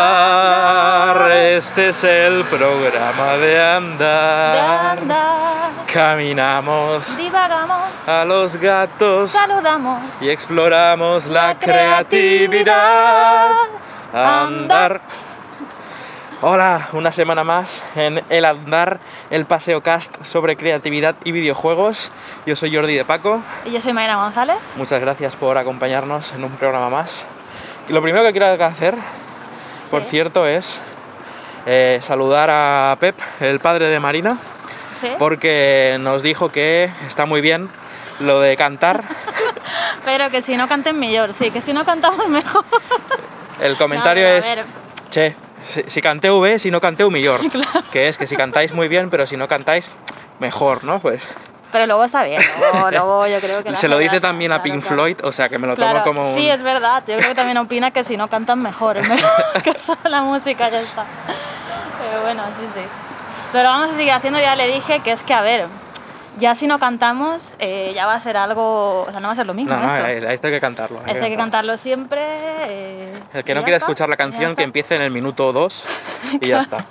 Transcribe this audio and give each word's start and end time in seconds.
Andar, 0.00 1.30
este 1.30 1.90
es 1.90 2.02
el 2.02 2.44
programa 2.44 3.36
de 3.36 3.62
andar. 3.62 4.98
andar, 4.98 5.70
Caminamos 5.92 7.16
divagamos, 7.16 7.78
a 8.08 8.24
los 8.24 8.56
gatos 8.56 9.30
saludamos. 9.30 10.02
y 10.20 10.28
exploramos 10.28 11.26
la 11.26 11.56
creatividad. 11.58 13.50
Andar. 14.12 15.02
Hola, 16.42 16.88
una 16.92 17.12
semana 17.12 17.44
más 17.44 17.82
en 17.94 18.24
El 18.28 18.44
Andar, 18.44 18.98
el 19.30 19.44
paseo 19.44 19.82
cast 19.82 20.16
sobre 20.24 20.56
creatividad 20.56 21.14
y 21.22 21.30
videojuegos. 21.32 22.10
Yo 22.46 22.56
soy 22.56 22.74
Jordi 22.74 22.94
de 22.96 23.04
Paco. 23.04 23.40
Y 23.64 23.70
yo 23.70 23.80
soy 23.80 23.92
Mayra 23.92 24.16
González. 24.16 24.56
Muchas 24.74 25.00
gracias 25.00 25.36
por 25.36 25.56
acompañarnos 25.58 26.32
en 26.32 26.42
un 26.42 26.50
programa 26.52 26.88
más. 26.88 27.24
Y 27.90 27.92
lo 27.92 28.00
primero 28.02 28.24
que 28.24 28.30
quiero 28.30 28.46
hacer, 28.64 28.94
por 29.90 30.04
cierto, 30.04 30.46
es 30.46 30.80
eh, 31.66 31.98
saludar 32.00 32.48
a 32.48 32.96
Pep, 33.00 33.18
el 33.40 33.58
padre 33.58 33.88
de 33.88 33.98
Marina, 33.98 34.38
Sí. 34.94 35.08
porque 35.18 35.96
nos 35.98 36.22
dijo 36.22 36.50
que 36.52 36.92
está 37.08 37.26
muy 37.26 37.40
bien 37.40 37.68
lo 38.20 38.38
de 38.38 38.56
cantar. 38.56 39.02
Pero 40.04 40.30
que 40.30 40.40
si 40.40 40.56
no 40.56 40.68
canten 40.68 41.00
mejor, 41.00 41.32
sí, 41.32 41.50
que 41.50 41.60
si 41.60 41.72
no 41.72 41.84
cantamos 41.84 42.28
mejor. 42.28 42.64
El 43.60 43.76
comentario 43.76 44.24
es, 44.24 44.54
che, 45.10 45.34
si, 45.66 45.82
si 45.88 46.00
canteu 46.00 46.38
bé, 46.38 46.60
si 46.60 46.70
no 46.70 46.80
canteu 46.80 47.10
millor. 47.10 47.40
Que 47.90 48.06
es 48.06 48.18
que 48.18 48.28
si 48.28 48.36
cantáis 48.36 48.72
muy 48.72 48.86
bien, 48.86 49.10
pero 49.10 49.26
si 49.26 49.36
no 49.36 49.48
cantáis, 49.48 49.92
mejor, 50.38 50.84
¿no? 50.84 51.00
Pues 51.00 51.26
Pero 51.72 51.86
luego 51.86 52.04
está 52.04 52.24
bien, 52.24 52.42
luego, 52.72 52.90
luego 52.90 53.26
yo 53.28 53.38
creo 53.40 53.62
que... 53.62 53.76
se 53.76 53.86
lo 53.88 53.98
dice 53.98 54.20
también 54.20 54.50
a 54.52 54.62
Pink 54.62 54.80
claro. 54.80 54.94
Floyd, 54.96 55.16
o 55.22 55.30
sea 55.32 55.48
que 55.48 55.58
me 55.58 55.66
lo 55.66 55.76
Claro, 55.76 56.02
tomo 56.02 56.16
como 56.22 56.30
un... 56.30 56.36
Sí, 56.36 56.48
es 56.48 56.62
verdad. 56.62 57.02
Yo 57.06 57.16
creo 57.16 57.28
que 57.28 57.34
también 57.34 57.58
opina 57.58 57.90
que 57.92 58.02
si 58.04 58.16
no 58.16 58.28
cantan 58.28 58.60
mejor, 58.60 58.96
es 58.96 59.08
mejor 59.08 59.30
que 59.62 59.76
solo 59.78 60.00
la 60.04 60.22
música 60.22 60.68
ya 60.68 60.80
está. 60.80 61.04
Pero 62.08 62.22
bueno, 62.22 62.42
sí, 62.58 62.66
sí. 62.74 62.80
Pero 63.52 63.68
vamos 63.68 63.90
a 63.90 63.94
seguir 63.94 64.12
haciendo, 64.12 64.40
ya 64.40 64.56
le 64.56 64.66
dije 64.68 65.00
que 65.00 65.12
es 65.12 65.22
que, 65.22 65.34
a 65.34 65.42
ver, 65.42 65.66
ya 66.38 66.54
si 66.54 66.66
no 66.66 66.78
cantamos, 66.78 67.54
eh, 67.58 67.92
ya 67.94 68.06
va 68.06 68.14
a 68.14 68.20
ser 68.20 68.36
algo... 68.36 69.02
O 69.02 69.10
sea, 69.10 69.20
no 69.20 69.28
va 69.28 69.32
a 69.32 69.36
ser 69.36 69.46
lo 69.46 69.54
mismo 69.54 69.74
No, 69.74 69.80
no, 69.80 69.94
esto. 69.94 70.06
eh, 70.08 70.34
esto 70.34 70.46
hay 70.46 70.52
que 70.52 70.60
cantarlo. 70.60 70.98
hay 71.00 71.04
que 71.04 71.10
Este 71.12 71.24
hay 71.24 71.30
que 71.32 71.36
cantarlo. 71.36 71.76
siempre. 71.76 72.20
eh, 72.22 73.14
El 73.34 73.44
que 73.44 73.54
no 73.54 73.62
quiera 73.62 73.76
escuchar 73.76 74.08
la 74.08 74.16
canción, 74.16 74.54
que 74.56 74.62
empiece 74.62 74.96
en 74.96 75.02
el 75.02 75.10
minuto 75.10 75.52
2 75.52 75.86
y 76.40 76.46
ya 76.48 76.58
está. 76.60 76.86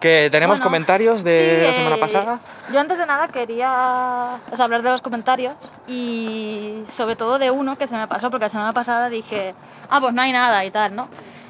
Que 0.00 0.28
tenemos 0.30 0.56
Bueno, 0.56 0.64
comentarios 0.64 1.22
de 1.24 1.58
sí, 1.60 1.66
la 1.66 1.72
semana 1.74 1.96
eh, 1.96 2.00
pasada. 2.00 2.40
Yo 2.72 2.80
antes 2.80 2.96
de 2.96 3.04
nada 3.04 3.28
quería 3.28 4.40
o 4.50 4.56
sea, 4.56 4.64
hablar 4.64 4.82
de 4.82 4.90
los 4.90 5.02
comentarios 5.02 5.54
y 5.86 6.82
sobre 6.88 7.16
todo 7.16 7.38
de 7.38 7.50
uno 7.50 7.76
que 7.76 7.86
se 7.86 7.94
me 7.96 8.08
pasó 8.08 8.30
porque 8.30 8.44
la 8.46 8.48
semana 8.48 8.72
pasada 8.72 9.10
dije, 9.10 9.54
ah, 9.90 10.00
pues 10.00 10.14
no 10.14 10.22
hay 10.22 10.32
nada 10.32 10.64
y 10.64 10.70
tal, 10.70 10.96
¿no? 10.96 11.08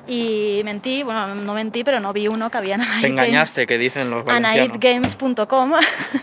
Y 0.08 0.62
mentí, 0.64 1.04
bueno, 1.04 1.32
no 1.34 1.54
mentí, 1.54 1.84
pero 1.84 2.00
no 2.00 2.12
vi 2.12 2.26
uno 2.26 2.50
que 2.50 2.58
había 2.58 2.74
en 2.74 2.82
Te 3.00 3.06
engañaste, 3.06 3.66
que 3.68 3.78
dicen 3.78 4.10
los 4.10 4.24
valencianos. 4.24 4.70
anaidgames.com, 4.76 5.72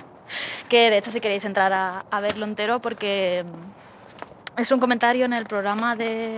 que 0.69 0.89
de 0.89 0.97
hecho 0.97 1.11
si 1.11 1.21
queréis 1.21 1.45
entrar 1.45 1.71
a, 1.71 2.03
a 2.11 2.19
verlo 2.19 2.43
entero 2.45 2.81
porque 2.81 3.45
es 4.57 4.71
un 4.71 4.79
comentario 4.81 5.23
en 5.25 5.31
el 5.31 5.45
programa 5.45 5.95
de, 5.95 6.35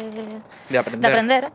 De 0.69 0.77
aprender. 0.77 1.01
de 1.01 1.07
aprender 1.07 1.51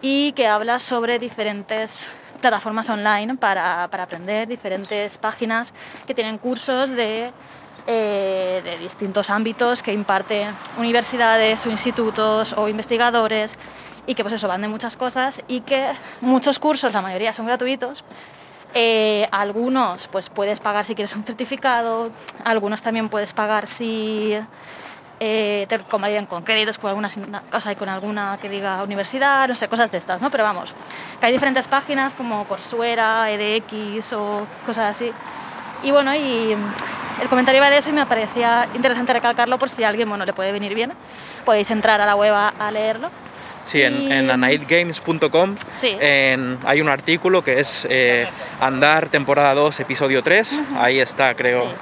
y 0.00 0.30
que 0.32 0.46
habla 0.46 0.78
sobre 0.78 1.18
diferentes 1.18 2.08
plataformas 2.42 2.90
online 2.90 3.36
para, 3.36 3.88
para 3.88 4.02
aprender, 4.02 4.46
diferentes 4.46 5.16
páginas 5.16 5.72
que 6.06 6.14
tienen 6.14 6.36
cursos 6.36 6.90
de, 6.90 7.32
eh, 7.86 8.60
de 8.62 8.78
distintos 8.78 9.30
ámbitos 9.30 9.82
que 9.82 9.94
imparten 9.94 10.54
universidades 10.76 11.64
o 11.66 11.70
institutos 11.70 12.52
o 12.52 12.68
investigadores 12.68 13.56
y 14.06 14.14
que 14.14 14.22
pues 14.22 14.34
eso 14.34 14.48
van 14.48 14.60
de 14.60 14.68
muchas 14.68 14.96
cosas 14.96 15.42
y 15.48 15.62
que 15.62 15.86
muchos 16.20 16.58
cursos, 16.58 16.92
la 16.92 17.00
mayoría 17.00 17.32
son 17.32 17.46
gratuitos. 17.46 18.04
Eh, 18.74 19.28
algunos 19.30 20.08
pues 20.08 20.30
puedes 20.30 20.58
pagar 20.58 20.84
si 20.84 20.94
quieres 20.94 21.14
un 21.14 21.24
certificado, 21.24 22.10
algunos 22.44 22.82
también 22.82 23.08
puedes 23.08 23.32
pagar 23.32 23.66
si 23.66 24.34
eh, 25.20 25.66
te 25.68 25.78
convalidan 25.80 26.26
con 26.26 26.42
créditos, 26.42 26.78
con 26.78 26.88
alguna 26.88 27.08
cosa 27.50 27.72
y 27.72 27.76
con 27.76 27.88
alguna 27.88 28.38
que 28.40 28.48
diga 28.48 28.82
universidad, 28.82 29.46
no 29.48 29.54
sé, 29.54 29.68
cosas 29.68 29.90
de 29.92 29.98
estas, 29.98 30.20
¿no? 30.20 30.30
Pero 30.30 30.44
vamos, 30.44 30.72
que 31.20 31.26
hay 31.26 31.32
diferentes 31.32 31.68
páginas 31.68 32.12
como 32.14 32.44
Coursera, 32.46 33.30
edX 33.30 34.12
o 34.14 34.46
cosas 34.66 34.96
así. 34.96 35.12
Y 35.84 35.90
bueno, 35.90 36.14
y 36.14 36.56
el 37.20 37.28
comentario 37.28 37.58
iba 37.58 37.70
de 37.70 37.78
eso 37.78 37.90
y 37.90 37.92
me 37.92 38.06
parecía 38.06 38.68
interesante 38.74 39.12
recalcarlo 39.12 39.58
por 39.58 39.68
si 39.68 39.84
a 39.84 39.88
alguien, 39.88 40.08
bueno, 40.08 40.24
le 40.24 40.32
puede 40.32 40.52
venir 40.52 40.74
bien. 40.74 40.92
Podéis 41.44 41.70
entrar 41.70 42.00
a 42.00 42.06
la 42.06 42.14
web 42.16 42.32
a, 42.32 42.48
a 42.58 42.70
leerlo. 42.70 43.10
Sí, 43.64 43.80
en, 43.82 44.02
Y- 44.02 44.12
en 44.12 44.28
anaidgames.com 44.30 45.56
Sí. 45.76 45.96
en- 46.00 46.58
hay 46.64 46.80
un 46.80 46.88
artículo 46.88 47.42
que 47.44 47.60
es 47.60 47.86
eh, 47.88 48.26
Andar 48.60 49.08
temporada 49.08 49.54
2, 49.54 49.78
episodio 49.80 50.22
3. 50.22 50.60
Ahí 50.76 50.98
está, 51.00 51.34
creo. 51.34 51.72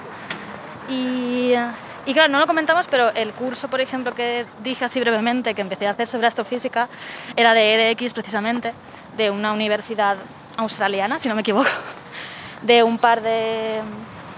Sí. 0.89 0.95
Y, 0.95 1.55
y 2.11 2.15
claro, 2.15 2.33
no 2.33 2.39
lo 2.41 2.47
comentamos, 2.47 2.87
pero 2.89 3.11
el 3.15 3.33
curso, 3.33 3.69
por 3.69 3.81
ejemplo, 3.81 4.15
que 4.15 4.45
dije 4.65 4.85
así 4.85 4.99
brevemente, 5.01 5.55
que 5.55 5.61
empecé 5.61 5.87
a 5.87 5.91
hacer 5.91 6.07
sobre 6.09 6.27
astrofísica, 6.27 6.89
era 7.37 7.55
de 7.55 7.91
EDX 7.93 8.13
precisamente, 8.15 8.73
de 9.17 9.31
una 9.31 9.53
universidad 9.53 10.17
australiana, 10.57 11.19
si 11.19 11.29
no 11.29 11.35
me 11.35 11.43
equivoco, 11.43 11.69
de 12.63 12.83
un 12.83 12.99
par 12.99 13.21
de... 13.23 13.81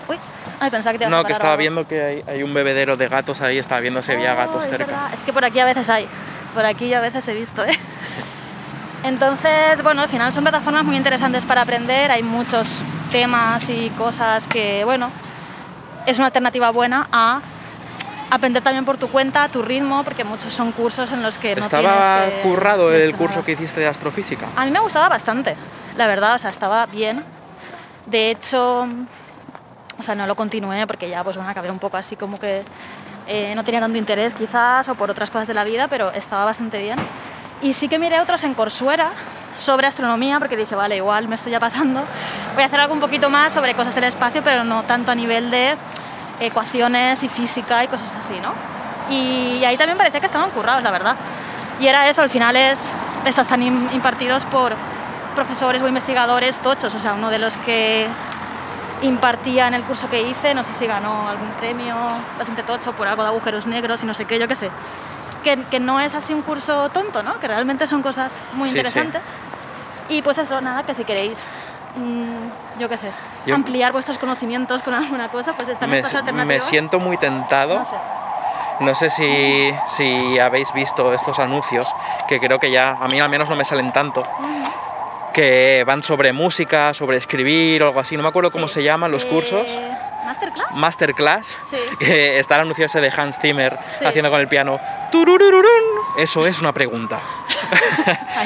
Uy, 0.09 0.17
ay, 0.61 0.71
pensaba 0.71 0.93
que 0.93 0.99
te 0.99 1.05
ibas 1.05 1.11
No, 1.17 1.25
que 1.25 1.33
estaba 1.33 1.53
algo. 1.53 1.61
viendo 1.61 1.89
que 1.89 2.03
hay, 2.03 2.25
hay 2.27 2.43
un 2.43 2.53
bebedero 2.53 2.97
de 2.97 3.09
gatos 3.09 3.41
ahí, 3.41 3.57
estaba 3.59 3.81
viendo 3.81 4.03
si 4.03 4.13
había 4.13 4.33
Oh, 4.35 4.37
gatos 4.37 4.65
es 4.65 4.71
cerca. 4.71 4.85
verdad. 4.87 5.15
Es 5.15 5.21
que 5.23 5.33
por 5.33 5.45
aquí 5.45 5.59
a 5.61 5.65
veces 5.65 5.89
hay, 5.89 6.07
por 6.55 6.67
aquí 6.67 6.93
a 6.93 7.01
veces 7.01 7.27
he 7.29 7.35
visto, 7.35 7.65
¿eh? 7.65 7.71
Entonces, 9.05 9.83
bueno, 9.83 10.03
al 10.03 10.09
final 10.09 10.33
son 10.33 10.45
plataformas 10.45 10.85
muy 10.85 10.97
interesantes 10.97 11.45
para 11.45 11.63
aprender, 11.63 12.11
hay 12.11 12.23
muchos 12.23 12.83
temas 13.11 13.69
y 13.69 13.91
cosas 13.91 14.47
que, 14.47 14.85
bueno, 14.85 15.11
es 16.07 16.19
una 16.19 16.27
alternativa 16.27 16.71
buena 16.71 17.09
a 17.13 17.41
aprender 18.33 18.63
también 18.63 18.87
por 18.87 18.97
tu 18.97 19.09
cuenta, 19.09 19.45
a 19.45 19.49
tu 19.51 19.61
ritmo, 19.61 20.03
porque 20.05 20.25
muchos 20.25 20.55
son 20.55 20.73
cursos 20.73 21.13
en 21.13 21.23
los 21.23 21.37
que 21.37 21.55
no 21.55 21.61
Estaba 21.61 22.25
que 22.25 22.41
currado 22.43 22.91
el 22.91 23.15
curso 23.15 23.45
que 23.45 23.53
hiciste 23.53 23.81
de 23.81 23.87
astrofísica. 23.87 24.49
A 24.57 24.65
mí 24.65 24.71
me 24.71 24.81
gustaba 24.81 25.11
bastante, 25.11 25.55
la 25.97 26.07
verdad, 26.07 26.35
o 26.35 26.39
sea, 26.39 26.49
estaba 26.49 26.87
bien. 26.87 27.25
De 28.07 28.31
hecho, 28.31 28.87
o 29.99 30.03
sea, 30.03 30.15
no 30.15 30.27
lo 30.27 30.35
continué 30.35 30.87
porque 30.87 31.11
ya, 31.11 31.23
pues 31.23 31.37
bueno, 31.37 31.51
acabé 31.51 31.71
un 31.71 31.79
poco 31.79 31.99
así 31.99 32.17
como 32.17 32.41
que 32.41 32.63
eh, 33.27 33.53
no 33.55 33.65
tenía 33.65 33.81
tanto 33.81 33.99
interés 33.99 34.33
quizás 34.33 34.89
o 34.89 34.95
por 34.95 35.11
otras 35.11 35.31
cosas 35.31 35.47
de 35.47 35.55
la 35.55 35.65
vida, 35.65 35.89
pero 35.89 36.11
estaba 36.11 36.47
bastante 36.47 36.81
bien. 36.81 36.99
Y 37.61 37.75
sí 37.75 37.87
que 37.87 37.99
miré 37.99 38.19
otros 38.19 38.43
en 38.45 38.55
Coursera 38.55 39.13
sobre 39.57 39.87
astronomía 39.87 40.39
porque 40.39 40.57
dije, 40.57 40.75
vale, 40.75 40.97
igual 40.97 41.29
me 41.29 41.35
estoy 41.35 41.53
ya 41.53 41.61
pasando. 41.61 42.03
Voy 42.55 42.63
a 42.63 42.67
hacer 42.67 42.81
algo 42.81 42.95
un 42.95 43.01
poquito 43.01 43.29
más 43.29 43.53
sobre 43.53 43.75
cosas 43.75 43.95
del 43.95 44.05
espacio, 44.05 44.43
pero 44.43 44.65
no 44.65 44.85
tanto 44.85 45.11
a 45.11 45.15
nivel 45.15 45.51
de 45.51 45.77
ecuaciones 46.41 47.23
y 47.23 47.29
física 47.29 47.85
y 47.85 47.89
cosas 47.89 48.15
así, 48.15 48.35
¿no? 48.41 48.53
Y, 49.11 49.59
y 49.61 49.65
ahí 49.65 49.77
también 49.77 49.99
parecía 49.99 50.21
que 50.21 50.27
estaban 50.27 50.51
currados, 50.51 50.83
la 50.83 50.91
verdad. 50.91 51.17
Y 51.81 51.87
era 51.87 52.09
eso, 52.09 52.23
al 52.23 52.31
final 52.31 52.57
es, 52.57 52.93
están 53.25 53.61
im- 53.63 53.93
impartidos 53.93 54.45
por 54.45 54.75
profesores 55.35 55.83
o 55.83 55.89
investigadores 55.89 56.59
tochos, 56.61 56.95
o 56.95 56.99
sea, 56.99 57.15
uno 57.15 57.31
de 57.31 57.39
los 57.39 57.57
que 57.59 58.07
impartía 59.03 59.67
en 59.67 59.75
el 59.75 59.83
curso 59.83 60.09
que 60.09 60.23
hice, 60.23 60.55
no 60.55 60.63
sé 60.63 60.75
si 60.75 60.87
ganó 60.87 61.29
algún 61.29 61.49
premio 61.59 61.97
bastante 62.39 62.63
tocho 62.63 62.93
por 62.93 63.09
algo 63.09 63.23
de 63.23 63.29
agujeros 63.31 63.67
negros 63.67 64.03
y 64.03 64.07
no 64.07 64.15
sé 64.15 64.25
qué, 64.27 64.39
yo 64.39 64.47
qué 64.47 64.55
sé. 64.55 64.71
Que, 65.43 65.57
que 65.65 65.81
no 65.81 65.99
es 65.99 66.15
así 66.15 66.33
un 66.35 66.43
curso 66.43 66.89
tonto, 66.91 67.23
¿no? 67.25 67.41
Que 67.41 67.49
realmente 67.49 67.87
son 67.89 68.01
cosas 68.03 68.41
muy 68.53 68.69
Sí, 68.69 68.73
sí. 68.75 68.79
interesantes. 68.79 69.23
Y 70.09 70.23
pues 70.23 70.39
eso, 70.39 70.61
nada, 70.61 70.85
que 70.85 70.95
si 70.95 71.05
queréis, 71.05 71.47
mm, 71.97 72.79
yo 72.81 72.89
qué 72.89 72.97
sé, 72.97 73.11
Yo- 73.47 73.55
ampliar 73.55 73.93
vuestros 73.93 74.19
conocimientos 74.19 74.83
con 74.83 74.95
alguna 74.95 75.29
cosa, 75.31 75.53
pues 75.55 75.69
están 75.69 75.91
Me, 75.91 75.99
estas 75.99 76.15
alternativas. 76.15 76.47
me 76.47 76.61
siento 76.61 76.99
muy 77.01 77.17
tentado. 77.17 77.79
No 77.79 77.85
sé. 77.85 77.97
No 78.81 78.95
sé 78.97 79.11
si, 79.11 79.73
si 79.87 80.39
habéis 80.39 80.73
visto 80.73 81.13
estos 81.13 81.39
anuncios, 81.39 81.95
que 82.27 82.41
creo 82.41 82.59
que 82.59 82.71
ya, 82.71 82.97
a 83.01 83.07
mí 83.09 83.21
al 83.21 83.29
menos 83.29 83.49
no 83.49 83.55
me 83.55 83.65
salen 83.65 83.93
tanto, 83.93 84.23
que 85.33 85.85
van 85.87 86.03
sobre 86.03 86.33
música, 86.33 86.93
sobre 86.93 87.17
escribir 87.17 87.83
o 87.83 87.87
algo 87.89 88.01
así. 88.01 88.17
No 88.17 88.23
me 88.23 88.29
acuerdo 88.31 88.51
cómo 88.51 88.69
se 88.69 88.83
llaman 88.83 89.11
los 89.13 89.25
Eh, 89.25 89.29
cursos. 89.29 89.79
¿Masterclass? 90.33 90.77
Masterclass, 90.77 91.59
Sí. 91.63 91.77
que 91.99 92.39
está 92.41 92.55
el 92.57 92.63
anuncio 92.63 92.87
ese 92.87 93.01
de 93.01 93.13
Hans 93.17 93.39
Zimmer 93.41 93.79
Sí. 93.99 94.05
haciendo 94.05 94.31
con 94.31 94.41
el 94.41 94.49
piano. 94.49 94.81
Eso 96.17 96.47
es 96.47 96.61
una 96.61 96.73
pregunta. 96.73 97.19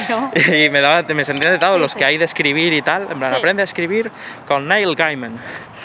No. 0.09 0.31
y 0.35 0.69
me, 0.69 0.79
daba, 0.79 1.01
me 1.13 1.25
sentía 1.25 1.49
tentado 1.49 1.75
Sí, 1.75 1.81
los 1.81 1.95
que 1.95 2.05
hay 2.05 2.17
de 2.17 2.25
escribir 2.25 2.71
y 2.73 2.81
tal. 2.81 3.07
En 3.11 3.17
plan, 3.19 3.33
aprende 3.33 3.61
a 3.61 3.65
escribir 3.65 4.11
con 4.47 4.67
Neil 4.67 4.95
Gaiman. 4.95 5.37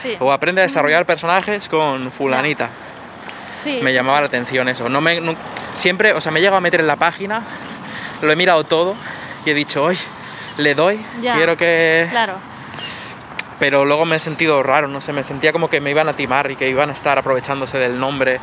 Sí. 0.03 0.17
O 0.21 0.31
aprende 0.33 0.61
a 0.61 0.65
desarrollar 0.65 1.07
personajes 1.07 1.69
con 1.69 2.13
fulanita. 2.13 2.71
Me 3.81 3.93
llamaba 3.95 4.21
la 4.21 4.27
atención 4.27 4.69
eso. 4.69 4.89
No 4.89 5.01
me, 5.01 5.21
no- 5.21 5.35
siempre, 5.73 6.13
o 6.13 6.21
sea, 6.21 6.31
me 6.33 6.39
he 6.41 6.43
llegado 6.43 6.59
a 6.59 6.61
meter 6.61 6.81
en 6.81 6.87
la 6.89 6.97
página, 6.97 7.43
lo 8.21 8.31
he 8.33 8.37
mirado 8.37 8.65
todo 8.65 8.97
y 9.47 9.51
he 9.51 9.55
dicho, 9.55 9.83
hoy 9.85 9.99
le 10.59 10.75
doy, 10.75 11.05
Ya. 11.23 11.35
quiero 11.35 11.57
que... 11.57 12.07
Claro. 12.11 12.35
Pero 13.63 13.85
luego 13.85 14.05
me 14.05 14.17
he 14.17 14.19
sentido 14.19 14.61
raro, 14.65 14.89
no 14.89 15.01
sé, 15.01 15.13
me 15.13 15.23
sentía 15.23 15.53
como 15.53 15.71
que 15.71 15.81
me 15.81 15.91
iban 15.93 16.09
a 16.09 16.15
timar 16.15 16.51
y 16.51 16.57
que 16.57 16.69
iban 16.69 16.91
a 16.91 16.95
estar 16.95 17.17
aprovechándose 17.17 17.79
del 17.79 17.97
nombre 18.01 18.41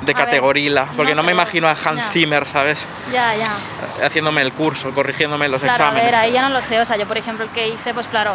de 0.00 0.12
A 0.12 0.16
ver, 0.16 0.24
categorila, 0.24 0.86
porque 0.96 1.14
no, 1.14 1.22
no 1.22 1.26
me 1.26 1.30
imagino 1.30 1.68
a 1.68 1.76
Hans 1.84 2.06
Ya. 2.06 2.10
Zimmer, 2.10 2.48
¿sabes? 2.48 2.84
Ya, 3.12 3.32
ya. 3.36 4.04
Haciéndome 4.04 4.42
el 4.42 4.52
curso, 4.52 4.90
corrigiéndome 4.92 5.46
los 5.46 5.62
Claro, 5.62 5.72
a 5.72 5.76
exámenes. 5.76 6.04
ver, 6.04 6.14
ahí 6.16 6.32
ya 6.32 6.42
no 6.42 6.48
lo 6.48 6.62
sé. 6.62 6.80
O 6.80 6.84
sea, 6.84 6.96
yo, 6.96 7.06
por 7.06 7.16
ejemplo, 7.16 7.44
el 7.44 7.50
que 7.52 7.68
hice, 7.68 7.94
pues 7.94 8.08
claro, 8.08 8.34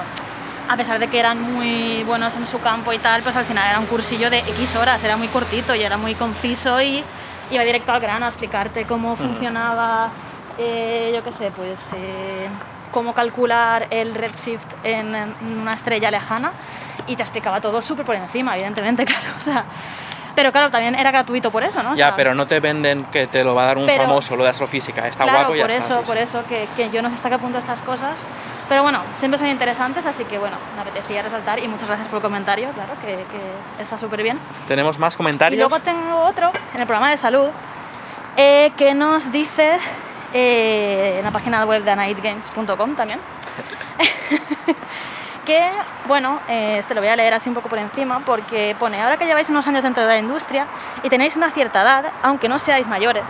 a 0.70 0.78
pesar 0.78 1.00
de 1.00 1.10
que 1.10 1.20
eran 1.20 1.42
muy 1.42 2.02
buenos 2.06 2.38
en 2.38 2.48
su 2.48 2.62
campo 2.62 2.94
y 2.94 2.98
tal, 3.00 3.22
pues 3.22 3.36
al 3.36 3.44
final 3.44 3.68
era 3.70 3.80
un 3.80 3.86
cursillo 3.88 4.30
de 4.30 4.40
X 4.40 4.78
horas, 4.78 5.04
era 5.04 5.18
muy 5.18 5.28
cortito 5.28 5.76
y 5.76 5.82
era 5.84 5.98
muy 5.98 6.16
conciso 6.16 6.82
y 6.82 7.04
iba 7.52 7.64
directo 7.66 7.92
al 7.92 8.00
grano 8.00 8.26
a 8.26 8.30
explicarte 8.30 8.86
cómo 8.86 9.18
funcionaba, 9.18 10.12
eh, 10.58 11.12
yo 11.14 11.22
qué 11.26 11.32
sé, 11.34 11.52
pues 11.52 11.78
eh, 11.94 12.48
cómo 12.96 13.14
calcular 13.14 13.88
el 13.90 14.16
redshift 14.16 14.64
en, 14.86 15.14
en 15.14 15.36
una 15.62 15.72
estrella 15.74 16.10
lejana 16.10 16.54
y 17.08 17.18
te 17.18 17.24
explicaba 17.24 17.60
todo 17.60 17.82
súper 17.82 18.06
por 18.06 18.16
encima, 18.16 18.56
evidentemente, 18.56 19.04
claro. 19.12 19.28
O 19.38 19.42
sea, 19.42 19.66
pero 20.34 20.54
claro, 20.54 20.70
también 20.72 20.96
era 20.96 21.12
gratuito 21.12 21.52
por 21.52 21.62
eso, 21.64 21.84
¿no? 21.84 21.92
O 21.92 21.96
Ya, 21.96 22.08
sea, 22.08 22.16
pero 22.16 22.34
no 22.34 22.48
te 22.48 22.62
venden 22.62 23.04
que 23.12 23.28
te 23.28 23.44
lo 23.44 23.54
va 23.54 23.64
a 23.64 23.66
dar 23.68 23.78
un 23.78 23.86
Pero- 23.86 24.04
famoso, 24.04 24.38
lo 24.38 24.46
de 24.46 24.50
astrofísica. 24.52 25.08
Está 25.10 25.24
claro, 25.26 25.40
guapo 25.40 25.56
y 25.56 25.58
ya 25.60 25.66
por 25.66 25.72
está. 25.76 25.86
eso, 25.94 26.00
sí, 26.04 26.08
por 26.08 26.16
sí. 26.18 26.24
eso, 26.24 26.44
que, 26.48 26.68
que 26.78 26.90
yo 26.90 27.02
no 27.02 27.10
sé 27.10 27.16
hasta 27.16 27.30
qué 27.30 27.38
punto 27.38 27.58
estas 27.58 27.82
cosas. 27.82 28.26
Pero 28.70 28.82
bueno, 28.84 29.02
siempre 29.18 29.38
son 29.38 29.48
interesantes, 29.48 30.06
así 30.06 30.24
que 30.24 30.38
bueno, 30.38 30.56
me 30.76 30.82
apetecía 30.82 31.22
resaltar 31.22 31.60
y 31.60 31.68
muchas 31.68 31.88
gracias 31.90 32.08
por 32.08 32.18
el 32.18 32.24
comentario, 32.24 32.70
claro, 32.72 32.94
que, 33.02 33.08
que 33.08 33.82
está 33.84 33.98
súper 33.98 34.24
bien. 34.24 34.40
Tenemos 34.70 34.98
más 35.00 35.16
Y 35.16 35.18
comentarios. 35.18 35.60
luego 35.60 35.84
tengo 35.84 36.18
otro 36.24 36.52
en 36.74 36.80
el 36.82 36.88
programa 36.88 37.12
de 37.12 37.18
salud 37.18 37.50
eh, 38.38 38.72
que 38.78 38.94
nos 38.94 39.32
dice 39.34 39.80
eh, 40.38 41.16
en 41.20 41.24
la 41.24 41.32
página 41.32 41.64
web 41.64 41.82
de 41.82 41.96
nightgames.com 41.96 42.96
también. 42.96 43.22
que, 45.46 45.64
bueno, 46.08 46.42
eh, 46.50 46.80
este 46.80 46.94
lo 46.94 47.00
voy 47.00 47.10
a 47.10 47.16
leer 47.16 47.34
así 47.34 47.48
un 47.48 47.56
poco 47.56 47.70
por 47.70 47.80
encima 47.80 48.20
porque 48.20 48.76
pone, 48.78 49.02
ahora 49.02 49.16
que 49.16 49.26
lleváis 49.26 49.50
unos 49.50 49.66
años 49.66 49.84
dentro 49.84 50.04
de 50.04 50.10
la 50.10 50.18
industria 50.18 50.68
y 51.04 51.10
tenéis 51.10 51.38
una 51.38 51.52
cierta 51.52 51.84
edad, 51.84 52.12
aunque 52.22 52.50
no 52.50 52.60
seáis 52.60 52.86
mayores, 52.86 53.24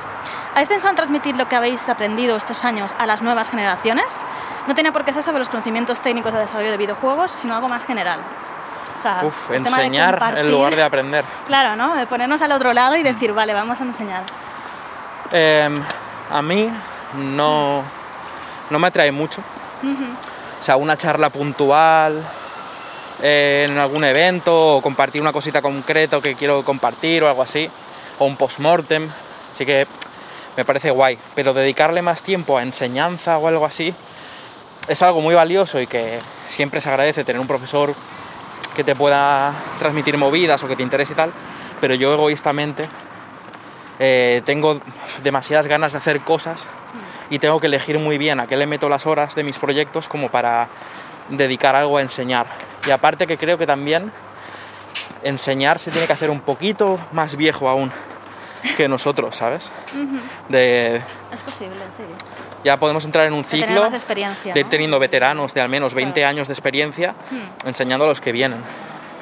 ¿habéis 0.53 0.67
pensado 0.67 0.89
en 0.89 0.95
transmitir 0.95 1.37
lo 1.37 1.47
que 1.47 1.55
habéis 1.55 1.87
aprendido 1.89 2.35
estos 2.37 2.65
años 2.65 2.95
a 2.97 3.05
las 3.05 3.21
nuevas 3.21 3.51
generaciones? 3.51 4.19
No 4.65 4.73
tiene 4.73 4.91
por 4.91 5.05
qué 5.05 5.13
ser 5.13 5.21
sobre 5.21 5.37
los 5.37 5.49
conocimientos 5.49 6.01
técnicos 6.01 6.33
de 6.33 6.39
desarrollo 6.39 6.71
de 6.71 6.77
videojuegos, 6.77 7.29
sino 7.29 7.53
algo 7.53 7.69
más 7.69 7.85
general. 7.85 8.21
O 8.97 9.01
sea, 9.03 9.21
Uf, 9.23 9.51
enseñar 9.51 10.33
en 10.37 10.49
lugar 10.49 10.75
de 10.75 10.81
aprender. 10.81 11.23
Claro, 11.45 11.75
¿no? 11.75 11.93
De 11.93 12.07
ponernos 12.07 12.41
al 12.41 12.51
otro 12.51 12.73
lado 12.73 12.95
y 12.95 13.03
decir, 13.03 13.31
vale, 13.31 13.53
vamos 13.53 13.79
a 13.79 13.83
enseñar. 13.83 14.23
Em, 15.31 15.75
a 16.31 16.41
mí 16.41 16.71
no, 17.13 17.83
no 18.69 18.79
me 18.79 18.87
atrae 18.87 19.11
mucho. 19.11 19.41
O 20.59 20.63
sea, 20.63 20.77
una 20.77 20.97
charla 20.97 21.29
puntual 21.29 22.27
eh, 23.21 23.67
en 23.69 23.77
algún 23.77 24.03
evento 24.03 24.77
o 24.77 24.81
compartir 24.81 25.21
una 25.21 25.31
cosita 25.31 25.61
concreta 25.61 26.19
que 26.21 26.35
quiero 26.35 26.63
compartir 26.65 27.23
o 27.23 27.29
algo 27.29 27.43
así. 27.43 27.69
O 28.19 28.25
un 28.25 28.37
post-mortem. 28.37 29.09
Así 29.51 29.65
que 29.65 29.87
me 30.57 30.65
parece 30.65 30.91
guay. 30.91 31.17
Pero 31.35 31.53
dedicarle 31.53 32.01
más 32.01 32.23
tiempo 32.23 32.57
a 32.57 32.63
enseñanza 32.63 33.37
o 33.37 33.47
algo 33.47 33.65
así 33.65 33.93
es 34.87 35.01
algo 35.01 35.21
muy 35.21 35.33
valioso 35.33 35.79
y 35.79 35.87
que 35.87 36.19
siempre 36.47 36.79
se 36.81 36.89
agradece 36.89 37.23
tener 37.23 37.39
un 37.39 37.47
profesor 37.47 37.95
que 38.75 38.83
te 38.83 38.95
pueda 38.95 39.53
transmitir 39.79 40.17
movidas 40.17 40.61
o 40.63 40.67
que 40.67 40.75
te 40.75 40.83
interese 40.83 41.13
y 41.13 41.15
tal. 41.15 41.31
Pero 41.81 41.95
yo 41.95 42.13
egoístamente 42.13 42.83
eh, 43.99 44.41
tengo 44.45 44.79
demasiadas 45.23 45.67
ganas 45.67 45.91
de 45.93 45.97
hacer 45.99 46.21
cosas 46.21 46.67
y 47.29 47.39
tengo 47.39 47.59
que 47.59 47.67
elegir 47.67 47.97
muy 47.99 48.17
bien 48.17 48.39
a 48.39 48.47
qué 48.47 48.55
le 48.57 48.67
meto 48.67 48.89
las 48.89 49.05
horas 49.05 49.35
de 49.35 49.43
mis 49.43 49.57
proyectos 49.57 50.07
como 50.07 50.29
para 50.29 50.67
dedicar 51.29 51.75
algo 51.75 51.97
a 51.97 52.01
enseñar. 52.01 52.45
Y 52.87 52.91
aparte 52.91 53.25
que 53.25 53.37
creo 53.37 53.57
que 53.57 53.65
también 53.65 54.11
enseñar 55.23 55.79
se 55.79 55.91
tiene 55.91 56.05
que 56.07 56.13
hacer 56.13 56.29
un 56.29 56.41
poquito 56.41 56.99
más 57.11 57.35
viejo 57.35 57.67
aún 57.67 57.91
que 58.77 58.87
nosotros, 58.87 59.35
¿sabes? 59.35 59.71
De, 60.49 60.97
Es 61.31 61.41
posible, 61.43 61.75
sí. 61.95 62.03
ya 62.63 62.79
podemos 62.79 63.05
entrar 63.05 63.25
en 63.27 63.33
un 63.33 63.43
ciclo 63.43 63.87
de 63.89 64.59
ir 64.59 64.67
teniendo 64.67 64.97
veteranos 64.99 65.53
de 65.53 65.61
al 65.61 65.69
menos 65.69 65.93
20 65.93 66.13
Claro. 66.19 66.29
años 66.29 66.47
de 66.47 66.53
experiencia 66.53 67.13
Hmm. 67.29 67.67
enseñando 67.67 68.05
a 68.05 68.07
los 68.07 68.21
que 68.21 68.31
vienen. 68.31 68.59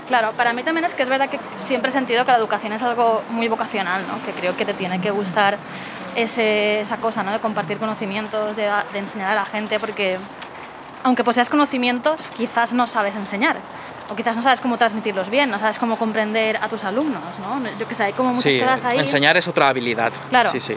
Claro, 0.07 0.31
para 0.33 0.51
mí 0.53 0.63
también 0.63 0.85
es 0.85 0.93
que 0.93 1.03
es 1.03 1.09
verdad 1.09 1.29
que 1.29 1.39
siempre 1.57 1.89
he 1.89 1.93
sentido 1.93 2.25
que 2.25 2.31
la 2.31 2.37
educación 2.37 2.73
es 2.73 2.81
algo 2.83 3.23
muy 3.29 3.47
vocacional, 3.47 4.05
¿no? 4.07 4.23
Que 4.25 4.31
creo 4.33 4.55
que 4.57 4.65
te 4.65 4.73
tiene 4.73 4.99
que 4.99 5.11
gustar 5.11 5.57
ese- 6.15 6.81
esa 6.81 6.97
cosa, 6.97 7.23
¿no? 7.23 7.31
De 7.31 7.39
compartir 7.39 7.77
conocimientos, 7.77 8.55
de, 8.55 8.69
de 8.91 8.99
enseñar 8.99 9.31
a 9.31 9.35
la 9.35 9.45
gente, 9.45 9.79
porque 9.79 10.17
aunque 11.03 11.23
poseas 11.23 11.49
conocimientos, 11.49 12.31
quizás 12.31 12.73
no 12.73 12.85
sabes 12.87 13.15
enseñar. 13.15 13.57
O 14.09 14.15
quizás 14.15 14.35
no 14.35 14.41
sabes 14.43 14.59
cómo 14.59 14.77
transmitirlos 14.77 15.29
bien, 15.29 15.49
no 15.49 15.57
sabes 15.57 15.77
cómo 15.77 15.95
comprender 15.97 16.57
a 16.61 16.67
tus 16.67 16.83
alumnos, 16.83 17.21
¿no? 17.39 17.61
Yo 17.79 17.87
que 17.87 17.95
sé, 17.95 18.03
hay 18.03 18.13
como 18.13 18.29
muchas 18.29 18.51
Sí, 18.51 18.59
cosas 18.59 18.85
ahí. 18.85 18.99
enseñar 18.99 19.37
es 19.37 19.47
otra 19.47 19.69
habilidad. 19.69 20.11
Claro. 20.29 20.51
Sí, 20.51 20.59
sí. 20.59 20.75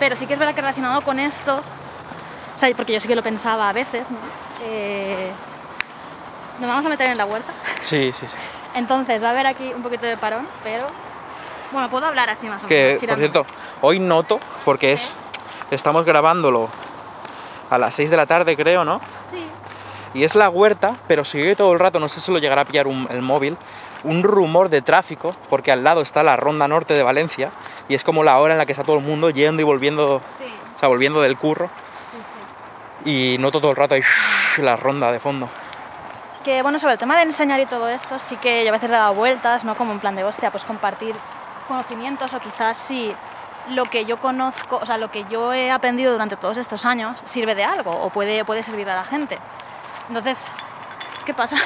Pero 0.00 0.16
sí 0.16 0.26
que 0.26 0.32
es 0.32 0.38
verdad 0.38 0.54
que 0.54 0.60
relacionado 0.60 1.02
con 1.02 1.20
esto, 1.20 1.58
o 1.58 2.58
sea, 2.58 2.68
porque 2.76 2.92
yo 2.92 3.00
sí 3.00 3.06
que 3.06 3.14
lo 3.14 3.22
pensaba 3.22 3.68
a 3.68 3.72
veces, 3.72 4.10
¿no? 4.10 4.18
Eh, 4.64 5.30
nos 6.60 6.68
vamos 6.68 6.86
a 6.86 6.88
meter 6.88 7.10
en 7.10 7.18
la 7.18 7.24
huerta. 7.24 7.52
Sí, 7.82 8.12
sí, 8.12 8.26
sí. 8.28 8.36
Entonces 8.74 9.22
va 9.22 9.28
a 9.28 9.30
haber 9.30 9.46
aquí 9.46 9.72
un 9.74 9.82
poquito 9.82 10.06
de 10.06 10.16
parón, 10.16 10.46
pero 10.62 10.86
bueno, 11.72 11.88
puedo 11.90 12.06
hablar 12.06 12.30
así 12.30 12.46
más 12.46 12.62
o 12.62 12.68
menos. 12.68 12.98
Que, 13.00 13.06
por 13.06 13.18
cierto, 13.18 13.46
hoy 13.80 13.98
noto, 13.98 14.38
porque 14.64 14.92
es, 14.92 15.12
estamos 15.70 16.04
grabándolo 16.04 16.68
a 17.70 17.78
las 17.78 17.94
6 17.94 18.10
de 18.10 18.16
la 18.16 18.26
tarde, 18.26 18.56
creo, 18.56 18.84
¿no? 18.84 19.00
Sí. 19.32 19.44
Y 20.14 20.24
es 20.24 20.34
la 20.34 20.48
huerta, 20.48 20.96
pero 21.06 21.24
se 21.24 21.40
oye 21.40 21.54
todo 21.56 21.72
el 21.72 21.78
rato, 21.78 22.00
no 22.00 22.08
sé 22.08 22.20
si 22.20 22.32
lo 22.32 22.38
llegará 22.38 22.62
a 22.62 22.64
pillar 22.64 22.86
un- 22.88 23.06
el 23.10 23.22
móvil, 23.22 23.56
un 24.02 24.22
rumor 24.24 24.68
de 24.68 24.82
tráfico, 24.82 25.36
porque 25.48 25.70
al 25.70 25.84
lado 25.84 26.00
está 26.00 26.22
la 26.24 26.34
ronda 26.36 26.66
norte 26.66 26.94
de 26.94 27.02
Valencia, 27.04 27.50
y 27.88 27.94
es 27.94 28.02
como 28.02 28.24
la 28.24 28.38
hora 28.38 28.54
en 28.54 28.58
la 28.58 28.66
que 28.66 28.72
está 28.72 28.82
todo 28.84 28.96
el 28.96 29.04
mundo 29.04 29.30
yendo 29.30 29.62
y 29.62 29.64
volviendo, 29.64 30.20
Sí. 30.38 30.44
o 30.76 30.78
sea, 30.80 30.88
volviendo 30.88 31.20
del 31.22 31.36
curro, 31.36 31.68
sí, 32.12 32.18
sí. 33.04 33.34
y 33.34 33.38
noto 33.38 33.60
todo 33.60 33.70
el 33.70 33.76
rato 33.76 33.94
ahí 33.94 34.02
la 34.58 34.74
ronda 34.76 35.12
de 35.12 35.20
fondo. 35.20 35.48
Que 36.44 36.62
bueno, 36.62 36.78
sobre 36.78 36.94
el 36.94 36.98
tema 36.98 37.16
de 37.16 37.22
enseñar 37.22 37.60
y 37.60 37.66
todo 37.66 37.88
esto, 37.88 38.18
sí 38.18 38.36
que 38.36 38.62
yo 38.64 38.70
a 38.70 38.72
veces 38.72 38.88
le 38.90 38.96
he 38.96 38.98
dado 38.98 39.14
vueltas, 39.14 39.64
¿no? 39.64 39.76
Como 39.76 39.92
en 39.92 40.00
plan 40.00 40.16
de, 40.16 40.24
hostia, 40.24 40.50
pues 40.50 40.64
compartir 40.64 41.14
conocimientos 41.68 42.32
o 42.32 42.40
quizás 42.40 42.78
si 42.78 43.14
lo 43.68 43.84
que 43.84 44.06
yo 44.06 44.18
conozco, 44.18 44.78
o 44.78 44.86
sea, 44.86 44.96
lo 44.96 45.10
que 45.10 45.24
yo 45.28 45.52
he 45.52 45.70
aprendido 45.70 46.12
durante 46.12 46.36
todos 46.36 46.56
estos 46.56 46.86
años 46.86 47.18
sirve 47.24 47.54
de 47.54 47.64
algo 47.64 47.92
o 47.92 48.08
puede, 48.10 48.44
puede 48.44 48.62
servir 48.62 48.88
a 48.88 48.96
la 48.96 49.04
gente. 49.04 49.38
Entonces, 50.08 50.52
¿qué 51.26 51.34
pasa? 51.34 51.56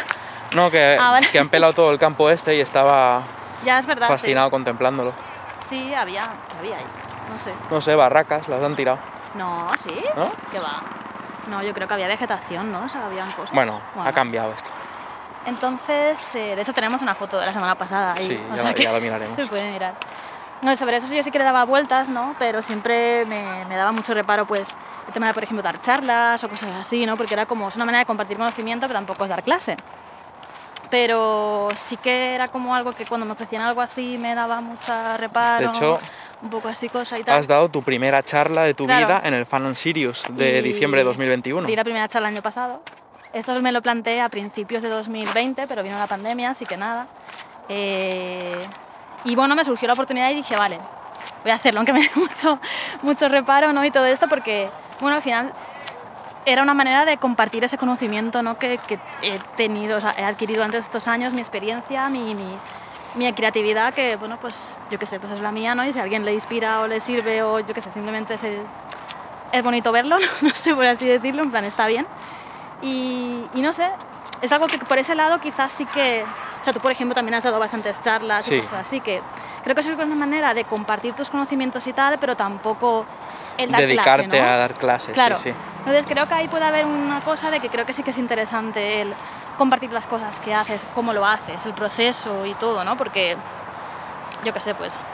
No, 0.54 0.70
que, 0.72 0.96
Ah, 1.00 1.12
vale. 1.12 1.28
que 1.28 1.38
han 1.38 1.48
pelado 1.48 1.72
todo 1.72 1.92
el 1.92 1.98
campo 1.98 2.28
este 2.28 2.56
y 2.56 2.60
estaba 2.60 3.22
Ya 3.64 3.78
es 3.78 3.86
verdad. 3.86 4.08
sí. 4.08 4.12
fascinado 4.12 4.50
contemplándolo. 4.50 5.12
Sí, 5.60 5.94
había, 5.94 6.28
¿qué 6.50 6.58
había 6.58 6.76
ahí? 6.78 6.86
No 7.30 7.38
sé. 7.38 7.54
No 7.70 7.80
sé, 7.80 7.94
barracas, 7.94 8.48
las 8.48 8.62
han 8.62 8.74
tirado, 8.76 8.98
No, 9.34 9.68
¿sí? 9.78 10.04
¿no? 10.16 10.30
¿Qué 10.50 10.58
va? 10.58 10.82
No, 11.48 11.62
yo 11.62 11.72
creo 11.74 11.86
que 11.88 11.94
había 11.94 12.08
vegetación, 12.08 12.70
¿no? 12.72 12.84
O 12.84 12.88
sea, 12.88 13.04
habían 13.06 13.30
cosas. 13.32 13.52
Bueno, 13.54 13.80
Bueno, 13.94 14.08
ha 14.08 14.12
cambiado 14.12 14.52
esto. 14.52 14.70
Entonces, 15.46 16.34
eh, 16.36 16.56
de 16.56 16.62
hecho 16.62 16.72
tenemos 16.72 17.02
una 17.02 17.14
foto 17.14 17.38
de 17.38 17.46
la 17.46 17.52
semana 17.52 17.74
pasada 17.74 18.14
ahí. 18.14 18.26
Sí, 18.28 18.34
o 18.46 18.50
ya 18.50 18.56
sea 18.56 18.64
la- 18.70 18.74
que 18.74 18.82
ya 18.82 18.92
la 18.92 19.00
miraremos. 19.00 19.34
Se 19.36 19.46
puede 19.46 19.70
mirar. 19.70 19.94
No, 20.62 20.74
sobre 20.76 20.96
eso 20.96 21.06
sí 21.06 21.16
yo 21.16 21.22
sí 21.22 21.30
que 21.30 21.38
le 21.38 21.44
daba 21.44 21.64
vueltas, 21.64 22.08
¿no? 22.08 22.34
Pero 22.38 22.62
siempre 22.62 23.26
me, 23.26 23.66
me 23.66 23.76
daba 23.76 23.92
mucho 23.92 24.14
reparo, 24.14 24.46
pues, 24.46 24.74
el 25.06 25.12
tema 25.12 25.26
de, 25.26 25.34
por 25.34 25.42
ejemplo, 25.44 25.62
dar 25.62 25.78
charlas 25.82 26.42
o 26.42 26.48
cosas 26.48 26.70
así, 26.80 27.04
¿no? 27.04 27.16
Porque 27.18 27.34
era 27.34 27.44
como, 27.44 27.68
es 27.68 27.76
una 27.76 27.84
manera 27.84 27.98
de 28.00 28.06
compartir 28.06 28.38
conocimiento, 28.38 28.86
pero 28.86 28.98
tampoco 28.98 29.24
es 29.24 29.30
dar 29.30 29.42
clase. 29.42 29.76
Pero 30.90 31.70
sí 31.74 31.96
que 31.96 32.34
era 32.34 32.48
como 32.48 32.74
algo 32.74 32.94
que 32.94 33.04
cuando 33.04 33.26
me 33.26 33.32
ofrecían 33.32 33.62
algo 33.62 33.80
así 33.80 34.16
me 34.18 34.34
daba 34.34 34.60
mucha 34.60 35.16
reparo. 35.16 35.70
De 35.72 35.76
hecho- 35.76 36.00
un 36.42 36.50
poco 36.50 36.68
así 36.68 36.88
cosa 36.88 37.18
y 37.18 37.24
tal. 37.24 37.38
Has 37.38 37.46
dado 37.48 37.68
tu 37.68 37.82
primera 37.82 38.22
charla 38.22 38.62
de 38.62 38.74
tu 38.74 38.86
Claro. 38.86 39.06
vida 39.06 39.22
en 39.24 39.34
el 39.34 39.46
Fan 39.46 39.66
and 39.66 39.74
Sirius 39.76 40.24
de 40.30 40.58
Y 40.58 40.62
diciembre 40.62 41.00
de 41.00 41.04
2021. 41.04 41.66
Di 41.66 41.76
la 41.76 41.84
primera 41.84 42.08
charla 42.08 42.28
el 42.28 42.34
año 42.34 42.42
pasado. 42.42 42.82
Esto 43.32 43.60
me 43.60 43.72
lo 43.72 43.82
planteé 43.82 44.20
a 44.20 44.28
principios 44.28 44.82
de 44.82 44.88
2020, 44.88 45.66
pero 45.66 45.82
vino 45.82 45.98
la 45.98 46.06
pandemia, 46.06 46.50
así 46.50 46.66
que 46.66 46.76
nada. 46.76 47.08
Eh, 47.68 48.64
y 49.24 49.34
bueno, 49.34 49.54
me 49.56 49.64
surgió 49.64 49.88
la 49.88 49.94
oportunidad 49.94 50.30
y 50.30 50.34
dije, 50.34 50.54
vale, 50.56 50.78
voy 51.42 51.50
a 51.50 51.54
hacerlo, 51.54 51.80
aunque 51.80 51.92
me 51.92 52.00
dé 52.02 52.10
mucho, 52.14 52.60
mucho 53.02 53.28
reparo 53.28 53.72
¿no? 53.72 53.84
y 53.84 53.90
todo 53.90 54.06
esto, 54.06 54.28
porque 54.28 54.68
bueno, 55.00 55.16
al 55.16 55.22
final 55.22 55.52
era 56.46 56.62
una 56.62 56.74
manera 56.74 57.04
de 57.06 57.16
compartir 57.16 57.64
ese 57.64 57.78
conocimiento 57.78 58.42
¿no? 58.42 58.58
que, 58.58 58.78
que 58.86 58.98
he 59.22 59.38
tenido, 59.56 59.96
o 59.96 60.00
sea, 60.00 60.14
he 60.18 60.24
adquirido 60.24 60.62
antes 60.62 60.84
de 60.84 60.86
estos 60.86 61.08
años, 61.08 61.32
mi 61.32 61.40
experiencia, 61.40 62.08
mi, 62.10 62.34
mi, 62.34 62.46
mi 63.14 63.32
creatividad, 63.32 63.94
que 63.94 64.16
bueno, 64.16 64.38
pues 64.40 64.78
yo 64.90 64.98
qué 64.98 65.06
sé, 65.06 65.20
pues 65.20 65.32
es 65.32 65.40
la 65.40 65.52
mía, 65.52 65.74
¿no? 65.74 65.84
Y 65.86 65.92
si 65.92 65.98
a 65.98 66.02
alguien 66.02 66.24
le 66.24 66.32
inspira 66.32 66.80
o 66.80 66.86
le 66.88 66.98
sirve 67.00 67.42
o 67.42 67.60
yo 67.60 67.72
qué 67.74 67.80
sé, 67.80 67.92
simplemente 67.92 68.34
es, 68.34 68.44
el- 68.44 68.62
es 69.52 69.62
bonito 69.62 69.92
verlo, 69.92 70.16
no 70.42 70.50
sé 70.50 70.74
por 70.74 70.84
así 70.86 71.06
decirlo, 71.06 71.42
en 71.42 71.50
plan 71.50 71.64
está 71.64 71.86
bien. 71.86 72.06
Y, 72.82 73.44
y 73.54 73.62
no 73.62 73.72
sé, 73.72 73.88
es 74.42 74.50
algo 74.52 74.66
que 74.66 74.78
por 74.78 74.98
ese 74.98 75.14
lado 75.14 75.40
quizás 75.40 75.72
sí 75.72 75.86
que... 75.86 76.24
O 76.60 76.64
sea, 76.64 76.72
tú, 76.72 76.80
por 76.80 76.90
ejemplo, 76.90 77.14
también 77.14 77.34
has 77.34 77.44
dado 77.44 77.58
bastantes 77.58 78.00
charlas 78.00 78.46
Sí. 78.46 78.54
y 78.54 78.60
cosas 78.60 78.80
así, 78.80 79.00
que 79.00 79.20
creo 79.62 79.74
que 79.74 79.82
es 79.82 79.86
una 79.88 80.06
manera 80.06 80.54
de 80.54 80.64
compartir 80.64 81.12
tus 81.14 81.28
conocimientos 81.28 81.86
y 81.86 81.92
tal, 81.92 82.18
pero 82.18 82.36
tampoco 82.36 83.04
el 83.58 83.70
dar 83.70 83.82
Dedicarte 83.82 84.28
clase, 84.28 84.42
¿no? 84.42 84.48
a 84.50 84.56
dar 84.56 84.72
clases, 84.74 85.12
Claro. 85.12 85.36
sí, 85.36 85.50
sí. 85.50 85.54
Entonces 85.80 86.04
creo 86.08 86.26
que 86.26 86.32
ahí 86.32 86.48
puede 86.48 86.64
haber 86.64 86.86
una 86.86 87.20
cosa 87.20 87.50
de 87.50 87.60
que 87.60 87.68
creo 87.68 87.84
que 87.84 87.92
sí 87.92 88.02
que 88.02 88.10
es 88.10 88.18
interesante 88.18 89.02
el 89.02 89.12
compartir 89.56 89.92
las 89.92 90.06
cosas 90.06 90.38
que 90.40 90.54
haces, 90.54 90.86
cómo 90.94 91.12
lo 91.12 91.24
haces, 91.26 91.64
el 91.66 91.72
proceso 91.74 92.44
y 92.46 92.54
todo, 92.54 92.84
¿no? 92.84 92.96
Porque 92.96 93.36
yo 94.44 94.52
qué 94.52 94.60
sé, 94.60 94.74
pues 94.74 95.04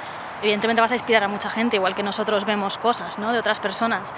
evidentemente 0.42 0.80
vas 0.80 0.90
a 0.92 0.94
inspirar 0.94 1.22
a 1.24 1.28
mucha 1.28 1.50
gente, 1.50 1.76
igual 1.76 1.94
que 1.94 2.02
nosotros 2.02 2.44
vemos 2.44 2.78
cosas, 2.78 3.18
¿no? 3.18 3.32
De 3.32 3.38
otras 3.38 3.60
personas 3.60 4.12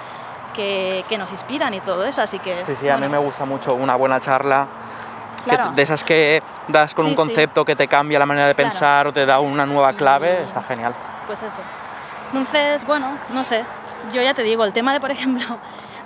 que, 0.53 1.03
que 1.09 1.17
nos 1.17 1.31
inspiran 1.31 1.73
y 1.73 1.79
todo 1.81 2.05
eso, 2.05 2.21
así 2.21 2.39
que... 2.39 2.63
Sí, 2.65 2.73
sí, 2.79 2.89
a 2.89 2.97
mí 2.97 3.07
me 3.09 3.17
gusta 3.17 3.43
mucho 3.45 3.73
una 3.73 3.95
buena 3.95 4.19
charla, 4.19 4.67
Claro. 5.43 5.71
de 5.71 5.81
esas 5.81 6.05
que 6.05 6.41
das 6.69 6.95
con 6.95 7.03
Sí, 7.03 7.09
un 7.11 7.15
sí. 7.17 7.17
concepto 7.17 7.65
que 7.65 7.75
te 7.75 7.89
cambia 7.89 8.17
la 8.17 8.25
manera 8.25 8.47
de 8.47 8.55
Claro. 8.55 8.69
pensar 8.69 9.07
o 9.07 9.11
te 9.11 9.25
da 9.25 9.39
una 9.41 9.65
nueva 9.65 9.91
clave, 9.93 10.39
Y- 10.41 10.45
está 10.45 10.63
genial. 10.63 10.93
Pues 11.27 11.41
eso. 11.43 11.59
Entonces, 12.31 12.85
bueno, 12.85 13.17
no 13.29 13.43
sé. 13.43 13.65
Yo 14.13 14.21
ya 14.21 14.33
te 14.33 14.43
digo, 14.43 14.63
el 14.63 14.71
tema 14.71 14.93
de, 14.93 15.01
por 15.01 15.11
ejemplo, 15.17 15.45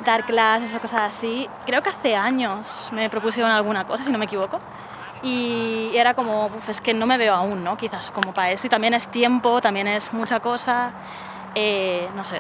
dar 0.06 0.26
clases 0.26 0.74
o 0.76 0.80
cosas 0.80 1.02
así, 1.16 1.50
creo 1.66 1.82
que 1.82 1.90
hace 1.90 2.16
años 2.16 2.90
me 2.92 3.10
propusieron 3.10 3.52
alguna 3.52 3.86
cosa, 3.86 4.04
si 4.04 4.12
no 4.12 4.18
me 4.18 4.26
equivoco. 4.26 4.60
Y 5.24 5.92
era 5.96 6.14
como, 6.14 6.46
"Uf, 6.48 6.70
es 6.70 6.80
que 6.80 6.94
no 6.94 7.06
me 7.08 7.18
veo 7.18 7.34
aún, 7.34 7.64
¿no? 7.64 7.76
Quizás 7.76 8.12
como 8.12 8.34
para 8.34 8.52
eso. 8.52 8.68
Y 8.68 8.70
también 8.70 8.94
es 8.94 9.08
tiempo, 9.08 9.62
también 9.62 9.88
es 9.88 10.14
mucha 10.14 10.40
cosa. 10.40 10.92
eh, 11.56 12.08
no 12.16 12.24
sé. 12.24 12.40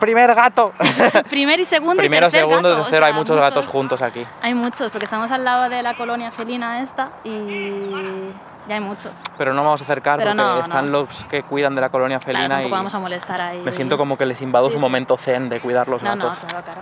Primer 0.00 0.34
gato. 0.34 0.72
Primer 1.28 1.60
y 1.60 1.64
segundo 1.64 1.96
Primero, 1.96 2.26
y 2.26 2.30
tercer 2.30 2.40
segundo, 2.48 2.68
gato, 2.70 2.80
o 2.80 2.84
tercero, 2.84 3.06
hay 3.06 3.12
sea, 3.12 3.18
muchos 3.18 3.40
gatos 3.40 3.66
juntos 3.66 4.00
aquí. 4.02 4.26
Hay 4.40 4.54
muchos, 4.54 4.90
porque 4.90 5.04
estamos 5.04 5.30
al 5.30 5.44
lado 5.44 5.68
de 5.68 5.82
la 5.82 5.94
colonia 5.96 6.30
felina 6.30 6.82
esta 6.82 7.10
y 7.24 8.32
ya 8.68 8.74
hay 8.76 8.80
muchos. 8.80 9.12
Pero 9.38 9.54
no 9.54 9.62
vamos 9.64 9.80
a 9.80 9.84
acercar 9.84 10.18
Pero 10.18 10.30
porque 10.30 10.36
no, 10.42 10.60
están 10.60 10.86
no. 10.86 10.92
los 11.02 11.24
que 11.24 11.42
cuidan 11.42 11.74
de 11.74 11.80
la 11.80 11.88
colonia 11.88 12.18
Claro, 12.18 12.38
felina 12.38 12.54
tampoco 12.56 12.68
y 12.68 12.78
vamos 12.78 12.94
a 12.94 12.98
molestar 12.98 13.40
ahí. 13.40 13.58
me 13.60 13.72
siento 13.72 13.96
como 13.98 14.16
que 14.18 14.26
les 14.26 14.40
invado 14.42 14.66
Sí, 14.66 14.72
su 14.72 14.78
sí. 14.78 14.80
momento 14.82 15.16
zen 15.16 15.48
de 15.48 15.60
cuidar 15.60 15.88
los 15.88 16.02
No, 16.02 16.14
no, 16.16 16.24
gatos. 16.28 16.40
claro, 16.44 16.64
claro. 16.64 16.80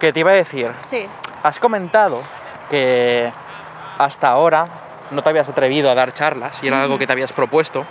Que 0.00 0.12
te 0.12 0.20
iba 0.20 0.30
a 0.30 0.34
decir, 0.34 0.70
Sí, 0.86 1.06
has 1.42 1.58
comentado 1.58 2.22
que 2.70 3.32
hasta 3.98 4.28
ahora 4.28 4.68
no 5.10 5.22
te 5.22 5.28
habías 5.30 5.48
atrevido 5.48 5.90
a 5.90 5.94
dar 5.94 6.12
charlas 6.12 6.62
y 6.62 6.68
era 6.68 6.82
algo 6.82 6.98
que 6.98 7.06
te 7.06 7.12
habías 7.12 7.32
propuesto. 7.32 7.86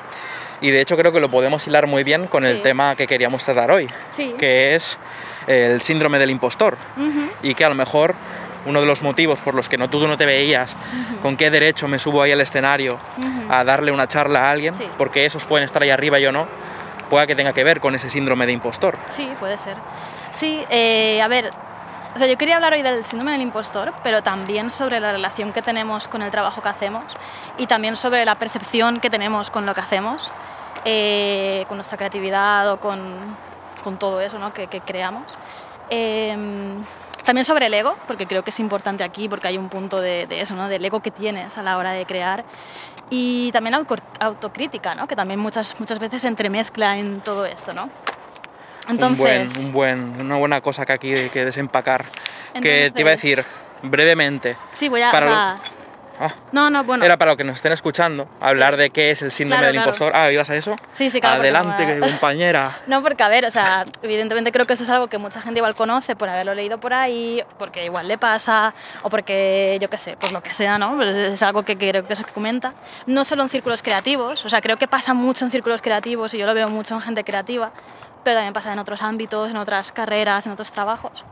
Y 0.62 0.72
de 0.72 0.82
hecho 0.82 0.98
creo 0.98 1.12
que 1.12 1.20
lo 1.20 1.30
podemos 1.30 1.68
hilar 1.68 1.86
muy 1.86 2.04
bien 2.04 2.25
con 2.27 2.44
el 2.46 2.58
Sí. 2.58 2.62
tema 2.63 2.96
que 2.96 3.06
queríamos 3.06 3.44
tratar 3.44 3.70
hoy, 3.72 3.88
sí. 4.12 4.34
que 4.39 4.74
es 4.75 4.98
el 5.46 5.82
síndrome 5.82 6.18
del 6.18 6.30
impostor. 6.32 6.77
Ujú. 6.96 7.30
Y 7.44 7.54
que 7.54 7.63
a 7.66 7.70
lo 7.70 7.75
mejor 7.75 8.16
uno 8.67 8.81
de 8.81 8.86
los 8.86 9.01
motivos 9.01 9.39
por 9.41 9.55
los 9.55 9.67
que 9.69 9.77
no, 9.77 9.89
tú 9.89 10.05
no 10.07 10.17
te 10.17 10.25
veías, 10.25 10.75
con 11.21 11.38
qué 11.38 11.50
derecho 11.50 11.88
me 11.88 11.97
subo 12.00 12.21
ahí 12.21 12.31
al 12.31 12.41
escenario 12.41 13.00
Ujú. 13.17 13.47
a 13.53 13.63
darle 13.63 13.91
una 13.91 14.07
charla 14.07 14.47
a 14.47 14.51
alguien, 14.51 14.75
Sí. 14.75 14.83
porque 14.97 15.25
esos 15.25 15.45
pueden 15.45 15.63
estar 15.65 15.81
ahí 15.81 15.89
arriba 15.89 16.19
y 16.19 16.24
yo 16.24 16.31
no, 16.31 16.47
pueda 17.09 17.25
que 17.25 17.36
tenga 17.36 17.53
que 17.53 17.63
ver 17.63 17.79
con 17.79 17.95
ese 17.95 18.09
síndrome 18.09 18.45
de 18.45 18.51
impostor. 18.51 18.97
Sí, 19.07 19.27
puede 19.39 19.57
ser. 19.57 19.75
Sí, 20.31 20.63
eh, 20.69 21.21
a 21.21 21.27
ver, 21.29 21.51
o 22.13 22.19
sea, 22.19 22.27
yo 22.27 22.38
quería 22.38 22.55
hablar 22.55 22.74
hoy 22.74 22.81
del 22.81 23.05
síndrome 23.05 23.31
del 23.31 23.41
impostor, 23.41 23.93
pero 24.03 24.21
también 24.21 24.69
sobre 24.69 25.00
la 25.00 25.12
relación 25.13 25.53
que 25.53 25.62
tenemos 25.62 26.07
con 26.07 26.21
el 26.21 26.31
trabajo 26.31 26.62
que 26.62 26.69
hacemos 26.69 27.03
y 27.57 27.67
también 27.67 27.95
sobre 27.95 28.25
la 28.25 28.36
percepción 28.36 29.00
que 29.00 29.09
tenemos 29.09 29.50
con 29.50 29.65
lo 29.65 29.74
que 29.74 29.81
hacemos, 29.81 30.33
eh, 30.83 31.65
con 31.67 31.77
nuestra 31.77 31.97
creatividad 31.97 32.71
o 32.74 32.79
con, 32.79 33.00
con 33.83 33.97
todo 33.97 34.19
eso 34.19 34.38
¿no? 34.39 34.51
que, 34.53 34.67
que 34.67 34.81
creamos. 34.81 35.24
Em, 35.89 36.83
también 37.27 37.43
sobre 37.43 37.65
el 37.65 37.74
ego, 37.74 37.98
porque 38.07 38.25
creo 38.25 38.41
que 38.43 38.51
es 38.51 38.60
importante 38.62 39.03
aquí, 39.03 39.27
porque 39.27 39.50
hay 39.50 39.57
un 39.57 39.67
punto 39.67 40.00
de, 40.00 40.27
de 40.27 40.39
eso, 40.39 40.55
¿no? 40.55 40.69
del 40.69 40.84
ego 40.86 41.01
que 41.01 41.12
tienes 41.12 41.57
a 41.57 41.62
la 41.62 41.77
hora 41.77 41.91
de 41.91 42.05
crear. 42.05 42.46
Y 43.10 43.51
también 43.51 43.75
autocrítica, 44.19 44.96
¿no? 44.96 45.07
que 45.07 45.15
también 45.17 45.38
muchas, 45.39 45.77
muchas 45.79 46.00
veces 46.00 46.22
se 46.22 46.29
entremezcla 46.29 46.98
en 46.98 47.19
todo 47.19 47.46
esto. 47.46 47.74
¿no? 47.74 47.89
Entonces, 48.88 49.57
un 49.57 49.74
buen, 49.74 50.00
un 50.00 50.12
buen, 50.13 50.22
una 50.25 50.38
buena 50.38 50.62
cosa 50.62 50.86
que 50.86 50.93
aquí 50.93 51.13
hay 51.13 51.29
que 51.29 51.43
desempacar. 51.43 52.05
que 52.62 52.91
te 52.96 53.01
iba 53.01 53.10
a 53.12 53.15
decir 53.15 53.39
Entonces- 53.39 53.89
brevemente. 53.91 54.57
sí, 54.72 54.88
voy 54.89 55.01
a... 55.01 55.12
para 55.12 55.25
o 55.25 55.29
lo- 55.29 55.36
sea, 55.36 55.60
Ah, 56.19 56.27
no, 56.51 56.69
no, 56.71 56.83
bueno. 56.83 57.05
Era 57.05 57.15
para 57.17 57.29
los 57.31 57.38
que 57.38 57.43
nos 57.43 57.57
estén 57.57 57.71
escuchando, 57.74 58.27
hablar 58.41 58.75
de 58.75 58.89
qué 58.89 59.12
es 59.12 59.21
el 59.21 59.31
síndrome 59.31 59.59
Claro, 59.59 59.67
del 59.67 59.75
claro. 59.75 59.89
impostor. 59.89 60.12
Ah, 60.15 60.31
¿ibas 60.31 60.50
a 60.50 60.55
eso? 60.55 60.75
Sí, 60.93 61.09
sí, 61.12 61.21
claro, 61.21 61.41
Adelante, 61.41 61.86
no 61.86 62.05
me- 62.05 62.12
compañera. 62.12 62.75
No, 62.88 63.03
porque 63.03 63.21
a 63.21 63.27
ver, 63.29 63.45
o 63.45 63.51
sea, 63.51 63.86
evidentemente 64.01 64.51
creo 64.51 64.65
que 64.65 64.74
esto 64.74 64.83
es 64.83 64.89
algo 64.89 65.07
que 65.07 65.19
mucha 65.19 65.41
gente 65.41 65.59
igual 65.59 65.75
conoce 65.75 66.15
por 66.15 66.27
haberlo 66.27 66.55
leído 66.55 66.79
por 66.79 66.93
ahí, 66.93 67.43
porque 67.59 67.86
igual 67.86 68.07
le 68.07 68.17
pasa, 68.17 68.74
o 69.03 69.09
porque, 69.09 69.77
yo 69.79 69.89
qué 69.91 69.97
sé, 70.00 70.17
pues 70.19 70.31
lo 70.31 70.41
que 70.41 70.53
sea, 70.53 70.79
¿no? 70.79 70.95
Pues 70.95 71.09
es 71.15 71.43
algo 71.43 71.62
que 71.63 71.77
creo 71.77 72.07
que 72.07 72.15
se 72.15 72.24
comenta. 72.25 72.74
No 73.05 73.24
solo 73.24 73.43
en 73.43 73.50
círculos 73.50 73.83
creativos, 73.83 74.43
o 74.43 74.50
sea, 74.50 74.59
creo 74.62 74.77
que 74.77 74.88
pasa 74.88 75.13
mucho 75.13 75.45
en 75.45 75.51
círculos 75.51 75.81
creativos 75.83 76.33
y 76.33 76.39
yo 76.39 76.45
lo 76.47 76.53
veo 76.55 76.69
mucho 76.69 76.95
en 76.95 77.01
gente 77.01 77.24
creativa, 77.24 77.71
pero 78.24 78.38
también 78.38 78.53
pasa 78.53 78.74
en 78.74 78.79
otros 78.79 79.03
ámbitos, 79.03 79.51
en 79.51 79.57
otras 79.57 79.91
carreras, 79.91 80.45
en 80.47 80.53
otros 80.53 80.71
trabajos. 80.71 81.24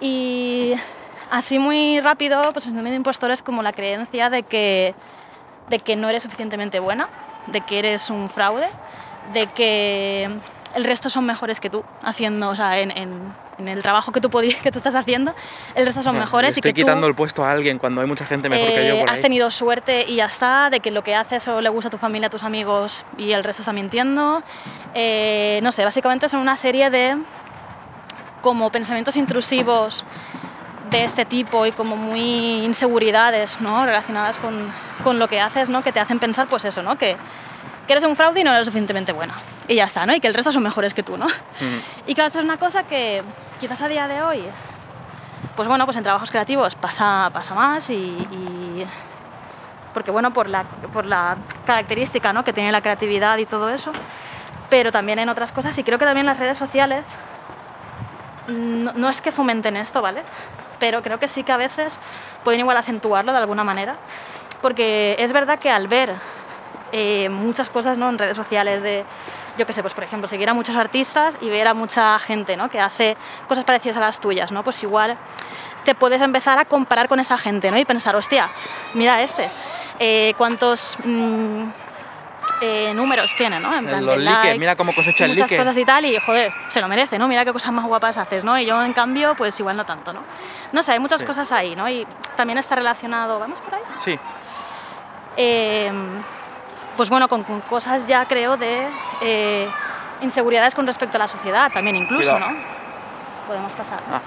Y 0.00 0.74
así 1.30 1.58
muy 1.58 2.00
rápido, 2.00 2.42
pues 2.52 2.64
el 2.66 2.70
síndrome 2.70 2.90
de 2.90 2.96
impostor 2.96 3.30
es 3.30 3.42
como 3.42 3.62
la 3.62 3.72
creencia 3.72 4.30
de 4.30 4.42
que, 4.42 4.94
de 5.68 5.78
que 5.80 5.96
no 5.96 6.08
eres 6.08 6.22
suficientemente 6.22 6.80
buena, 6.80 7.08
de 7.46 7.60
que 7.62 7.78
eres 7.78 8.10
un 8.10 8.28
fraude, 8.28 8.68
de 9.32 9.46
que 9.48 10.30
el 10.74 10.84
resto 10.84 11.08
son 11.10 11.24
mejores 11.26 11.60
que 11.60 11.70
tú 11.70 11.84
haciendo, 12.02 12.48
o 12.50 12.54
sea, 12.56 12.78
en, 12.78 12.90
en- 12.96 13.48
en 13.58 13.66
el 13.66 13.82
trabajo 13.82 14.12
que 14.12 14.20
tú, 14.20 14.30
podías, 14.30 14.62
que 14.62 14.70
tú 14.70 14.78
estás 14.78 14.94
haciendo, 14.94 15.34
el 15.74 15.84
resto 15.84 16.00
son 16.00 16.14
No, 16.14 16.20
mejores 16.20 16.56
estoy 16.56 16.70
y 16.70 16.72
que 16.72 16.80
quitando 16.82 17.00
tú 17.00 17.08
el 17.08 17.14
puesto 17.16 17.44
a 17.44 17.50
alguien 17.50 17.78
cuando 17.80 18.00
hay 18.00 18.06
mucha 18.06 18.24
gente 18.24 18.48
mejor 18.48 18.68
que 18.68 18.86
yo 18.86 18.94
eh, 18.94 19.00
por 19.00 19.10
has 19.10 19.16
ahí. 19.16 19.22
tenido 19.22 19.50
suerte 19.50 20.04
y 20.06 20.14
ya 20.14 20.26
está, 20.26 20.70
de 20.70 20.78
que 20.78 20.92
lo 20.92 21.02
que 21.02 21.16
haces 21.16 21.42
solo 21.42 21.60
le 21.60 21.68
gusta 21.68 21.88
a 21.88 21.90
tu 21.90 21.98
familia, 21.98 22.28
a 22.28 22.30
tus 22.30 22.44
amigos 22.44 23.04
y 23.16 23.32
el 23.32 23.42
resto 23.42 23.62
está 23.62 23.72
mintiendo. 23.72 24.44
Eh, 24.94 25.58
no 25.64 25.72
sé, 25.72 25.84
básicamente 25.84 26.28
son 26.28 26.38
una 26.40 26.54
serie 26.54 26.88
de 26.90 27.16
como 28.42 28.70
pensamientos 28.70 29.16
intrusivos 29.16 30.04
de 30.90 31.04
este 31.04 31.24
tipo 31.24 31.66
y 31.66 31.72
como 31.72 31.96
muy 31.96 32.64
inseguridades 32.64 33.60
¿no? 33.60 33.84
relacionadas 33.84 34.38
con, 34.38 34.72
con 35.04 35.18
lo 35.18 35.28
que 35.28 35.40
haces, 35.40 35.68
¿no? 35.68 35.82
que 35.82 35.92
te 35.92 36.00
hacen 36.00 36.18
pensar 36.18 36.48
pues 36.48 36.64
eso, 36.64 36.82
¿no? 36.82 36.96
que, 36.96 37.16
que 37.86 37.92
eres 37.92 38.04
un 38.04 38.16
fraude 38.16 38.40
y 38.40 38.44
no 38.44 38.50
eres 38.50 38.60
lo 38.60 38.64
suficientemente 38.66 39.12
buena. 39.12 39.34
Y 39.66 39.74
ya 39.74 39.84
está, 39.84 40.06
¿no? 40.06 40.14
y 40.14 40.20
que 40.20 40.28
el 40.28 40.34
resto 40.34 40.52
son 40.52 40.62
mejores 40.62 40.94
que 40.94 41.02
tú. 41.02 41.16
¿no? 41.18 41.26
Y 42.06 42.14
claro, 42.14 42.28
esto 42.28 42.38
es 42.38 42.44
una 42.44 42.56
cosa 42.58 42.84
que 42.84 43.22
quizás 43.60 43.82
a 43.82 43.88
día 43.88 44.08
de 44.08 44.22
hoy, 44.22 44.44
pues 45.56 45.68
bueno, 45.68 45.84
pues 45.84 45.96
en 45.96 46.04
trabajos 46.04 46.30
creativos 46.30 46.74
pasa, 46.74 47.30
pasa 47.32 47.54
más 47.54 47.90
y, 47.90 47.94
y- 47.94 48.86
porque 49.94 50.10
bueno, 50.10 50.32
por 50.32 50.48
la, 50.48 50.64
por 50.92 51.06
la 51.06 51.36
característica 51.66 52.32
¿no? 52.32 52.44
que 52.44 52.52
tiene 52.52 52.70
la 52.72 52.80
creatividad 52.82 53.36
y 53.38 53.46
todo 53.46 53.68
eso, 53.68 53.90
pero 54.70 54.92
también 54.92 55.18
en 55.18 55.28
otras 55.28 55.50
cosas 55.50 55.76
y 55.78 55.82
creo 55.82 55.98
que 55.98 56.04
también 56.04 56.26
las 56.26 56.38
redes 56.38 56.56
sociales 56.56 57.04
no, 58.48 58.92
no 58.92 59.08
es 59.10 59.20
que 59.20 59.32
fomenten 59.32 59.76
esto, 59.76 60.00
¿vale? 60.00 60.22
Pero 60.78 61.02
creo 61.02 61.18
que 61.18 61.28
sí 61.28 61.42
que 61.42 61.52
a 61.52 61.56
veces 61.56 61.98
pueden 62.44 62.60
igual 62.60 62.76
acentuarlo 62.76 63.32
de 63.32 63.38
alguna 63.38 63.64
manera, 63.64 63.96
porque 64.60 65.16
es 65.18 65.32
verdad 65.32 65.58
que 65.58 65.70
al 65.70 65.88
ver 65.88 66.14
eh, 66.92 67.28
muchas 67.28 67.68
cosas 67.68 67.98
¿no? 67.98 68.08
en 68.08 68.18
redes 68.18 68.36
sociales 68.36 68.82
de, 68.82 69.04
yo 69.58 69.66
qué 69.66 69.72
sé, 69.72 69.82
pues 69.82 69.94
por 69.94 70.04
ejemplo, 70.04 70.28
seguir 70.28 70.48
a 70.48 70.54
muchos 70.54 70.76
artistas 70.76 71.36
y 71.40 71.48
ver 71.48 71.68
a 71.68 71.74
mucha 71.74 72.18
gente 72.18 72.56
¿no? 72.56 72.70
que 72.70 72.80
hace 72.80 73.16
cosas 73.48 73.64
parecidas 73.64 73.96
a 73.98 74.00
las 74.00 74.20
tuyas, 74.20 74.52
¿no? 74.52 74.64
Pues 74.64 74.82
igual 74.82 75.16
te 75.84 75.94
puedes 75.94 76.22
empezar 76.22 76.58
a 76.58 76.64
comparar 76.64 77.08
con 77.08 77.20
esa 77.20 77.36
gente, 77.36 77.70
¿no? 77.70 77.78
Y 77.78 77.84
pensar, 77.84 78.16
hostia, 78.16 78.48
mira 78.94 79.22
este, 79.22 79.50
eh, 79.98 80.34
cuántos 80.36 80.96
mm, 81.04 81.64
eh, 82.60 82.92
números 82.94 83.34
tiene, 83.36 83.58
¿no? 83.60 83.74
En 83.76 83.86
plan 83.86 84.04
Los 84.04 84.16
likes, 84.18 84.42
likes, 84.42 84.58
mira 84.58 84.76
cómo 84.76 84.92
cosecha 84.94 85.24
el 85.24 85.32
muchas 85.32 85.50
like. 85.50 85.62
cosas 85.62 85.76
y 85.78 85.84
tal, 85.84 86.04
y 86.04 86.16
joder, 86.18 86.52
se 86.68 86.80
lo 86.80 86.88
merece, 86.88 87.18
¿no? 87.18 87.28
Mira 87.28 87.44
qué 87.44 87.52
cosas 87.52 87.72
más 87.72 87.84
guapas 87.86 88.16
haces, 88.18 88.44
¿no? 88.44 88.58
Y 88.58 88.66
yo, 88.66 88.82
en 88.82 88.92
cambio, 88.92 89.34
pues 89.36 89.58
igual 89.60 89.76
no 89.76 89.84
tanto, 89.86 90.12
¿no? 90.12 90.22
No 90.72 90.82
sé, 90.82 90.92
hay 90.92 90.98
muchas 91.00 91.20
Sí. 91.20 91.26
cosas 91.26 91.50
ahí, 91.52 91.74
¿no? 91.76 91.88
Y 91.88 92.06
también 92.36 92.58
está 92.58 92.74
relacionado, 92.74 93.38
¿vamos 93.38 93.60
por 93.60 93.74
ahí? 93.74 93.82
Sí, 94.00 94.18
Eh, 95.36 95.90
pues 96.96 97.08
bueno, 97.10 97.28
con, 97.28 97.44
con 97.44 97.60
cosas 97.60 98.06
ya 98.06 98.24
creo 98.26 98.56
de 98.56 98.88
eh, 99.20 99.68
inseguridades 100.20 100.74
con 100.74 100.84
respecto 100.86 101.16
a 101.16 101.20
la 101.20 101.28
sociedad 101.28 101.70
también 101.70 101.94
incluso, 101.94 102.32
Cuidado. 102.32 102.50
¿no? 102.52 102.58
Podemos 103.46 103.72
pasar. 103.72 104.00
Ah, 104.10 104.20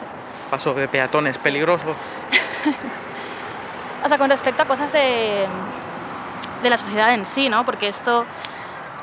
paso 0.49 0.73
de 0.73 0.87
peatones 0.87 1.37
peligroso. 1.37 1.85
O 4.03 4.09
sea, 4.09 4.17
con 4.17 4.29
respecto 4.31 4.63
a 4.63 4.65
cosas 4.65 4.91
de, 4.91 5.45
de 6.61 6.69
la 6.69 6.77
sociedad 6.77 7.13
en 7.13 7.25
sí, 7.25 7.49
¿no? 7.49 7.65
Porque 7.65 7.87
esto 7.87 8.25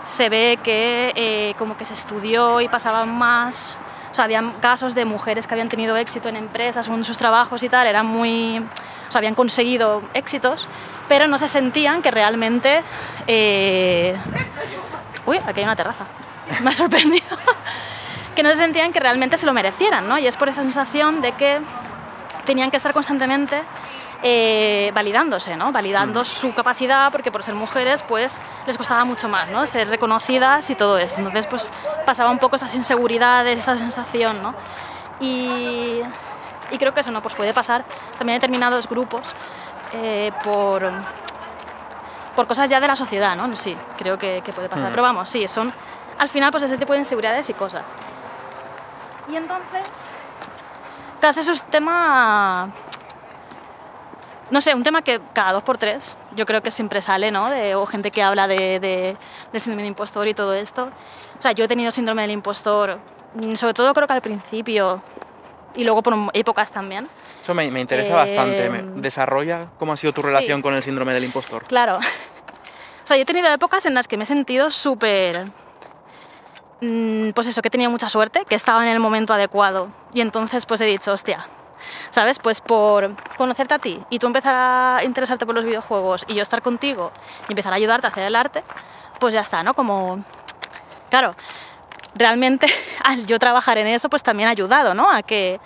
se 0.03 0.29
ve 0.29 0.59
que 0.63 1.13
eh, 1.15 1.55
como 1.59 1.77
que 1.77 1.85
se 1.85 1.95
estudió 1.95 2.61
y 2.61 2.69
pasaban 2.69 3.17
más... 3.17 3.77
O 4.11 4.15
sea, 4.15 4.25
habían 4.25 4.53
casos 4.61 4.95
de 4.95 5.05
mujeres 5.05 5.47
que 5.47 5.55
habían 5.55 5.69
tenido 5.69 5.97
éxito 5.97 6.29
en 6.29 6.37
empresas 6.37 6.89
en 6.89 7.05
sus 7.05 7.19
trabajos 7.19 7.63
y 7.63 7.69
tal, 7.69 7.87
eran 7.87 8.07
muy... 8.07 8.59
O 8.59 9.13
sea, 9.13 9.19
habían 9.19 9.35
conseguido 9.35 10.03
éxitos, 10.15 10.69
pero 11.09 11.29
no 11.29 11.39
se 11.39 11.49
sentían 11.49 12.03
que 12.03 12.11
realmente... 12.11 12.83
eh, 13.27 14.15
Uy, 15.27 15.39
aquí 15.47 15.61
hay 15.61 15.65
una 15.65 15.77
terraza. 15.77 16.05
Me 16.63 16.71
ha 16.71 16.73
sorprendido. 16.73 17.27
que 18.35 18.43
no 18.43 18.49
se 18.49 18.57
sentían 18.57 18.93
que 18.93 19.01
realmente 19.01 19.37
se 19.37 19.45
lo 19.45 19.53
merecieran, 19.53 20.09
¿no? 20.09 20.19
Y 20.19 20.27
es 20.27 20.37
por 20.37 20.49
esa 20.49 20.63
sensación 20.63 21.21
de 21.21 21.33
que 21.33 21.61
tenían 22.47 22.71
que 22.71 22.79
estar 22.79 22.95
constantemente 22.95 23.63
eh, 24.23 24.91
validándose, 24.95 25.57
¿no? 25.57 25.71
Validando 25.73 26.25
su 26.25 26.53
capacidad, 26.55 27.11
porque 27.13 27.31
por 27.31 27.43
ser 27.43 27.55
mujeres, 27.55 28.03
pues 28.03 28.43
les 28.67 28.77
costaba 28.77 29.05
mucho 29.05 29.29
más, 29.29 29.49
¿no? 29.51 29.67
Ser 29.67 29.89
reconocidas 29.89 30.69
y 30.71 30.75
todo 30.75 30.99
esto. 30.99 31.19
Entonces, 31.21 31.47
pues 31.47 31.71
pasaba 32.05 32.31
un 32.31 32.39
poco 32.39 32.57
estas 32.57 32.75
inseguridades, 32.75 33.59
esta 33.59 33.77
sensación, 33.77 34.43
¿no? 34.43 34.55
Y, 35.21 36.01
y 36.71 36.79
creo 36.79 36.93
que 36.95 37.01
eso 37.01 37.13
no 37.13 37.23
pues 37.23 37.35
puede 37.35 37.53
pasar 37.55 37.85
también 38.19 38.37
en 38.37 38.41
determinados 38.41 38.89
grupos 38.89 39.35
eh, 39.93 40.33
por, 40.45 40.91
por 42.37 42.47
cosas 42.47 42.69
ya 42.71 42.81
de 42.81 42.89
la 42.89 42.97
sociedad, 42.97 43.37
¿no? 43.37 43.55
Sí, 43.57 43.77
creo 43.97 44.19
que, 44.19 44.43
que 44.45 44.53
puede 44.53 44.69
pasar. 44.69 44.89
Mm. 44.89 44.91
Pero 44.91 45.03
vamos, 45.03 45.29
sí, 45.29 45.47
son 45.49 45.73
al 46.19 46.29
final 46.29 46.51
pues 46.51 46.65
ese 46.65 46.77
tipo 46.77 46.93
de 46.93 46.99
inseguridades 47.01 47.49
y 47.49 47.55
cosas. 47.55 47.95
Y 49.29 49.37
entonces, 49.37 50.11
eso 51.21 51.41
es 51.41 51.49
un 51.49 51.69
tema, 51.71 52.69
no 54.51 54.61
sé, 54.61 54.75
un 54.75 54.83
tema 54.83 55.03
que 55.03 55.21
cada 55.35 55.53
dos 55.53 55.63
por 55.63 55.79
tres 55.79 56.17
yo 56.37 56.47
creo 56.47 56.63
que 56.63 56.71
siempre 56.71 57.03
sale, 57.03 57.31
¿no? 57.31 57.51
De, 57.51 57.75
o 57.75 57.85
gente 57.87 58.11
que 58.11 58.23
habla 58.23 58.47
de, 58.49 58.81
de- 58.81 59.17
del 59.53 59.61
síndrome 59.61 59.83
del 59.83 59.89
impostor 59.91 60.27
y 60.29 60.35
todo 60.35 60.55
esto. 60.55 60.85
O 61.39 61.43
sea, 61.43 61.53
yo 61.53 61.65
he 61.65 61.69
tenido 61.69 61.91
síndrome 61.91 62.23
del 62.23 62.31
impostor, 62.33 62.99
mm, 63.35 63.55
sobre 63.55 63.75
todo 63.75 63.93
creo 63.95 64.07
que 64.07 64.13
al 64.15 64.23
principio 64.23 65.03
y 65.75 65.85
luego 65.85 66.03
por 66.03 66.15
épocas 66.33 66.71
también. 66.73 67.09
Eso 67.43 67.55
me, 67.55 67.71
me 67.71 67.81
interesa 67.81 68.13
Eh, 68.13 68.17
bastante. 68.17 68.69
Me- 68.71 69.01
Desarrolla 69.01 69.69
cómo 69.79 69.93
ha 69.93 69.97
sido 69.97 70.13
tu 70.13 70.23
sí. 70.23 70.29
relación 70.29 70.61
con 70.63 70.75
el 70.75 70.83
síndrome 70.83 71.13
del 71.15 71.25
impostor. 71.25 71.65
Claro. 71.67 71.99
O 73.05 73.07
sea, 73.09 73.17
yo 73.17 73.23
he 73.23 73.27
tenido 73.27 73.49
épocas 73.51 73.87
en 73.87 73.95
las 73.95 74.07
que 74.07 74.19
me 74.19 74.25
he 74.25 74.27
sentido 74.27 74.71
súper... 74.71 75.45
mm, 76.83 77.31
Pues 77.31 77.47
eso, 77.47 77.63
que 77.63 77.69
he 77.69 77.71
tenido 77.71 77.91
mucha 77.91 78.09
suerte, 78.11 78.45
que 78.47 78.55
estaba 78.55 78.83
en 78.83 78.91
el 78.91 79.01
momento 79.01 79.33
adecuado. 79.35 79.89
Y 80.13 80.21
entonces 80.21 80.67
pues 80.67 80.81
he 80.83 80.85
dicho, 80.85 81.13
hostia, 81.13 81.39
¿sabes? 82.11 82.39
Pues 82.39 82.61
por 82.61 83.15
conocerte 83.37 83.75
a 83.75 83.79
ti 83.79 84.01
y 84.11 84.19
tú 84.19 84.27
empezar 84.27 84.55
a 84.57 85.05
interesarte 85.05 85.47
por 85.47 85.55
los 85.55 85.65
videojuegos 85.65 86.25
y 86.29 86.35
yo 86.35 86.43
estar 86.43 86.63
contigo 86.63 87.11
y 87.49 87.53
empezar 87.53 87.73
a 87.73 87.77
ayudarte 87.77 88.07
a 88.07 88.11
hacer 88.11 88.25
el 88.25 88.37
arte, 88.37 88.63
pues 89.19 89.35
ya 89.35 89.41
está, 89.41 89.63
¿no? 89.63 89.75
Como... 89.75 90.25
Claro, 91.11 91.35
realmente 92.15 92.67
al 93.05 93.27
yo 93.27 93.39
trabajar 93.39 93.79
en 93.79 93.87
eso 93.89 94.09
pues 94.09 94.23
también 94.23 94.49
ha 94.49 94.53
ayudado, 94.53 94.95
¿no? 94.95 95.11
A 95.11 95.23
que 95.23 95.61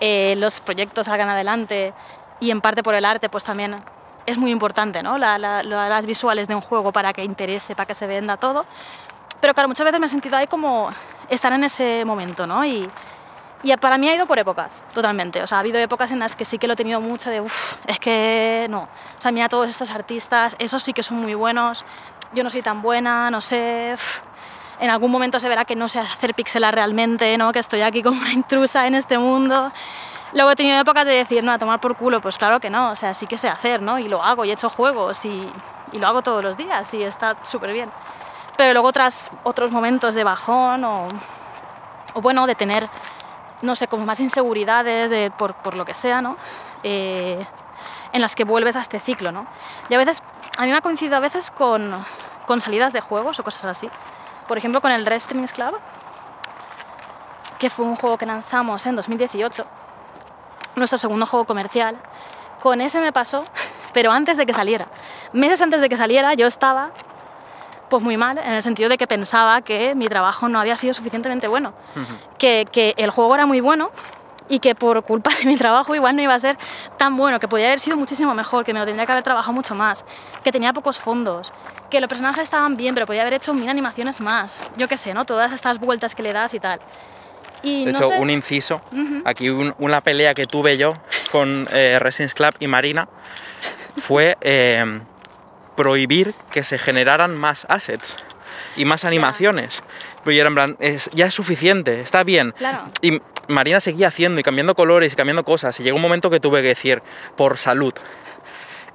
eh, 0.00 0.34
los 0.38 0.60
proyectos 0.60 1.06
salgan 1.06 1.28
adelante 1.28 1.92
y 2.40 2.50
en 2.50 2.60
parte 2.60 2.82
por 2.82 2.94
el 2.94 3.04
arte 3.04 3.28
pues 3.28 3.44
también 3.44 3.76
es 4.26 4.38
muy 4.38 4.50
importante, 4.50 5.02
¿no? 5.02 5.18
La- 5.18 5.38
la- 5.38 5.62
la- 5.62 5.88
las 5.88 6.04
visuales 6.06 6.48
de 6.48 6.54
un 6.54 6.60
juego 6.60 6.92
para 6.92 7.12
que 7.12 7.22
interese, 7.24 7.74
para 7.76 7.86
que 7.86 7.94
se 7.94 8.06
venda 8.06 8.36
todo. 8.36 8.66
Pero 9.40 9.54
claro, 9.54 9.68
muchas 9.68 9.84
veces 9.84 10.00
me 10.00 10.06
he 10.06 10.08
sentido 10.08 10.36
ahí 10.36 10.46
como 10.46 10.90
estar 11.28 11.52
en 11.52 11.62
ese 11.64 12.04
momento, 12.04 12.46
¿no? 12.46 12.64
Y, 12.64 12.90
y 13.62 13.76
para 13.76 13.98
mí 13.98 14.08
ha 14.08 14.14
ido 14.14 14.26
por 14.26 14.38
épocas, 14.38 14.84
totalmente. 14.92 15.42
O 15.42 15.46
sea, 15.46 15.58
ha 15.58 15.60
habido 15.60 15.78
épocas 15.78 16.10
en 16.10 16.18
las 16.18 16.36
que 16.36 16.44
sí 16.44 16.58
que 16.58 16.66
lo 16.66 16.74
he 16.74 16.76
tenido 16.76 17.00
mucho 17.00 17.30
de, 17.30 17.40
uff, 17.40 17.76
es 17.86 17.98
que 17.98 18.66
no. 18.70 18.82
O 18.82 19.20
sea, 19.20 19.32
mira 19.32 19.48
todos 19.48 19.68
estos 19.68 19.90
artistas, 19.90 20.56
esos 20.58 20.82
sí 20.82 20.92
que 20.92 21.02
son 21.02 21.18
muy 21.18 21.34
buenos, 21.34 21.84
yo 22.34 22.44
no 22.44 22.50
soy 22.50 22.62
tan 22.62 22.82
buena, 22.82 23.30
no 23.30 23.40
sé. 23.40 23.92
uf. 23.94 24.20
En 24.78 24.90
algún 24.90 25.10
momento 25.10 25.40
se 25.40 25.48
verá 25.48 25.64
que 25.64 25.74
no 25.74 25.88
sé 25.88 26.00
hacer 26.00 26.34
pixelar 26.34 26.74
realmente, 26.74 27.38
¿no? 27.38 27.50
Que 27.52 27.60
estoy 27.60 27.80
aquí 27.80 28.02
como 28.02 28.20
una 28.20 28.32
intrusa 28.32 28.86
en 28.86 28.94
este 28.94 29.16
mundo. 29.18 29.72
Luego 30.32 30.50
he 30.50 30.56
tenido 30.56 30.78
épocas 30.78 31.06
de 31.06 31.12
decir, 31.12 31.42
no, 31.44 31.52
a 31.52 31.58
tomar 31.58 31.80
por 31.80 31.96
culo, 31.96 32.20
pues 32.20 32.36
claro 32.36 32.60
que 32.60 32.68
no, 32.68 32.90
o 32.90 32.96
sea, 32.96 33.14
sí 33.14 33.26
que 33.26 33.38
sé 33.38 33.48
hacer, 33.48 33.80
¿no? 33.80 33.98
Y 33.98 34.08
lo 34.08 34.22
hago, 34.22 34.44
y 34.44 34.50
he 34.50 34.52
hecho 34.52 34.68
juegos, 34.68 35.24
y, 35.24 35.50
y 35.92 35.98
lo 35.98 36.06
hago 36.06 36.20
todos 36.20 36.42
los 36.42 36.56
días, 36.56 36.92
y 36.92 37.02
está 37.02 37.36
súper 37.42 37.72
bien. 37.72 37.90
Pero 38.58 38.72
luego 38.72 38.92
tras 38.92 39.30
otros 39.44 39.70
momentos 39.70 40.14
de 40.14 40.24
bajón 40.24 40.84
o, 40.84 41.08
o 42.12 42.20
bueno, 42.20 42.46
de 42.46 42.54
tener, 42.54 42.88
no 43.62 43.74
sé, 43.74 43.88
como 43.88 44.04
más 44.04 44.20
inseguridades 44.20 45.10
de, 45.10 45.30
por, 45.30 45.54
por 45.54 45.76
lo 45.76 45.84
que 45.84 45.94
sea, 45.94 46.20
¿no? 46.22 46.36
Eh, 46.82 47.44
en 48.12 48.20
las 48.20 48.34
que 48.34 48.44
vuelves 48.44 48.76
a 48.76 48.80
este 48.80 49.00
ciclo, 49.00 49.32
¿no? 49.32 49.46
Y 49.88 49.94
a 49.94 49.98
veces, 49.98 50.22
a 50.58 50.64
mí 50.64 50.70
me 50.70 50.76
ha 50.76 50.80
coincidido 50.80 51.16
a 51.16 51.20
veces 51.20 51.50
con, 51.50 52.04
con 52.46 52.60
salidas 52.60 52.92
de 52.92 53.00
juegos 53.00 53.38
o 53.38 53.44
cosas 53.44 53.64
así. 53.64 53.88
Por 54.48 54.58
ejemplo, 54.58 54.80
con 54.80 54.92
el 54.92 55.04
Red 55.04 55.20
Strings 55.20 55.52
Club, 55.52 55.78
que 57.58 57.70
fue 57.70 57.84
un 57.84 57.96
juego 57.96 58.16
que 58.16 58.26
lanzamos 58.26 58.86
en 58.86 58.96
2018, 58.96 59.66
nuestro 60.76 60.98
segundo 60.98 61.26
juego 61.26 61.44
comercial. 61.44 61.96
Con 62.60 62.80
ese 62.80 63.00
me 63.00 63.12
pasó, 63.12 63.44
pero 63.92 64.12
antes 64.12 64.36
de 64.36 64.46
que 64.46 64.52
saliera. 64.52 64.86
Meses 65.32 65.60
antes 65.60 65.80
de 65.80 65.88
que 65.88 65.96
saliera 65.96 66.34
yo 66.34 66.46
estaba 66.46 66.90
pues 67.88 68.02
muy 68.02 68.16
mal, 68.16 68.38
en 68.38 68.52
el 68.52 68.62
sentido 68.62 68.88
de 68.88 68.98
que 68.98 69.06
pensaba 69.06 69.60
que 69.62 69.94
mi 69.94 70.06
trabajo 70.08 70.48
no 70.48 70.58
había 70.60 70.76
sido 70.76 70.92
suficientemente 70.94 71.48
bueno, 71.48 71.72
que, 72.38 72.66
que 72.70 72.94
el 72.96 73.10
juego 73.10 73.34
era 73.34 73.46
muy 73.46 73.60
bueno 73.60 73.90
y 74.48 74.58
que 74.60 74.74
por 74.74 75.02
culpa 75.02 75.30
de 75.40 75.46
mi 75.46 75.56
trabajo 75.56 75.94
igual 75.94 76.14
no 76.16 76.22
iba 76.22 76.34
a 76.34 76.38
ser 76.38 76.56
tan 76.96 77.16
bueno, 77.16 77.40
que 77.40 77.48
podía 77.48 77.66
haber 77.66 77.80
sido 77.80 77.96
muchísimo 77.96 78.34
mejor, 78.34 78.64
que 78.64 78.72
me 78.72 78.80
lo 78.80 78.86
tendría 78.86 79.06
que 79.06 79.12
haber 79.12 79.24
trabajado 79.24 79.52
mucho 79.52 79.74
más, 79.74 80.04
que 80.44 80.52
tenía 80.52 80.72
pocos 80.72 80.98
fondos, 80.98 81.52
que 81.90 82.00
los 82.00 82.08
personajes 82.08 82.42
estaban 82.42 82.76
bien, 82.76 82.94
pero 82.94 83.06
podía 83.06 83.22
haber 83.22 83.34
hecho 83.34 83.54
mil 83.54 83.68
animaciones 83.68 84.20
más, 84.20 84.62
yo 84.76 84.88
qué 84.88 84.96
sé, 84.96 85.14
¿no? 85.14 85.24
Todas 85.24 85.52
estas 85.52 85.78
vueltas 85.78 86.14
que 86.14 86.22
le 86.22 86.32
das 86.32 86.54
y 86.54 86.60
tal. 86.60 86.80
Y 87.62 87.86
De 87.86 87.92
no 87.92 87.98
hecho, 87.98 88.08
sé- 88.08 88.18
un 88.18 88.30
inciso. 88.30 88.80
Ujú. 88.92 89.22
Aquí 89.24 89.48
un- 89.48 89.74
una 89.78 90.00
pelea 90.00 90.34
que 90.34 90.44
tuve 90.44 90.76
yo 90.76 90.94
con 91.32 91.66
eh, 91.72 91.96
Resins 91.98 92.34
Club 92.34 92.50
y 92.60 92.68
Marina 92.68 93.08
fue 93.98 94.36
eh, 94.42 95.00
prohibir 95.76 96.34
que 96.50 96.64
se 96.64 96.78
generaran 96.78 97.36
más 97.36 97.66
assets 97.68 98.16
y 98.76 98.84
más 98.84 99.04
animaciones. 99.04 99.82
Pero 100.24 100.34
yo 100.34 100.40
era 100.40 100.48
en 100.48 100.54
plan, 100.54 100.76
es- 100.80 101.10
ya 101.12 101.26
es 101.26 101.34
suficiente, 101.34 102.00
está 102.00 102.24
bien. 102.24 102.52
Claro. 102.52 102.90
Y 103.02 103.20
Marina 103.48 103.78
seguía 103.80 104.08
haciendo 104.08 104.40
y 104.40 104.42
cambiando 104.42 104.74
colores 104.74 105.12
y 105.12 105.16
cambiando 105.16 105.44
cosas. 105.44 105.78
Y 105.78 105.82
llegó 105.84 105.96
un 105.96 106.02
momento 106.02 106.30
que 106.30 106.40
tuve 106.40 106.62
que 106.62 106.68
decir, 106.68 107.02
por 107.36 107.58
salud, 107.58 107.94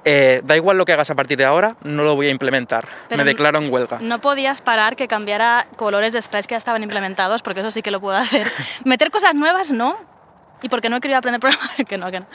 eh, 0.04 0.40
da 0.44 0.56
igual 0.56 0.76
lo 0.76 0.84
que 0.84 0.92
hagas 0.92 1.10
a 1.10 1.14
partir 1.14 1.38
de 1.38 1.44
ahora, 1.44 1.76
no 1.84 2.02
lo 2.02 2.16
voy 2.16 2.26
a 2.26 2.30
implementar. 2.30 2.86
Pero 3.08 3.18
Me 3.24 3.24
declaro 3.30 3.58
en 3.58 3.72
huelga. 3.72 3.98
No 4.00 4.20
podías 4.20 4.60
parar 4.60 4.96
que 4.96 5.06
cambiara 5.06 5.68
colores 5.76 6.12
de 6.12 6.20
sprites 6.20 6.48
que 6.48 6.54
ya 6.54 6.58
estaban 6.58 6.82
implementados, 6.82 7.40
porque 7.40 7.60
eso 7.60 7.70
sí 7.70 7.82
que 7.82 7.92
lo 7.92 8.00
puedo 8.00 8.16
hacer. 8.18 8.50
Meter 8.84 9.10
cosas 9.10 9.34
nuevas, 9.34 9.70
no. 9.70 9.96
Y 10.62 10.68
porque 10.68 10.88
no 10.88 10.96
he 10.96 11.00
querido 11.00 11.18
aprender 11.18 11.40
programas, 11.40 11.70
que 11.88 11.98
no, 11.98 12.10
que 12.10 12.20
no. 12.20 12.26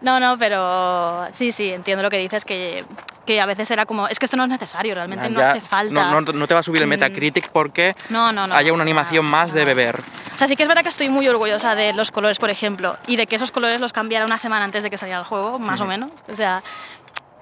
No, 0.00 0.18
no, 0.20 0.36
pero 0.38 1.26
sí, 1.32 1.52
sí, 1.52 1.70
entiendo 1.72 2.02
lo 2.02 2.10
que 2.10 2.18
dices, 2.18 2.44
que, 2.44 2.84
que 3.26 3.40
a 3.40 3.46
veces 3.46 3.70
era 3.70 3.86
como, 3.86 4.08
es 4.08 4.18
que 4.18 4.24
esto 4.24 4.36
no 4.36 4.44
es 4.44 4.50
necesario, 4.50 4.94
realmente 4.94 5.28
no 5.30 5.40
Ya- 5.40 5.50
hace 5.52 5.60
falta. 5.60 5.92
No, 6.10 6.20
no- 6.20 6.32
no 6.32 6.46
te 6.48 6.54
va 6.54 6.60
a 6.60 6.62
subir 6.62 6.80
el 6.82 6.86
Mm. 6.88 6.90
Metacritic 6.90 7.48
porque 7.50 7.94
No, 8.08 8.32
no, 8.32 8.46
no. 8.46 8.54
haya 8.54 8.72
una 8.72 8.82
animación 8.82 9.24
no, 9.26 9.30
más 9.30 9.52
de 9.52 9.60
no. 9.60 9.66
beber. 9.66 10.00
O 10.34 10.38
sea, 10.38 10.46
sí 10.46 10.56
que 10.56 10.62
es 10.64 10.68
verdad 10.68 10.82
que 10.82 10.88
estoy 10.88 11.08
muy 11.08 11.28
orgullosa 11.28 11.74
de 11.74 11.92
los 11.92 12.10
colores, 12.10 12.38
por 12.38 12.50
ejemplo, 12.50 12.96
y 13.06 13.16
de 13.16 13.26
que 13.26 13.36
esos 13.36 13.50
colores 13.52 13.80
los 13.80 13.92
cambiara 13.92 14.24
una 14.24 14.38
semana 14.38 14.64
antes 14.64 14.82
de 14.82 14.90
que 14.90 14.98
saliera 14.98 15.20
el 15.20 15.24
juego, 15.26 15.58
más 15.58 15.80
o 15.80 15.84
menos. 15.86 16.10
O 16.30 16.34
sea, 16.34 16.62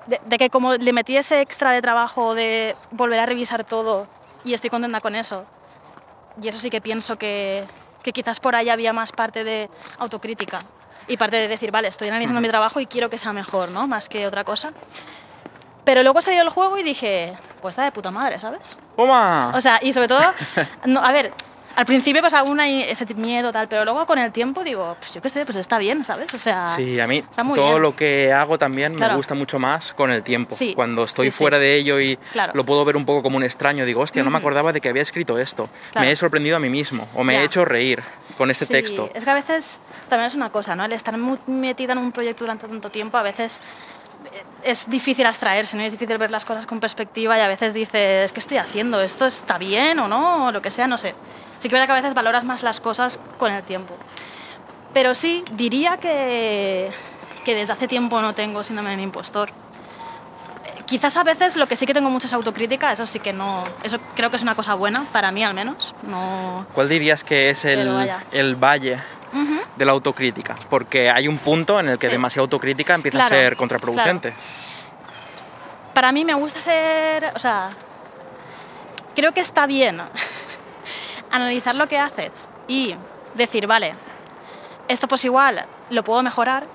de, 0.07 0.21
de 0.27 0.39
que 0.39 0.51
como 0.51 0.75
le 0.75 0.93
metí 0.93 1.17
ese 1.17 1.41
extra 1.41 1.71
de 1.73 1.81
trabajo 1.81 2.35
de 2.35 2.77
volver 2.91 3.21
a 3.21 3.27
revisar 3.27 3.65
todo 3.65 4.07
y 4.45 4.53
estoy 4.55 4.69
contenta 4.71 5.01
con 5.01 5.15
eso. 5.15 5.45
Y 6.43 6.49
eso 6.49 6.59
sí 6.59 6.69
que 6.69 6.81
pienso 6.81 7.17
que, 7.17 7.65
que 8.03 8.13
quizás 8.13 8.41
por 8.41 8.55
ahí 8.55 8.69
había 8.69 8.93
más 8.93 9.13
parte 9.13 9.45
de 9.45 9.69
autocrítica 9.99 10.61
y 11.07 11.17
parte 11.17 11.37
de 11.37 11.49
decir, 11.49 11.71
vale, 11.71 11.89
estoy 11.89 12.09
analizando 12.09 12.41
mi 12.41 12.49
trabajo 12.49 12.81
y 12.81 12.87
quiero 12.87 13.11
que 13.11 13.19
sea 13.19 13.33
mejor, 13.33 13.71
¿no? 13.71 13.87
Más 13.87 14.09
que 14.09 14.27
otra 14.27 14.45
cosa. 14.45 14.73
Pero 15.85 16.03
luego 16.03 16.21
salió 16.21 16.43
el 16.43 16.51
juego 16.51 16.79
y 16.79 16.83
dije, 16.83 17.37
pues 17.61 17.73
está 17.73 17.85
de 17.85 17.93
puta 17.93 18.11
madre, 18.11 18.39
¿sabes? 18.39 18.77
¡Toma! 18.95 19.53
O 19.55 19.61
sea, 19.61 19.81
y 19.83 19.93
sobre 19.93 20.09
todo, 20.09 20.23
no, 20.85 21.05
a 21.05 21.11
ver, 21.11 21.33
al 21.77 21.87
principio 21.87 22.21
pues 22.21 22.35
aún 22.35 22.61
hay 22.61 22.83
ese 22.83 23.07
miedo 23.15 23.53
tal, 23.53 23.69
pero 23.69 23.85
luego 23.85 24.05
con 24.07 24.19
el 24.19 24.33
tiempo 24.33 24.63
digo, 24.65 24.97
pues 24.99 25.13
yo 25.15 25.23
qué 25.23 25.29
sé, 25.29 25.45
pues 25.45 25.57
está 25.57 25.79
bien, 25.79 26.05
¿sabes? 26.05 26.33
O 26.35 26.39
sea, 26.39 26.69
Sí, 26.69 26.99
a 27.01 27.07
mí 27.07 27.23
todo 27.55 27.71
bien. 27.71 27.83
lo 27.83 27.97
que 27.97 28.33
hago 28.33 28.59
también 28.59 28.95
Claro. 28.95 29.13
me 29.13 29.17
gusta 29.17 29.35
mucho 29.35 29.59
más 29.59 29.93
con 29.93 30.11
el 30.11 30.23
tiempo. 30.23 30.57
Sí, 30.57 30.75
Cuando 30.75 31.05
estoy 31.05 31.27
sí, 31.27 31.33
sí. 31.33 31.39
fuera 31.39 31.59
de 31.59 31.77
ello 31.77 32.01
y 32.01 32.17
Claro. 32.33 32.53
lo 32.55 32.65
puedo 32.65 32.85
ver 32.85 32.97
un 32.97 33.05
poco 33.07 33.23
como 33.23 33.37
un 33.37 33.45
extraño, 33.45 33.85
digo, 33.85 34.01
hostia, 34.03 34.23
no 34.23 34.31
me 34.31 34.37
Ujú. 34.39 34.47
acordaba 34.47 34.73
de 34.73 34.81
que 34.81 34.89
había 34.89 35.03
escrito 35.03 35.39
esto. 35.39 35.69
Claro. 35.93 36.05
Me 36.07 36.13
he 36.13 36.17
sorprendido 36.17 36.57
a 36.57 36.61
mí 36.61 36.69
mismo 36.69 37.09
o 37.15 37.25
me 37.25 37.37
he 37.37 37.45
hecho 37.45 37.65
reír 37.65 38.03
con 38.37 38.51
este 38.51 38.67
texto. 38.67 39.11
Es 39.15 39.25
que 39.25 39.31
a 39.31 39.35
veces 39.35 39.81
también 40.09 40.27
es 40.29 40.35
una 40.35 40.51
cosa, 40.51 40.75
¿no? 40.75 40.85
El 40.85 40.93
estar 40.93 41.15
metida 41.47 41.93
en 41.93 41.99
un 41.99 42.11
proyecto 42.13 42.45
durante 42.45 42.67
tanto 42.67 42.91
tiempo, 42.91 43.17
a 43.19 43.23
veces 43.23 43.61
es 44.65 44.89
difícil 44.89 45.27
abstraerse, 45.27 45.77
¿no? 45.77 45.83
es 45.83 45.93
difícil 45.93 46.19
ver 46.19 46.31
las 46.31 46.45
cosas 46.45 46.67
con 46.67 46.81
perspectiva 46.81 47.37
y 47.39 47.41
a 47.41 47.49
veces 47.49 47.75
dices, 47.75 48.33
¿qué 48.33 48.41
estoy 48.41 48.59
haciendo? 48.59 49.01
¿Esto 49.01 49.27
está 49.27 49.59
bien 49.59 49.99
o 49.99 50.09
no? 50.09 50.47
O 50.47 50.53
lo 50.53 50.61
que 50.61 50.71
sea, 50.71 50.87
no 50.87 50.99
sé. 50.99 51.15
Sí 51.59 51.69
que 51.69 51.75
verdad 51.75 51.87
que 51.87 51.93
a 51.93 51.97
veces 51.97 52.15
valoras 52.15 52.45
más 52.45 52.63
las 52.63 52.81
cosas 52.81 53.19
con 53.39 53.53
el 53.53 53.63
tiempo. 53.63 53.95
Pero 54.93 55.15
sí, 55.15 55.45
diría 55.53 55.99
que, 55.99 56.91
que 57.45 57.55
desde 57.55 57.73
hace 57.73 57.89
tiempo 57.89 58.21
no 58.21 58.35
tengo 58.35 58.63
síndrome 58.63 58.97
de 58.97 59.03
impostor. 59.03 59.51
Quizás 60.87 61.17
a 61.17 61.23
veces 61.23 61.57
lo 61.57 61.69
que 61.69 61.77
sí 61.77 61.87
que 61.87 61.95
tengo 61.95 62.11
mucho 62.11 62.27
es 62.27 62.33
autocrítica, 62.33 62.91
eso 62.91 63.07
sí 63.07 63.21
que 63.21 63.33
no, 63.33 63.63
eso 63.85 63.99
creo 64.17 64.31
que 64.31 64.37
es 64.37 64.43
una 64.43 64.57
cosa 64.57 64.75
buena, 64.75 65.05
para 65.13 65.31
mí 65.31 65.45
al 65.45 65.55
menos. 65.55 65.95
No, 66.03 66.67
¿Cuál 66.75 66.89
dirías 66.89 67.23
que 67.23 67.51
es 67.51 67.65
el, 67.65 67.89
el 68.33 68.57
valle 68.57 69.01
De 69.77 69.85
la 69.85 69.93
autocrítica? 69.93 70.57
Porque 70.69 71.09
hay 71.11 71.29
un 71.29 71.39
punto 71.39 71.79
en 71.81 71.89
el 71.89 71.99
que 71.99 72.07
Sí. 72.09 72.13
demasiada 72.13 72.43
autocrítica 72.45 72.95
empieza 72.95 73.19
Claro, 73.19 73.35
a 73.35 73.39
ser 73.39 73.57
contraproducente. 73.57 74.35
para 75.95 76.13
mí 76.13 76.25
me 76.25 76.35
gusta 76.35 76.61
ser, 76.61 77.33
o 77.35 77.39
sea, 77.39 77.69
creo 79.15 79.33
que 79.33 79.41
está 79.41 79.67
bien 79.67 80.01
analizar 81.31 81.75
lo 81.75 81.89
que 81.89 81.99
haces 81.99 82.49
y 82.69 82.95
decir, 83.35 83.67
vale, 83.67 83.93
esto 84.89 85.09
pues 85.09 85.25
igual 85.25 85.65
lo 85.91 86.03
puedo 86.05 86.23
mejorar 86.23 86.67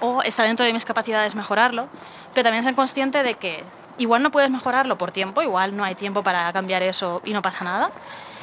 o 0.00 0.22
está 0.22 0.42
dentro 0.42 0.64
de 0.66 0.72
mis 0.72 0.84
capacidades 0.84 1.34
mejorarlo, 1.34 1.88
pero 2.34 2.44
también 2.44 2.64
ser 2.64 2.74
consciente 2.74 3.22
de 3.22 3.34
que 3.34 3.62
igual 3.98 4.22
no 4.22 4.30
puedes 4.30 4.50
mejorarlo 4.50 4.96
por 4.98 5.12
tiempo, 5.12 5.42
igual 5.42 5.76
no 5.76 5.84
hay 5.84 5.94
tiempo 5.94 6.22
para 6.22 6.50
cambiar 6.52 6.82
eso 6.82 7.22
y 7.24 7.32
no 7.32 7.42
pasa 7.42 7.64
nada. 7.64 7.90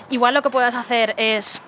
Igual 0.10 0.34
lo 0.34 0.42
que 0.42 0.50
puedes 0.50 0.76
hacer 0.76 1.14
es 1.18 1.62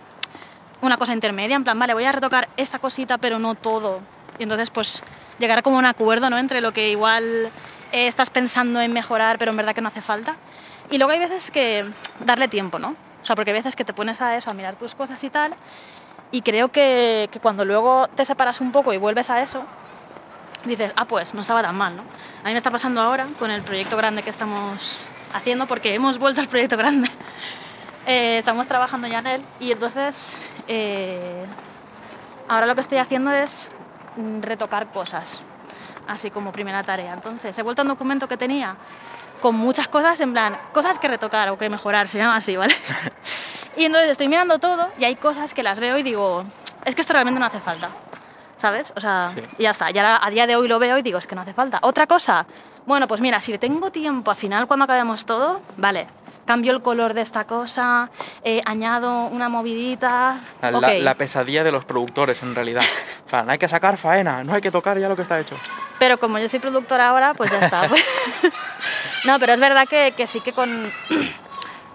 una 0.84 0.98
cosa 0.98 1.14
intermedia, 1.14 1.56
en 1.56 1.64
plan, 1.64 1.80
vale, 1.80 1.94
voy 1.94 2.04
a 2.04 2.12
retocar 2.12 2.50
esta 2.58 2.78
cosita, 2.78 3.18
pero 3.18 3.40
no 3.40 3.56
todo. 3.56 4.02
Y 4.38 4.44
entonces, 4.44 4.70
pues, 4.70 5.02
llegar 5.40 5.60
a 5.60 5.62
como 5.62 5.78
un 5.78 5.86
acuerdo, 5.86 6.30
¿no? 6.30 6.38
Entre 6.38 6.60
lo 6.60 6.74
que 6.74 6.90
igual 6.90 7.52
eh, 7.94 8.08
estás 8.08 8.30
pensando 8.30 8.82
en 8.82 8.92
mejorar, 8.92 9.40
pero 9.40 9.52
en 9.52 9.58
verdad 9.58 9.74
que 9.74 9.82
no 9.82 9.88
hace 9.88 10.02
falta. 10.02 10.36
Y 10.92 10.98
luego 10.98 11.12
hay 11.14 11.20
veces 11.20 11.52
que 11.52 11.86
darle 12.20 12.50
tiempo, 12.50 12.80
¿no? 12.80 12.96
O 13.22 13.26
sea, 13.26 13.36
porque 13.36 13.52
hay 13.52 13.58
veces 13.58 13.78
que 13.78 13.86
te 13.86 13.94
pones 13.94 14.22
a 14.22 14.36
eso, 14.36 14.52
a 14.52 14.54
mirar 14.54 14.76
tus 14.76 14.94
cosas 14.94 15.24
y 15.24 15.30
tal, 15.30 15.54
y 16.32 16.42
creo 16.42 16.68
que, 16.68 17.30
que 17.32 17.40
cuando 17.40 17.64
luego 17.64 18.10
te 18.10 18.26
separas 18.26 18.60
un 18.60 18.74
poco 18.74 18.92
y 18.92 18.98
vuelves 18.98 19.30
a 19.30 19.42
eso, 19.42 19.66
dices, 20.66 20.92
ah, 20.98 21.06
pues 21.06 21.34
no 21.34 21.42
estaba 21.42 21.62
tan 21.62 21.76
mal, 21.78 21.96
¿no? 21.96 22.02
A 22.44 22.48
mí 22.48 22.52
me 22.52 22.58
está 22.58 22.72
pasando 22.72 23.00
ahora 23.00 23.28
con 23.40 23.52
el 23.52 23.62
proyecto 23.62 23.96
grande 23.96 24.22
que 24.22 24.32
estamos 24.32 25.06
haciendo, 25.34 25.66
porque 25.66 25.94
hemos 25.94 26.20
vuelto 26.20 26.42
al 26.42 26.48
proyecto 26.48 26.76
grande. 26.76 27.10
Eh, 28.06 28.38
estamos 28.40 28.68
trabajando 28.68 29.08
ya 29.08 29.20
en 29.20 29.28
él 29.28 29.42
y 29.60 29.72
entonces 29.72 30.38
eh, 30.68 31.46
ahora 32.50 32.66
lo 32.66 32.76
que 32.76 32.82
estoy 32.82 32.98
haciendo 32.98 33.32
es 33.32 33.70
mm, 34.18 34.42
retocar 34.42 34.88
cosas, 34.92 35.42
así 36.08 36.30
como 36.30 36.52
primera 36.52 36.84
tarea. 36.84 37.14
Entonces 37.14 37.58
he 37.58 37.62
vuelto 37.62 37.82
a 37.82 37.84
un 37.84 37.90
documento 37.90 38.28
que 38.28 38.36
tenía 38.38 38.76
con 39.42 39.56
muchas 39.56 39.88
cosas, 39.88 40.20
en 40.22 40.32
plan, 40.34 40.58
cosas 40.74 41.00
que 41.00 41.08
retocar 41.08 41.50
o 41.50 41.58
que 41.58 41.70
mejorar, 41.70 42.08
se 42.08 42.18
llama 42.18 42.36
así, 42.38 42.56
¿vale? 42.58 42.76
y 43.78 43.86
entonces 43.86 44.12
estoy 44.12 44.28
mirando 44.28 44.60
todo 44.60 44.90
y 44.98 45.06
hay 45.06 45.16
cosas 45.16 45.54
que 45.54 45.64
las 45.64 45.80
veo 45.80 45.98
y 45.98 46.04
digo, 46.04 46.44
es 46.86 46.96
que 46.96 47.02
esto 47.02 47.14
realmente 47.14 47.40
no 47.40 47.46
hace 47.46 47.60
falta, 47.60 47.90
¿sabes? 48.58 48.92
O 48.96 49.00
sea, 49.02 49.32
Sí. 49.34 49.42
y 49.60 49.64
ya 49.64 49.72
está, 49.72 49.92
ya 49.92 50.20
a 50.22 50.30
día 50.30 50.46
de 50.48 50.56
hoy 50.58 50.68
lo 50.68 50.80
veo 50.80 50.98
y 50.98 51.02
digo, 51.02 51.18
es 51.20 51.28
que 51.28 51.36
no 51.36 51.42
hace 51.42 51.54
falta. 51.54 51.80
Otra 51.84 52.06
cosa, 52.08 52.46
bueno, 52.86 53.08
pues 53.08 53.20
mira, 53.22 53.40
si 53.40 53.58
tengo 53.58 53.92
tiempo 53.92 54.32
al 54.32 54.38
final 54.38 54.68
cuando 54.68 54.84
acabemos 54.86 55.26
todo, 55.26 55.62
vale, 55.78 56.08
cambio 56.46 56.72
el 56.74 56.82
color 56.82 57.14
de 57.14 57.22
esta 57.22 57.46
cosa, 57.46 58.10
eh, 58.44 58.62
añado 58.66 59.26
una 59.28 59.50
movidita, 59.50 60.40
La, 60.62 60.78
ok. 60.78 60.88
la 61.00 61.14
pesadilla 61.16 61.64
de 61.64 61.72
los 61.72 61.86
productores, 61.86 62.42
en 62.44 62.54
realidad. 62.56 62.84
Plan, 63.30 63.50
hay 63.50 63.58
que 63.58 63.68
sacar 63.68 63.98
faena, 63.98 64.44
no 64.44 64.54
hay 64.54 64.62
que 64.62 64.72
tocar 64.72 64.98
ya 65.00 65.08
lo 65.10 65.16
que 65.16 65.22
está 65.22 65.40
hecho. 65.40 65.56
Pero 66.00 66.20
como 66.20 66.38
yo 66.40 66.50
soy 66.50 66.60
productora 66.60 67.10
ahora, 67.10 67.34
pues 67.34 67.52
ya 67.52 67.60
está. 67.60 67.88
pues. 67.88 68.06
no, 69.26 69.40
pero 69.40 69.54
es 69.54 69.60
verdad 69.60 69.88
que, 69.88 70.14
que 70.16 70.28
sí 70.28 70.42
que 70.42 70.54
con, 70.54 70.92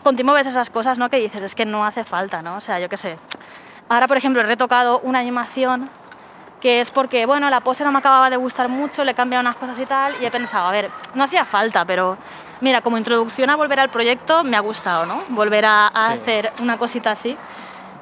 con 0.03 0.17
tiempo 0.17 0.33
ves 0.33 0.47
esas 0.47 0.71
cosas, 0.71 0.99
¿no? 0.99 1.11
Que 1.11 1.19
dices, 1.19 1.43
es 1.43 1.55
que 1.55 1.67
no 1.67 1.85
hace 1.85 2.05
falta, 2.05 2.43
¿no? 2.43 2.57
O 2.57 2.61
sea, 2.61 2.81
yo 2.81 2.89
qué 2.89 2.97
sé. 2.97 3.19
Ahora, 3.89 4.07
por 4.09 4.17
ejemplo, 4.17 4.43
he 4.43 4.45
retocado 4.47 5.01
una 5.01 5.19
animación 5.19 5.91
que 6.61 6.81
es 6.81 6.91
porque, 6.91 7.25
bueno, 7.25 7.49
la 7.51 7.61
pose 7.61 7.85
no 7.85 7.93
me 7.93 7.99
acababa 7.99 8.31
de 8.31 8.37
gustar 8.37 8.69
mucho, 8.69 9.05
le 9.05 9.13
he 9.13 9.15
cambiado 9.15 9.43
unas 9.43 9.57
cosas 9.57 9.79
y 9.79 9.87
tal, 9.87 10.15
y 10.21 10.27
he 10.27 10.31
pensado, 10.31 10.67
a 10.67 10.73
ver, 10.73 10.91
no 11.15 11.23
hacía 11.23 11.45
falta, 11.45 11.85
pero 11.85 12.17
mira, 12.61 12.81
como 12.81 12.99
introducción 12.99 13.51
a 13.51 13.57
volver 13.57 13.81
al 13.81 13.89
proyecto 13.91 14.45
me 14.45 14.57
ha 14.57 14.61
gustado, 14.61 15.07
¿no? 15.07 15.23
Volver 15.29 15.65
a, 15.67 15.87
a 15.89 16.13
Sí. 16.15 16.21
hacer 16.21 16.53
una 16.61 16.79
cosita 16.79 17.11
así. 17.13 17.37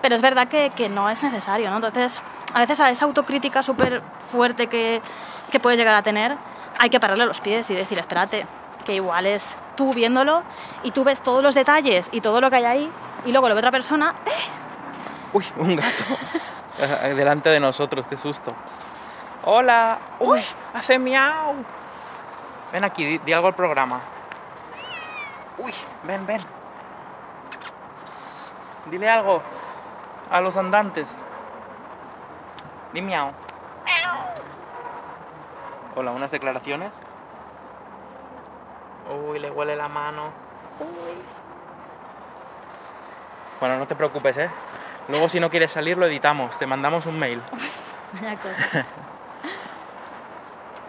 Pero 0.03 0.15
es 0.15 0.23
verdad 0.23 0.47
que, 0.49 0.71
que 0.77 0.89
no 0.89 1.09
es 1.09 1.23
necesario, 1.23 1.69
¿no? 1.71 1.77
Entonces, 1.77 2.23
a 2.55 2.61
veces 2.61 2.79
a 2.81 2.91
esa 2.91 3.05
autocrítica 3.07 3.63
súper 3.63 4.03
fuerte 4.31 4.67
que, 4.69 5.01
que 5.51 5.59
puedes 5.59 5.79
llegar 5.79 5.95
a 5.95 6.03
tener, 6.03 6.37
hay 6.79 6.91
que 6.91 7.01
pararle 7.01 7.27
los 7.27 7.41
pies 7.41 7.69
y 7.71 7.75
decir, 7.75 7.99
espérate, 7.99 8.47
que 8.85 8.95
igual 8.95 9.27
es 9.27 9.57
tú 9.75 9.93
viéndolo 9.93 10.43
y 10.83 10.91
tú 10.93 11.03
ves 11.03 11.21
todos 11.23 11.43
los 11.43 11.55
detalles 11.55 12.09
y 12.13 12.21
todo 12.21 12.41
lo 12.41 12.51
que 12.51 12.57
hay 12.57 12.65
ahí, 12.65 12.91
y 13.25 13.33
luego 13.33 13.49
lo 13.49 13.55
ve 13.55 13.59
otra 13.61 13.71
persona, 13.73 14.15
¡eh! 14.27 14.31
Uy, 15.33 15.45
un 15.57 15.77
gato. 15.77 16.05
Delante 17.17 17.49
de 17.51 17.59
nosotros, 17.59 18.07
qué 18.09 18.17
susto. 18.17 18.55
Hola. 19.45 19.99
Uy, 20.21 20.41
hace 20.75 20.99
miau. 20.99 21.55
Ven 22.73 22.85
aquí, 22.85 23.05
di, 23.05 23.19
di 23.19 23.33
algo 23.33 23.49
al 23.49 23.55
programa. 23.55 24.01
Uy, 25.59 25.73
ven, 26.05 26.27
ven. 26.27 26.41
Dile 28.91 29.09
algo 29.09 29.43
a 30.31 30.41
los 30.41 30.57
andantes. 30.57 31.17
Di 32.93 33.03
miau. 33.03 33.33
Hola, 35.95 36.11
unas 36.11 36.31
declaraciones. 36.31 36.95
Uy, 39.11 39.39
le 39.39 39.51
huele 39.51 39.77
la 39.77 39.89
mano. 39.89 40.31
Bueno, 43.61 43.79
no 43.79 43.87
te 43.87 43.95
preocupes, 43.95 44.37
¿eh? 44.37 44.51
Luego 45.09 45.29
si 45.29 45.41
no 45.41 45.49
quieres 45.49 45.73
salir 45.73 45.97
lo 45.97 46.07
editamos, 46.07 46.59
te 46.59 46.67
mandamos 46.67 47.07
un 47.07 47.19
mail. 47.19 47.41
Vaya 48.13 48.37
cosa. 48.37 48.85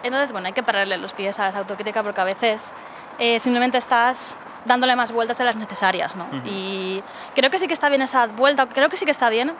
Entonces, 0.03 0.31
bueno, 0.31 0.47
hay 0.47 0.53
que 0.53 0.63
pararle 0.63 0.97
los 0.97 1.13
pies 1.13 1.39
a 1.39 1.49
esa 1.49 1.59
autocrítica 1.59 2.03
porque 2.03 2.21
a 2.21 2.23
veces 2.23 2.73
eh, 3.19 3.39
simplemente 3.39 3.77
estás 3.77 4.37
dándole 4.67 4.95
más 4.95 5.11
vueltas 5.11 5.37
de 5.37 5.45
las 5.45 5.55
necesarias, 5.55 6.15
¿no? 6.15 6.27
Y 6.45 7.01
creo 7.33 7.49
que 7.49 7.57
sí 7.57 7.67
que 7.67 7.73
está 7.73 7.89
bien 7.89 8.01
esa 8.01 8.27
vuelta, 8.27 8.67
creo 8.67 8.89
que 8.89 8.97
sí 8.97 9.05
que 9.05 9.11
está 9.11 9.29
bien. 9.29 9.53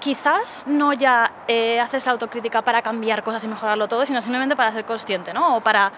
Quizás 0.00 0.64
no 0.66 0.92
ya 0.92 1.30
eh, 1.46 1.78
haces 1.78 2.06
la 2.06 2.12
autocrítica 2.12 2.62
para 2.62 2.82
cambiar 2.82 3.22
cosas 3.22 3.44
y 3.44 3.48
mejorarlo 3.48 3.86
todo, 3.86 4.04
sino 4.06 4.20
simplemente 4.20 4.56
para 4.56 4.72
ser 4.72 4.84
consciente, 4.84 5.32
¿no? 5.32 5.56
O 5.56 5.60
para, 5.60 5.92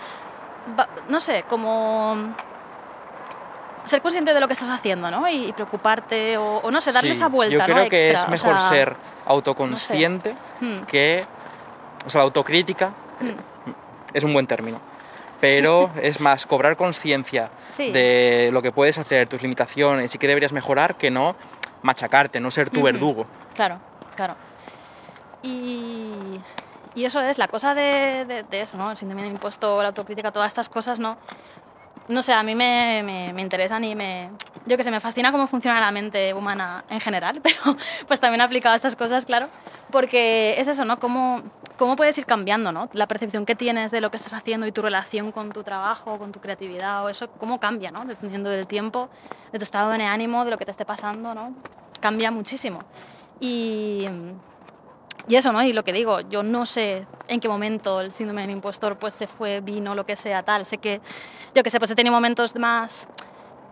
no 1.08 1.20
sé, 1.20 1.44
como 1.48 2.34
ser 3.84 4.02
consciente 4.02 4.34
de 4.34 4.40
lo 4.40 4.46
que 4.46 4.52
estás 4.54 4.70
haciendo, 4.70 5.10
¿no? 5.10 5.28
Y, 5.28 5.46
y 5.46 5.52
preocuparte, 5.52 6.36
o, 6.36 6.58
o 6.58 6.70
no 6.70 6.80
sé, 6.80 6.92
darle 6.92 7.10
Sí, 7.10 7.16
esa 7.16 7.28
vuelta, 7.28 7.52
Yo 7.54 7.58
¿no? 7.60 7.74
creo 7.74 7.88
que 7.88 8.10
Extra, 8.10 8.20
es 8.20 8.26
o 8.26 8.30
mejor 8.30 8.60
sea, 8.60 8.68
ser 8.68 8.96
autoconsciente 9.26 10.36
hmm, 10.60 10.82
que... 10.82 11.26
O 12.04 12.10
sea, 12.10 12.20
la 12.20 12.24
autocrítica 12.24 12.88
hmm. 13.20 13.70
es 14.12 14.24
un 14.24 14.32
buen 14.32 14.46
término. 14.46 14.80
Pero 15.42 15.90
es 16.02 16.20
más 16.20 16.46
cobrar 16.46 16.76
conciencia 16.76 17.50
Sí. 17.68 17.90
de 17.90 18.50
lo 18.52 18.62
que 18.62 18.70
puedes 18.70 18.96
hacer, 18.96 19.28
tus 19.28 19.42
limitaciones 19.42 20.14
y 20.14 20.18
que 20.18 20.28
deberías 20.28 20.52
mejorar 20.52 20.94
que 20.96 21.10
no 21.10 21.34
machacarte, 21.82 22.38
no 22.40 22.50
ser 22.52 22.70
tu 22.70 22.76
Ujú. 22.78 22.84
verdugo. 22.86 23.26
Claro, 23.56 23.80
claro. 24.14 24.36
Y, 25.42 26.40
y 26.94 27.04
eso 27.04 27.20
es, 27.20 27.38
la 27.38 27.48
cosa 27.48 27.74
de, 27.74 28.24
de- 28.26 28.42
de 28.44 28.60
eso, 28.62 28.76
¿no? 28.76 28.90
El 28.92 28.96
síndrome 28.96 29.22
de 29.22 29.28
impostor, 29.30 29.82
la 29.82 29.88
autocrítica, 29.88 30.30
todas 30.30 30.46
estas 30.48 30.68
cosas, 30.68 31.00
¿no? 31.00 31.18
No 32.08 32.22
sé, 32.22 32.32
a 32.32 32.42
mí 32.44 32.54
me, 32.54 33.02
me, 33.04 33.32
me 33.32 33.42
interesan 33.42 33.82
y 33.84 33.94
me... 33.96 34.30
Yo 34.66 34.76
que 34.76 34.84
sé, 34.84 34.90
me 34.92 35.00
fascina 35.00 35.32
cómo 35.32 35.46
funciona 35.48 35.80
la 35.80 35.90
mente 35.90 36.32
humana 36.34 36.84
en 36.88 37.00
general, 37.00 37.40
pero 37.42 37.76
pues 38.06 38.20
también 38.20 38.40
aplicado 38.42 38.74
a 38.74 38.76
estas 38.76 38.94
cosas, 38.94 39.24
claro, 39.26 39.48
porque 39.92 40.56
es 40.58 40.66
eso, 40.66 40.84
¿no? 40.84 40.98
Cómo, 40.98 41.42
cómo 41.78 41.94
puedes 41.94 42.18
ir 42.18 42.26
cambiando, 42.26 42.72
¿no? 42.72 42.88
La 42.92 43.06
percepción 43.06 43.46
que 43.46 43.54
tienes 43.54 43.92
de 43.92 44.00
lo 44.00 44.10
que 44.10 44.16
estás 44.16 44.32
haciendo 44.34 44.66
y 44.66 44.72
tu 44.72 44.82
relación 44.82 45.30
con 45.30 45.52
tu 45.52 45.62
trabajo, 45.62 46.18
con 46.18 46.32
tu 46.32 46.40
creatividad 46.40 47.04
o 47.04 47.08
eso, 47.08 47.30
cómo 47.30 47.60
cambia, 47.60 47.90
¿no? 47.90 48.04
Dependiendo 48.04 48.50
del 48.50 48.66
tiempo, 48.66 49.08
de 49.52 49.58
tu 49.58 49.62
estado 49.62 49.92
de 49.92 50.02
ánimo, 50.02 50.44
de 50.44 50.50
lo 50.50 50.58
que 50.58 50.64
te 50.64 50.72
esté 50.72 50.84
pasando, 50.84 51.34
¿no? 51.34 51.54
Cambia 52.00 52.32
muchísimo. 52.32 52.80
Y, 53.38 54.08
y 55.28 55.36
eso, 55.36 55.52
¿no? 55.52 55.62
Y 55.62 55.72
lo 55.72 55.84
que 55.84 55.92
digo, 55.92 56.20
yo 56.20 56.42
no 56.42 56.66
sé 56.66 57.06
en 57.28 57.38
qué 57.38 57.48
momento 57.48 58.00
el 58.00 58.12
síndrome 58.12 58.42
del 58.42 58.50
impostor 58.50 58.98
pues 58.98 59.14
se 59.14 59.28
fue, 59.28 59.60
vino, 59.60 59.94
lo 59.94 60.04
que 60.04 60.16
sea, 60.16 60.42
tal. 60.42 60.66
Sé 60.66 60.78
que, 60.78 61.00
yo 61.54 61.62
que 61.62 61.70
sé, 61.70 61.78
pues 61.78 61.90
he 61.92 61.94
tenido 61.94 62.12
momentos 62.12 62.56
más 62.56 63.06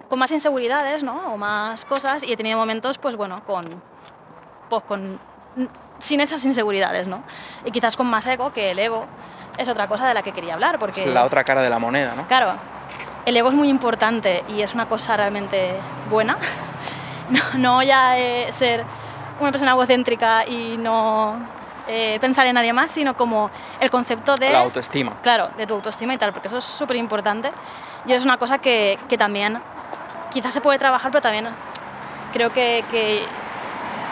con 0.08 0.18
más 0.18 0.32
inseguridades, 0.32 1.04
¿no? 1.04 1.32
O 1.32 1.36
más 1.36 1.84
cosas 1.84 2.24
y 2.24 2.32
he 2.32 2.36
tenido 2.36 2.58
momentos, 2.58 2.98
pues 2.98 3.14
bueno, 3.14 3.44
con, 3.44 3.62
pues 4.68 4.82
con 4.82 5.20
sin 6.00 6.20
esas 6.20 6.44
inseguridades, 6.44 7.06
¿no? 7.06 7.22
Y 7.64 7.70
quizás 7.70 7.96
con 7.96 8.08
más 8.08 8.26
ego, 8.26 8.52
que 8.52 8.72
el 8.72 8.78
ego 8.78 9.04
es 9.56 9.68
otra 9.68 9.86
cosa 9.86 10.08
de 10.08 10.14
la 10.14 10.22
que 10.22 10.32
quería 10.32 10.54
hablar, 10.54 10.78
porque... 10.78 11.04
Es 11.04 11.14
la 11.14 11.24
otra 11.24 11.44
cara 11.44 11.62
de 11.62 11.70
la 11.70 11.78
moneda, 11.78 12.14
¿no? 12.16 12.26
Claro, 12.26 12.54
el 13.26 13.36
ego 13.36 13.50
es 13.50 13.54
muy 13.54 13.68
importante 13.68 14.42
y 14.48 14.62
es 14.62 14.74
una 14.74 14.88
cosa 14.88 15.16
realmente 15.16 15.74
buena. 16.10 16.36
No, 17.30 17.40
no 17.54 17.82
ya 17.84 18.18
eh, 18.18 18.52
ser 18.52 18.84
una 19.38 19.52
persona 19.52 19.70
egocéntrica 19.70 20.44
y 20.48 20.76
no 20.76 21.36
eh, 21.86 22.18
pensar 22.20 22.44
en 22.48 22.54
nadie 22.54 22.72
más, 22.72 22.90
sino 22.90 23.16
como 23.16 23.52
el 23.80 23.88
concepto 23.88 24.34
de... 24.34 24.50
La 24.50 24.62
autoestima. 24.62 25.12
Claro, 25.22 25.50
de 25.56 25.64
tu 25.64 25.74
autoestima 25.74 26.12
y 26.12 26.18
tal, 26.18 26.32
porque 26.32 26.48
eso 26.48 26.58
es 26.58 26.64
súper 26.64 26.96
importante. 26.96 27.52
Y 28.04 28.12
es 28.12 28.24
una 28.24 28.36
cosa 28.36 28.58
que, 28.58 28.98
que 29.08 29.16
también 29.16 29.62
quizás 30.32 30.54
se 30.54 30.60
puede 30.60 30.78
trabajar, 30.78 31.10
pero 31.12 31.22
también 31.22 31.48
creo 32.32 32.52
que, 32.52 32.84
que, 32.90 33.22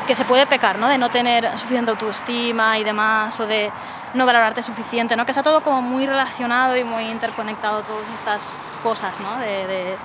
que 0.09 0.15
se 0.17 0.25
puede 0.25 0.47
pecar, 0.47 0.79
¿no? 0.79 0.89
De 0.89 0.97
no 0.99 1.11
tener 1.11 1.57
suficiente 1.59 1.91
autoestima 1.93 2.79
y 2.79 2.83
demás, 2.83 3.39
o 3.39 3.47
de 3.47 3.71
no 4.15 4.25
valorarte 4.27 4.63
suficiente, 4.63 5.15
¿no? 5.17 5.25
Que 5.27 5.33
está 5.33 5.43
todo 5.43 5.61
como 5.61 5.83
muy 5.83 6.07
relacionado 6.07 6.77
y 6.77 6.83
muy 6.83 7.05
interconectado, 7.05 7.83
todas 7.83 8.09
estas 8.19 8.57
cosas, 8.83 9.21
¿no? 9.21 9.39
De, 9.39 9.67
de, 9.67 9.97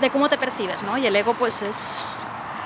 de 0.00 0.10
cómo 0.10 0.28
te 0.28 0.38
percibes, 0.38 0.82
¿no? 0.84 0.96
Y 0.96 1.06
el 1.06 1.14
ego, 1.16 1.34
pues, 1.34 1.60
es, 1.62 2.04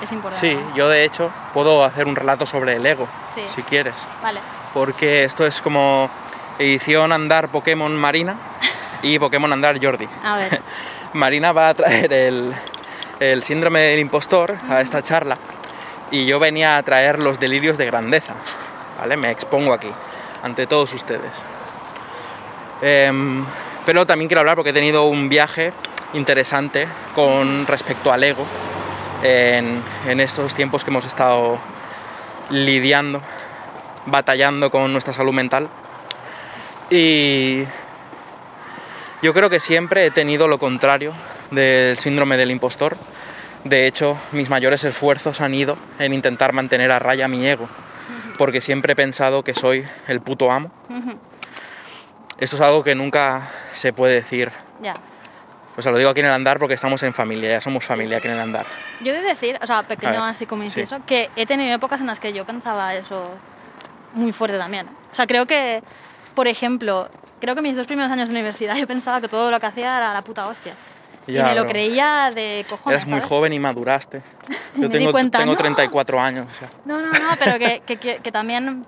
es 0.01 0.11
importante. 0.11 0.47
Sí, 0.47 0.53
¿no? 0.55 0.75
yo 0.75 0.87
de 0.87 1.03
hecho 1.03 1.31
puedo 1.53 1.83
hacer 1.83 2.05
un 2.07 2.15
relato 2.15 2.45
sobre 2.45 2.75
el 2.75 2.85
ego, 2.85 3.07
Sí. 3.33 3.41
si 3.47 3.63
quieres. 3.63 4.07
Vale. 4.21 4.39
Porque 4.75 5.23
esto 5.23 5.47
es 5.47 5.61
como 5.63 6.11
edición 6.59 7.11
andar 7.11 7.49
Pokémon 7.49 7.95
Marina 7.95 8.35
y 9.01 9.17
Pokémon 9.17 9.51
andar 9.51 9.83
Jordi. 9.83 10.07
A 10.23 10.37
ver. 10.37 10.61
Marina 11.13 11.51
va 11.53 11.69
a 11.69 11.73
traer 11.73 12.13
el, 12.13 12.55
el 13.19 13.41
síndrome 13.43 13.79
del 13.79 13.99
impostor 13.99 14.57
a 14.69 14.81
esta 14.81 15.01
charla 15.01 15.39
y 16.11 16.25
yo 16.25 16.39
venía 16.39 16.77
a 16.77 16.83
traer 16.83 17.21
los 17.21 17.39
delirios 17.39 17.77
de 17.77 17.85
grandeza. 17.85 18.33
¿Vale? 18.99 19.17
Me 19.17 19.31
expongo 19.31 19.73
aquí, 19.73 19.91
ante 20.41 20.67
todos 20.67 20.93
ustedes. 20.93 21.43
Em, 22.81 23.45
pero 23.85 24.05
también 24.05 24.27
quiero 24.27 24.39
hablar 24.39 24.55
porque 24.55 24.71
he 24.71 24.73
tenido 24.73 25.05
un 25.05 25.29
viaje 25.29 25.73
interesante 26.13 26.87
con 27.13 27.67
respecto 27.67 28.11
al 28.11 28.23
ego 28.23 28.45
en, 29.23 29.83
en 30.07 30.19
estos 30.19 30.53
tiempos 30.53 30.83
que 30.83 30.89
hemos 30.89 31.05
estado 31.05 31.59
lidiando, 32.49 33.21
batallando 34.05 34.71
con 34.71 34.91
nuestra 34.91 35.13
salud 35.13 35.33
mental. 35.33 35.69
Y 36.89 37.63
yo 39.21 39.33
creo 39.33 39.49
que 39.49 39.59
siempre 39.59 40.05
he 40.05 40.11
tenido 40.11 40.47
lo 40.47 40.59
contrario 40.59 41.13
del 41.51 41.97
síndrome 41.97 42.37
del 42.37 42.51
impostor. 42.51 42.97
De 43.63 43.87
hecho, 43.87 44.17
mis 44.31 44.49
mayores 44.49 44.83
esfuerzos 44.83 45.41
han 45.41 45.53
ido 45.53 45.77
en 45.99 46.13
intentar 46.13 46.53
mantener 46.53 46.91
a 46.91 46.99
raya 46.99 47.27
mi 47.27 47.45
ego, 47.45 47.67
porque 48.37 48.61
siempre 48.61 48.93
he 48.93 48.95
pensado 48.95 49.43
que 49.43 49.53
soy 49.53 49.85
el 50.07 50.21
puto 50.21 50.51
amo. 50.51 50.71
Esto 52.37 52.55
es 52.55 52.61
algo 52.61 52.83
que 52.83 52.95
nunca 52.95 53.49
se 53.73 53.93
puede 53.93 54.15
decir. 54.15 54.51
ya. 54.81 54.95
O 55.77 55.81
sea, 55.83 55.91
lo 55.91 55.99
digo 55.99 56.09
aquí 56.09 56.21
en 56.21 56.25
el 56.25 56.31
andar 56.31 56.57
porque 56.57 56.73
estamos 56.73 57.03
en 57.03 57.13
familia, 57.13 57.51
ya 57.51 57.61
somos 57.61 57.85
familia 57.85 58.17
aquí 58.17 58.27
en 58.27 58.33
el 58.33 58.39
andar. 58.39 58.65
Yo 58.99 59.13
he 59.13 59.21
de 59.21 59.21
decir, 59.21 59.59
o 59.61 59.67
sea, 59.67 59.83
pequeño 59.83 60.23
así 60.23 60.47
como 60.47 60.63
sí. 60.63 60.79
inciso, 60.79 60.99
que 61.05 61.29
he 61.35 61.45
tenido 61.45 61.75
épocas 61.75 62.01
en 62.01 62.07
las 62.07 62.19
que 62.19 62.33
yo 62.33 62.45
pensaba 62.45 62.95
eso 62.95 63.29
muy 64.13 64.33
fuerte 64.33 64.57
también. 64.57 64.87
O 65.11 65.15
sea, 65.15 65.27
creo 65.27 65.45
que, 65.45 65.83
por 66.33 66.47
ejemplo, 66.47 67.09
creo 67.39 67.53
que 67.53 67.61
mis 67.61 67.75
dos 67.75 67.85
primeros 67.85 68.11
años 68.11 68.27
de 68.27 68.33
universidad 68.33 68.75
yo 68.79 68.87
pensaba 68.87 69.21
que 69.21 69.27
todo 69.27 69.51
lo 69.51 69.59
que 69.59 69.67
hacía 69.67 69.97
era 69.97 70.13
la 70.13 70.23
puta 70.23 70.47
hostia. 70.47 70.73
Y 71.27 71.33
Ya, 71.33 71.43
me 71.43 71.55
lo 71.55 71.61
bro. 71.63 71.71
creía 71.71 72.31
de 72.33 72.65
cojones. 72.69 72.97
Eras 73.01 73.09
muy 73.09 73.19
¿sabes? 73.19 73.29
joven 73.29 73.53
y 73.53 73.59
maduraste. 73.59 74.21
Yo 74.75 74.89
tengo, 74.89 75.11
cuenta, 75.11 75.37
tengo 75.39 75.51
¡no! 75.51 75.57
34 75.57 76.19
años. 76.21 76.47
o 76.53 76.57
sea. 76.57 76.69
No, 76.85 76.99
no, 77.01 77.11
no, 77.11 77.29
pero 77.43 77.59
que, 77.59 77.81
que, 77.85 77.97
que- 77.97 78.17
que 78.23 78.31
también 78.31 78.85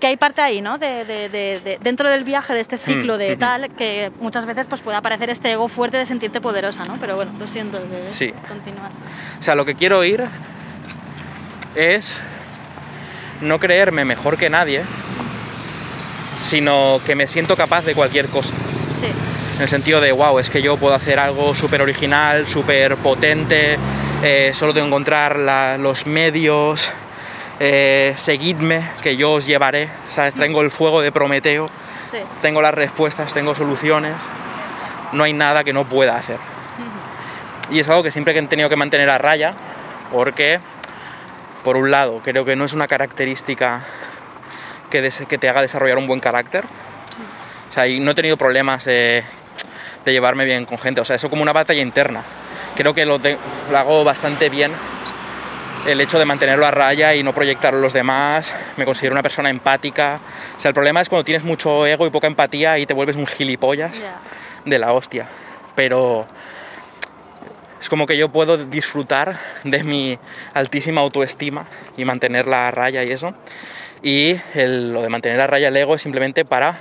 que 0.00 0.08
hay 0.08 0.16
parte 0.18 0.42
ahí, 0.42 0.60
¿no? 0.60 0.76
De, 0.76 1.06
de- 1.06 1.28
de- 1.30 1.60
de- 1.60 1.78
dentro 1.80 2.10
del 2.10 2.22
viaje, 2.24 2.52
de 2.52 2.60
este 2.60 2.76
ciclo 2.76 3.14
Mm, 3.14 3.18
de 3.18 3.36
tal, 3.36 3.70
que 3.70 4.12
muchas 4.20 4.44
veces 4.44 4.66
pues, 4.66 4.82
puede 4.82 4.96
aparecer 4.98 5.30
este 5.30 5.50
ego 5.52 5.68
fuerte 5.68 5.96
de 5.96 6.04
sentirte 6.04 6.40
poderosa, 6.42 6.82
¿no? 6.84 6.98
Pero 7.00 7.16
bueno, 7.16 7.32
lo 7.38 7.46
siento, 7.48 7.78
que 7.88 8.06
Sí. 8.06 8.30
continúas. 8.46 8.92
O 9.38 9.42
sea, 9.42 9.54
lo 9.54 9.64
que 9.64 9.74
quiero 9.74 9.98
oír 10.00 10.24
es 11.74 12.20
no 13.40 13.58
creerme 13.58 14.04
mejor 14.04 14.36
que 14.36 14.50
nadie, 14.50 14.82
sino 16.40 17.00
que 17.06 17.14
me 17.14 17.26
siento 17.26 17.56
capaz 17.56 17.84
de 17.84 17.94
cualquier 17.94 18.28
cosa. 18.28 18.54
Sí, 19.00 19.08
En 19.56 19.62
el 19.62 19.68
sentido 19.68 20.00
de, 20.00 20.12
wow, 20.12 20.38
es 20.38 20.50
que 20.50 20.60
yo 20.60 20.76
puedo 20.76 20.94
hacer 20.94 21.18
algo 21.18 21.54
súper 21.54 21.80
original, 21.80 22.46
súper 22.46 22.96
potente, 22.96 23.78
eh, 24.22 24.52
solo 24.54 24.74
tengo 24.74 24.84
que 24.84 24.88
encontrar 24.88 25.38
la- 25.38 25.78
los 25.78 26.06
medios, 26.06 26.90
eh, 27.58 28.12
seguidme, 28.16 28.90
que 29.02 29.16
yo 29.16 29.32
os 29.32 29.46
llevaré, 29.46 29.88
¿sabes? 30.10 30.34
Tengo 30.34 30.60
el 30.60 30.70
fuego 30.70 31.00
de 31.00 31.10
Prometeo, 31.10 31.70
sí. 32.10 32.18
tengo 32.42 32.60
las 32.60 32.74
respuestas, 32.74 33.32
tengo 33.32 33.54
soluciones, 33.54 34.28
no 35.12 35.24
hay 35.24 35.32
nada 35.32 35.64
que 35.64 35.72
no 35.72 35.88
pueda 35.88 36.16
hacer. 36.16 36.38
Y 37.70 37.80
es 37.80 37.88
algo 37.88 38.02
que 38.02 38.10
siempre 38.10 38.38
he 38.38 38.42
tenido 38.42 38.68
que 38.68 38.76
mantener 38.76 39.08
a 39.08 39.16
raya, 39.16 39.52
porque, 40.12 40.60
por 41.64 41.76
un 41.78 41.90
lado, 41.90 42.20
creo 42.22 42.44
que 42.44 42.56
no 42.56 42.66
es 42.66 42.74
una 42.74 42.86
característica 42.88 43.84
que 44.90 45.38
te 45.38 45.48
haga 45.48 45.62
desarrollar 45.62 45.96
un 45.98 46.06
buen 46.06 46.20
carácter. 46.20 46.64
O 47.68 47.72
sea, 47.72 47.86
y 47.88 48.00
no 48.00 48.12
he 48.12 48.14
tenido 48.14 48.36
problemas 48.36 48.84
de, 48.84 49.24
de 50.06 50.12
llevarme 50.12 50.44
bien 50.46 50.64
con 50.64 50.78
gente. 50.78 51.00
O 51.00 51.04
sea, 51.04 51.16
eso 51.16 51.28
como 51.28 51.42
una 51.42 51.52
batalla 51.52 51.82
interna. 51.82 52.22
Creo 52.76 52.94
que 52.94 53.04
lo, 53.04 53.18
te- 53.18 53.36
lo 53.70 53.76
hago 53.78 54.04
bastante 54.04 54.48
bien. 54.48 54.72
El 55.86 56.00
hecho 56.00 56.18
de 56.18 56.24
mantenerlo 56.24 56.64
a 56.66 56.70
raya 56.70 57.14
y 57.14 57.22
no 57.22 57.34
proyectarlo 57.34 57.78
a 57.80 57.82
los 57.82 57.92
demás. 57.92 58.54
Me 58.76 58.84
considero 58.84 59.12
una 59.14 59.22
persona 59.22 59.50
empática. 59.50 60.20
O 60.56 60.60
sea, 60.60 60.68
el 60.70 60.74
problema 60.74 61.00
es 61.00 61.08
cuando 61.08 61.24
tienes 61.24 61.44
mucho 61.44 61.86
ego 61.86 62.06
y 62.06 62.10
poca 62.10 62.26
empatía 62.28 62.78
y 62.78 62.86
te 62.86 62.94
vuelves 62.94 63.16
un 63.16 63.26
gilipollas 63.26 63.98
Ya. 63.98 64.16
de 64.64 64.78
la 64.78 64.92
hostia. 64.92 65.26
Pero 65.74 66.26
es 67.80 67.88
como 67.88 68.06
que 68.06 68.16
yo 68.16 68.28
puedo 68.30 68.56
disfrutar 68.64 69.38
de 69.64 69.82
mi 69.84 70.18
altísima 70.54 71.00
autoestima 71.00 71.66
y 71.96 72.04
mantenerla 72.04 72.68
a 72.68 72.70
raya 72.70 73.02
y 73.04 73.10
eso. 73.10 73.34
Y 74.02 74.36
el- 74.54 74.92
lo 74.92 75.02
de 75.02 75.08
mantener 75.08 75.40
a 75.40 75.46
raya 75.48 75.68
el 75.68 75.76
ego 75.76 75.94
es 75.96 76.02
simplemente 76.02 76.44
para 76.44 76.78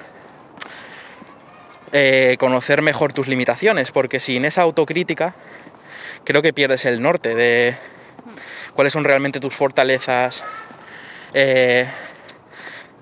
eh, 1.97 2.35
conocer 2.39 2.81
mejor 2.81 3.13
tus 3.13 3.29
limitaciones, 3.29 3.91
porque 3.91 4.19
sin 4.19 4.43
esa 4.43 4.63
autocrítica 4.63 5.33
creo 6.25 6.41
que 6.41 6.51
pierdes 6.51 6.83
el 6.83 7.01
norte 7.01 7.35
de 7.35 7.77
cuáles 8.73 8.91
son 8.91 9.05
realmente 9.05 9.39
tus 9.39 9.55
fortalezas. 9.55 10.43
eh, 11.33 11.87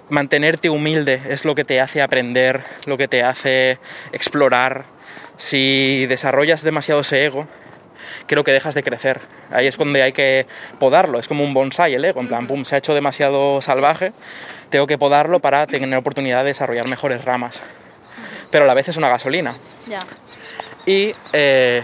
mantenerte 0.10 0.70
humilde 0.70 1.24
es 1.28 1.44
lo 1.44 1.56
que 1.56 1.64
te 1.64 1.82
hace 1.82 2.04
aprender, 2.04 2.64
lo 2.86 2.96
que 2.96 3.08
te 3.08 3.24
hace 3.24 3.80
explorar. 4.12 4.86
Si 5.38 6.06
desarrollas 6.06 6.62
demasiado 6.62 7.02
ese 7.02 7.26
ego, 7.26 7.48
creo 8.28 8.44
que 8.44 8.52
dejas 8.52 8.76
de 8.76 8.84
crecer. 8.84 9.22
Ahí 9.50 9.66
es 9.66 9.76
donde 9.76 10.04
hay 10.04 10.12
que 10.12 10.46
podarlo, 10.80 11.18
es 11.18 11.28
como 11.28 11.44
un 11.44 11.56
bonsai 11.56 11.96
el 11.96 12.06
ego, 12.06 12.22
en 12.22 12.28
plan, 12.28 12.46
pum, 12.46 12.64
se 12.64 12.76
ha 12.76 12.78
hecho 12.78 12.94
demasiado 12.94 13.60
salvaje, 13.60 14.12
tengo 14.70 14.86
que 14.86 15.00
podarlo 15.00 15.40
para 15.40 15.66
tener 15.66 15.98
oportunidad 15.98 16.44
de 16.44 16.50
desarrollar 16.50 16.88
mejores 16.90 17.26
ramas. 17.26 17.64
Pero 18.54 18.66
a 18.66 18.68
la 18.68 18.76
vez 18.76 18.88
es 18.88 18.98
una 18.98 19.10
gasolina. 19.10 19.56
Y 20.86 21.16
eh, 21.34 21.82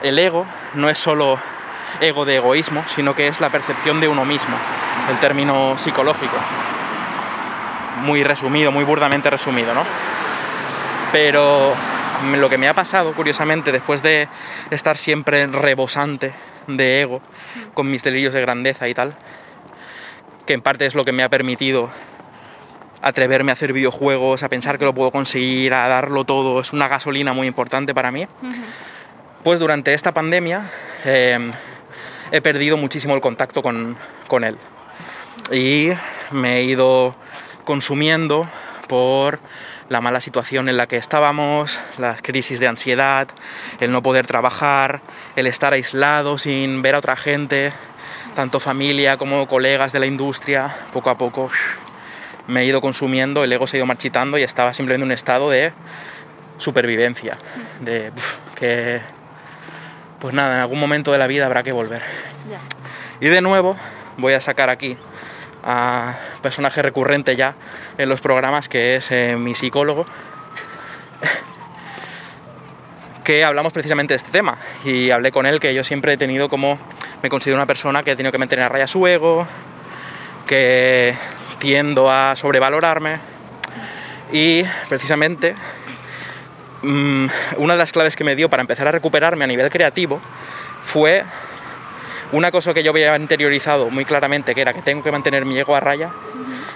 el 0.00 0.16
ego 0.16 0.46
no 0.74 0.88
es 0.88 0.98
solo 0.98 1.36
ego 2.00 2.24
de 2.24 2.36
egoísmo, 2.36 2.84
sino 2.86 3.16
que 3.16 3.26
es 3.26 3.40
la 3.40 3.50
percepción 3.50 4.00
de 4.00 4.06
uno 4.06 4.24
mismo, 4.24 4.56
el 5.10 5.18
término 5.18 5.76
psicológico. 5.78 6.36
Muy 8.02 8.22
resumido, 8.22 8.70
muy 8.70 8.84
burdamente 8.84 9.30
resumido, 9.30 9.74
¿no? 9.74 9.82
Pero 11.10 11.74
lo 12.36 12.48
que 12.48 12.56
me 12.56 12.68
ha 12.68 12.74
pasado, 12.74 13.12
curiosamente, 13.12 13.72
después 13.72 14.00
de 14.00 14.28
estar 14.70 14.96
siempre 14.96 15.48
rebosante 15.48 16.32
de 16.68 17.00
ego, 17.00 17.20
con 17.74 17.90
mis 17.90 18.04
delirios 18.04 18.32
de 18.32 18.42
grandeza 18.42 18.86
y 18.86 18.94
tal, 18.94 19.16
que 20.46 20.54
en 20.54 20.62
parte 20.62 20.86
es 20.86 20.94
lo 20.94 21.04
que 21.04 21.10
me 21.10 21.24
ha 21.24 21.28
permitido 21.28 21.90
atreverme 23.02 23.50
a 23.52 23.54
hacer 23.54 23.72
videojuegos, 23.72 24.42
a 24.42 24.48
pensar 24.48 24.78
que 24.78 24.84
lo 24.84 24.94
puedo 24.94 25.10
conseguir, 25.10 25.74
a 25.74 25.88
darlo 25.88 26.24
todo, 26.24 26.60
es 26.60 26.72
una 26.72 26.88
gasolina 26.88 27.32
muy 27.32 27.48
importante 27.48 27.94
para 27.94 28.10
mí. 28.10 28.26
Pues 29.42 29.58
durante 29.58 29.92
esta 29.92 30.12
pandemia 30.12 30.70
eh, 31.04 31.50
he 32.30 32.40
perdido 32.40 32.76
muchísimo 32.76 33.14
el 33.14 33.20
contacto 33.20 33.62
con, 33.62 33.98
con 34.28 34.44
él. 34.44 34.56
Y 35.50 35.90
me 36.30 36.58
he 36.58 36.62
ido 36.62 37.16
consumiendo 37.64 38.48
por 38.86 39.40
la 39.88 40.00
mala 40.00 40.20
situación 40.20 40.68
en 40.68 40.76
la 40.76 40.86
que 40.86 40.96
estábamos, 40.96 41.80
las 41.98 42.22
crisis 42.22 42.60
de 42.60 42.68
ansiedad, 42.68 43.28
el 43.80 43.90
no 43.90 44.02
poder 44.02 44.26
trabajar, 44.26 45.02
el 45.34 45.46
estar 45.46 45.72
aislado 45.72 46.38
sin 46.38 46.82
ver 46.82 46.94
a 46.94 46.98
otra 46.98 47.16
gente, 47.16 47.72
tanto 48.36 48.60
familia 48.60 49.16
como 49.16 49.46
colegas 49.48 49.92
de 49.92 49.98
la 49.98 50.06
industria, 50.06 50.76
poco 50.92 51.10
a 51.10 51.18
poco 51.18 51.50
me 52.46 52.62
he 52.62 52.64
ido 52.64 52.80
consumiendo, 52.80 53.44
el 53.44 53.52
ego 53.52 53.66
se 53.66 53.76
ha 53.76 53.78
ido 53.78 53.86
marchitando 53.86 54.38
y 54.38 54.42
estaba 54.42 54.74
simplemente 54.74 55.04
en 55.04 55.08
un 55.08 55.12
estado 55.12 55.50
de 55.50 55.72
supervivencia, 56.58 57.38
de 57.80 58.12
uf, 58.16 58.36
que 58.54 59.00
pues 60.20 60.34
nada, 60.34 60.54
en 60.54 60.60
algún 60.60 60.78
momento 60.78 61.12
de 61.12 61.18
la 61.18 61.26
vida 61.26 61.46
habrá 61.46 61.62
que 61.62 61.72
volver. 61.72 62.02
Y 63.20 63.26
de 63.26 63.40
nuevo 63.40 63.76
voy 64.16 64.34
a 64.34 64.40
sacar 64.40 64.70
aquí 64.70 64.96
a 65.64 66.18
personaje 66.42 66.82
recurrente 66.82 67.36
ya 67.36 67.54
en 67.98 68.08
los 68.08 68.20
programas 68.20 68.68
que 68.68 68.96
es 68.96 69.10
eh, 69.10 69.36
mi 69.36 69.54
psicólogo 69.54 70.04
que 73.24 73.44
hablamos 73.44 73.72
precisamente 73.72 74.12
de 74.12 74.16
este 74.16 74.30
tema 74.30 74.58
y 74.84 75.10
hablé 75.10 75.30
con 75.30 75.46
él 75.46 75.60
que 75.60 75.72
yo 75.72 75.84
siempre 75.84 76.14
he 76.14 76.16
tenido 76.16 76.48
como 76.48 76.78
me 77.22 77.28
considero 77.28 77.56
una 77.56 77.66
persona 77.66 78.02
que 78.02 78.10
ha 78.10 78.16
tenido 78.16 78.32
que 78.32 78.38
mantener 78.38 78.64
a 78.64 78.68
raya 78.68 78.88
su 78.88 79.06
ego 79.06 79.46
que 80.46 81.16
tiendo 81.62 82.10
a 82.10 82.34
sobrevalorarme 82.34 83.20
y 84.32 84.64
precisamente 84.88 85.54
mm, 86.82 87.26
una 87.58 87.74
de 87.74 87.78
las 87.78 87.92
claves 87.92 88.16
que 88.16 88.24
me 88.24 88.34
dio 88.34 88.50
para 88.50 88.62
empezar 88.62 88.88
a 88.88 88.90
recuperarme 88.90 89.44
a 89.44 89.46
nivel 89.46 89.70
creativo 89.70 90.20
fue 90.82 91.22
una 92.32 92.50
cosa 92.50 92.74
que 92.74 92.82
yo 92.82 92.90
había 92.90 93.14
interiorizado 93.14 93.90
muy 93.90 94.04
claramente, 94.04 94.56
que 94.56 94.60
era 94.60 94.72
que 94.72 94.82
tengo 94.82 95.04
que 95.04 95.12
mantener 95.12 95.44
mi 95.44 95.56
ego 95.56 95.76
a 95.76 95.78
raya, 95.80 96.10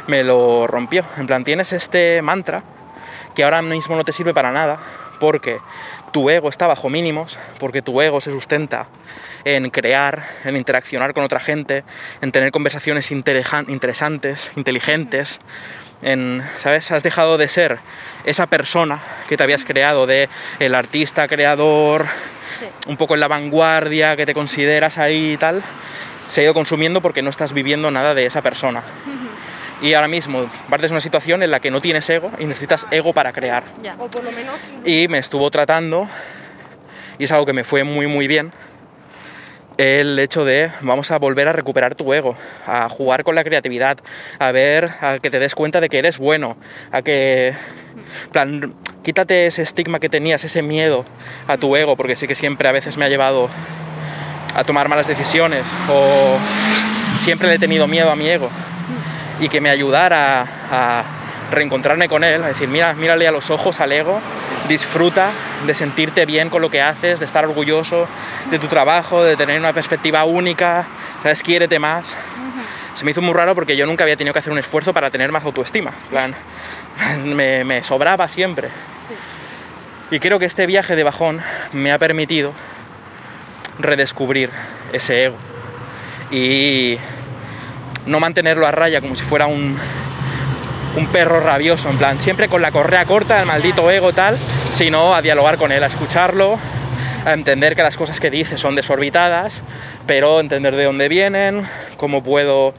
me 0.06 0.22
lo 0.22 0.68
rompió. 0.68 1.04
En 1.16 1.26
plan, 1.26 1.42
tienes 1.42 1.72
este 1.72 2.22
mantra 2.22 2.62
que 3.34 3.42
ahora 3.42 3.62
mismo 3.62 3.96
no 3.96 4.04
te 4.04 4.12
sirve 4.12 4.34
para 4.34 4.52
nada, 4.52 4.78
porque 5.18 5.58
tu 6.12 6.30
ego 6.30 6.48
está 6.48 6.66
bajo 6.66 6.88
mínimos, 6.88 7.38
porque 7.58 7.82
tu 7.82 8.00
ego 8.00 8.20
se 8.20 8.30
sustenta 8.30 8.86
en 9.44 9.70
crear, 9.70 10.28
en 10.44 10.56
interaccionar 10.56 11.14
con 11.14 11.24
otra 11.24 11.40
gente, 11.40 11.84
en 12.20 12.32
tener 12.32 12.50
conversaciones 12.50 13.10
interesantes, 13.12 14.50
inteligentes, 14.56 15.40
en, 16.02 16.42
¿sabes? 16.58 16.90
Has 16.90 17.02
dejado 17.02 17.38
de 17.38 17.48
ser 17.48 17.78
esa 18.24 18.46
persona 18.46 19.00
que 19.28 19.36
te 19.36 19.42
habías 19.42 19.64
creado, 19.64 20.06
de 20.06 20.28
el 20.58 20.74
artista, 20.74 21.28
creador, 21.28 22.06
un 22.86 22.96
poco 22.96 23.14
en 23.14 23.20
la 23.20 23.28
vanguardia, 23.28 24.16
que 24.16 24.26
te 24.26 24.34
consideras 24.34 24.98
ahí 24.98 25.32
y 25.32 25.36
tal, 25.36 25.62
se 26.26 26.40
ha 26.40 26.44
ido 26.44 26.54
consumiendo 26.54 27.00
porque 27.00 27.22
no 27.22 27.30
estás 27.30 27.52
viviendo 27.52 27.90
nada 27.90 28.14
de 28.14 28.26
esa 28.26 28.42
persona. 28.42 28.82
Y 29.82 29.92
ahora 29.92 30.08
mismo 30.08 30.50
partes 30.70 30.90
de 30.90 30.94
una 30.94 31.00
situación 31.00 31.42
en 31.42 31.50
la 31.50 31.60
que 31.60 31.70
no 31.70 31.80
tienes 31.80 32.08
ego 32.08 32.30
y 32.38 32.46
necesitas 32.46 32.86
ego 32.90 33.12
para 33.12 33.32
crear. 33.32 33.64
Y 34.84 35.08
me 35.08 35.18
estuvo 35.18 35.50
tratando, 35.50 36.08
y 37.18 37.24
es 37.24 37.32
algo 37.32 37.44
que 37.44 37.52
me 37.52 37.64
fue 37.64 37.84
muy 37.84 38.06
muy 38.06 38.26
bien, 38.26 38.52
el 39.76 40.18
hecho 40.18 40.46
de 40.46 40.72
vamos 40.80 41.10
a 41.10 41.18
volver 41.18 41.48
a 41.48 41.52
recuperar 41.52 41.94
tu 41.94 42.14
ego, 42.14 42.36
a 42.66 42.88
jugar 42.88 43.24
con 43.24 43.34
la 43.34 43.44
creatividad, 43.44 43.98
a 44.38 44.50
ver, 44.50 44.92
a 45.02 45.18
que 45.18 45.30
te 45.30 45.38
des 45.38 45.54
cuenta 45.54 45.80
de 45.80 45.90
que 45.90 45.98
eres 45.98 46.16
bueno, 46.16 46.56
a 46.90 47.02
que, 47.02 47.54
plan, 48.32 48.74
quítate 49.02 49.46
ese 49.46 49.62
estigma 49.62 50.00
que 50.00 50.08
tenías, 50.08 50.42
ese 50.44 50.62
miedo 50.62 51.04
a 51.46 51.58
tu 51.58 51.76
ego, 51.76 51.96
porque 51.96 52.16
sí 52.16 52.26
que 52.26 52.34
siempre 52.34 52.68
a 52.68 52.72
veces 52.72 52.96
me 52.96 53.04
ha 53.04 53.08
llevado 53.10 53.50
a 54.54 54.64
tomar 54.64 54.88
malas 54.88 55.06
decisiones 55.06 55.64
o 55.90 56.38
siempre 57.18 57.48
le 57.48 57.56
he 57.56 57.58
tenido 57.58 57.86
miedo 57.86 58.10
a 58.10 58.16
mi 58.16 58.26
ego 58.28 58.48
y 59.40 59.48
que 59.48 59.60
me 59.60 59.70
ayudara 59.70 60.46
a, 60.70 61.04
reencontrarme 61.50 62.08
con 62.08 62.24
él, 62.24 62.42
a 62.42 62.48
decir, 62.48 62.68
mira, 62.68 62.92
mírale 62.94 63.28
a 63.28 63.30
los 63.30 63.50
ojos 63.50 63.78
al 63.80 63.92
ego, 63.92 64.20
disfruta 64.68 65.30
de 65.64 65.74
sentirte 65.74 66.26
bien 66.26 66.50
con 66.50 66.60
lo 66.60 66.70
que 66.70 66.82
haces, 66.82 67.20
de 67.20 67.26
estar 67.26 67.44
orgulloso 67.44 68.08
de 68.50 68.58
tu 68.58 68.66
trabajo, 68.66 69.22
de 69.22 69.36
tener 69.36 69.60
una 69.60 69.72
perspectiva 69.72 70.24
única, 70.24 70.88
¿sabes? 71.22 71.44
Quiérete 71.44 71.78
más. 71.78 72.16
Se 72.94 73.04
me 73.04 73.12
hizo 73.12 73.22
muy 73.22 73.32
raro 73.32 73.54
porque 73.54 73.76
yo 73.76 73.86
nunca 73.86 74.02
había 74.02 74.16
tenido 74.16 74.32
que 74.32 74.40
hacer 74.40 74.52
un 74.52 74.58
esfuerzo 74.58 74.92
para 74.92 75.08
tener 75.08 75.30
más 75.30 75.44
autoestima. 75.44 75.92
Plan, 76.10 76.34
me, 77.24 77.62
me 77.62 77.84
sobraba 77.84 78.26
siempre. 78.26 78.70
Y 80.10 80.18
creo 80.18 80.38
que 80.38 80.46
este 80.46 80.66
viaje 80.66 80.96
de 80.96 81.04
bajón 81.04 81.42
me 81.72 81.92
ha 81.92 81.98
permitido 81.98 82.52
redescubrir 83.78 84.50
ese 84.92 85.26
ego 85.26 85.36
y 86.30 86.98
no 88.06 88.20
mantenerlo 88.20 88.66
a 88.66 88.72
raya 88.72 89.00
como 89.00 89.16
si 89.16 89.24
fuera 89.24 89.46
un, 89.46 89.76
un 90.96 91.06
perro 91.08 91.40
rabioso, 91.40 91.90
en 91.90 91.98
plan, 91.98 92.20
siempre 92.20 92.48
con 92.48 92.62
la 92.62 92.70
correa 92.70 93.04
corta, 93.04 93.40
el 93.40 93.46
maldito 93.46 93.90
ego 93.90 94.12
tal, 94.12 94.38
sino 94.72 95.14
a 95.14 95.22
dialogar 95.22 95.56
con 95.58 95.72
él, 95.72 95.82
a 95.82 95.86
escucharlo, 95.86 96.58
a 97.24 97.32
entender 97.32 97.76
que 97.76 97.82
las 97.82 97.96
cosas 97.96 98.20
que 98.20 98.30
dice 98.30 98.56
son 98.56 98.74
desorbitadas, 98.74 99.62
pero 100.06 100.40
entender 100.40 100.74
de 100.76 100.84
dónde 100.84 101.08
vienen, 101.08 101.66
cómo 101.96 102.22
puedo 102.22 102.72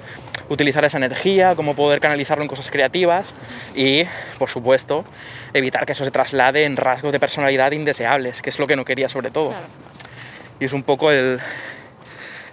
utilizar 0.49 0.85
esa 0.85 0.97
energía, 0.97 1.55
cómo 1.55 1.75
poder 1.75 1.99
canalizarlo 1.99 2.43
en 2.43 2.47
cosas 2.47 2.69
creativas 2.71 3.33
y, 3.75 4.05
por 4.39 4.49
supuesto, 4.49 5.05
evitar 5.53 5.85
que 5.85 5.91
eso 5.91 6.05
se 6.05 6.11
traslade 6.11 6.63
en 6.63 6.77
rasgos 6.77 7.11
de 7.11 7.19
personalidad 7.19 7.71
indeseables, 7.73 8.41
que 8.41 8.49
es 8.49 8.57
lo 8.57 8.67
que 8.67 8.75
no 8.75 8.85
quería 8.85 9.09
sobre 9.09 9.29
todo. 9.29 9.53
Y 10.59 10.65
es 10.65 10.73
un 10.73 10.83
poco 10.83 11.11
el, 11.11 11.39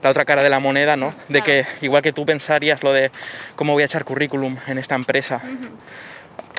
la 0.04 0.10
otra 0.10 0.26
cara 0.26 0.42
de 0.42 0.50
la 0.50 0.60
moneda, 0.60 0.96
¿no? 0.96 1.14
De 1.28 1.40
que 1.40 1.66
igual 1.80 2.02
que 2.02 2.12
tú 2.12 2.26
pensarías 2.26 2.82
lo 2.82 2.92
de 2.92 3.10
cómo 3.56 3.72
voy 3.72 3.82
a 3.82 3.86
echar 3.86 4.04
currículum 4.04 4.58
en 4.66 4.76
esta 4.76 4.94
empresa. 4.94 5.40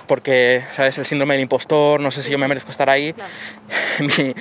Porque, 0.08 0.66
¿sabes? 0.74 0.98
El 0.98 1.06
síndrome 1.06 1.36
del 1.36 1.44
impostor, 1.44 2.02
no 2.02 2.10
sé 2.10 2.24
si 2.24 2.32
yo 2.32 2.40
me 2.40 2.48
merezco 2.48 2.72
estar 2.72 2.90
ahí. 2.90 3.14
mi, 4.00 4.36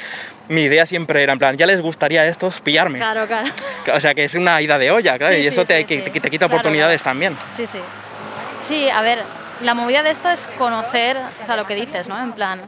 mi, 0.48 0.62
idea 0.62 0.86
siempre 0.86 1.22
era, 1.22 1.34
en 1.34 1.38
plan, 1.38 1.56
ya 1.58 1.66
les 1.66 1.82
gustaría 1.82 2.22
a 2.22 2.26
estos 2.26 2.62
pillarme. 2.62 2.98
Claro, 2.98 3.26
claro. 3.26 3.50
O 3.94 4.00
sea, 4.00 4.14
que 4.14 4.24
es 4.24 4.34
una 4.36 4.60
ida 4.62 4.78
de 4.78 4.90
olla, 4.90 5.18
claro, 5.18 5.36
y 5.36 5.46
eso 5.46 5.66
te, 5.66 5.84
te, 5.84 6.30
quita 6.30 6.46
oportunidades 6.46 7.02
también. 7.02 7.36
Sí, 7.54 7.66
sí. 7.66 7.80
Sí, 8.66 8.88
a 8.88 9.02
ver, 9.02 9.18
la 9.62 9.74
movida 9.74 10.02
de 10.02 10.10
esto 10.10 10.30
es 10.30 10.46
conocer, 10.58 11.18
o 11.42 11.46
sea, 11.46 11.56
lo 11.56 11.66
que 11.66 11.74
dices, 11.74 12.08
¿no? 12.08 12.22
En 12.22 12.32
plan, 12.32 12.62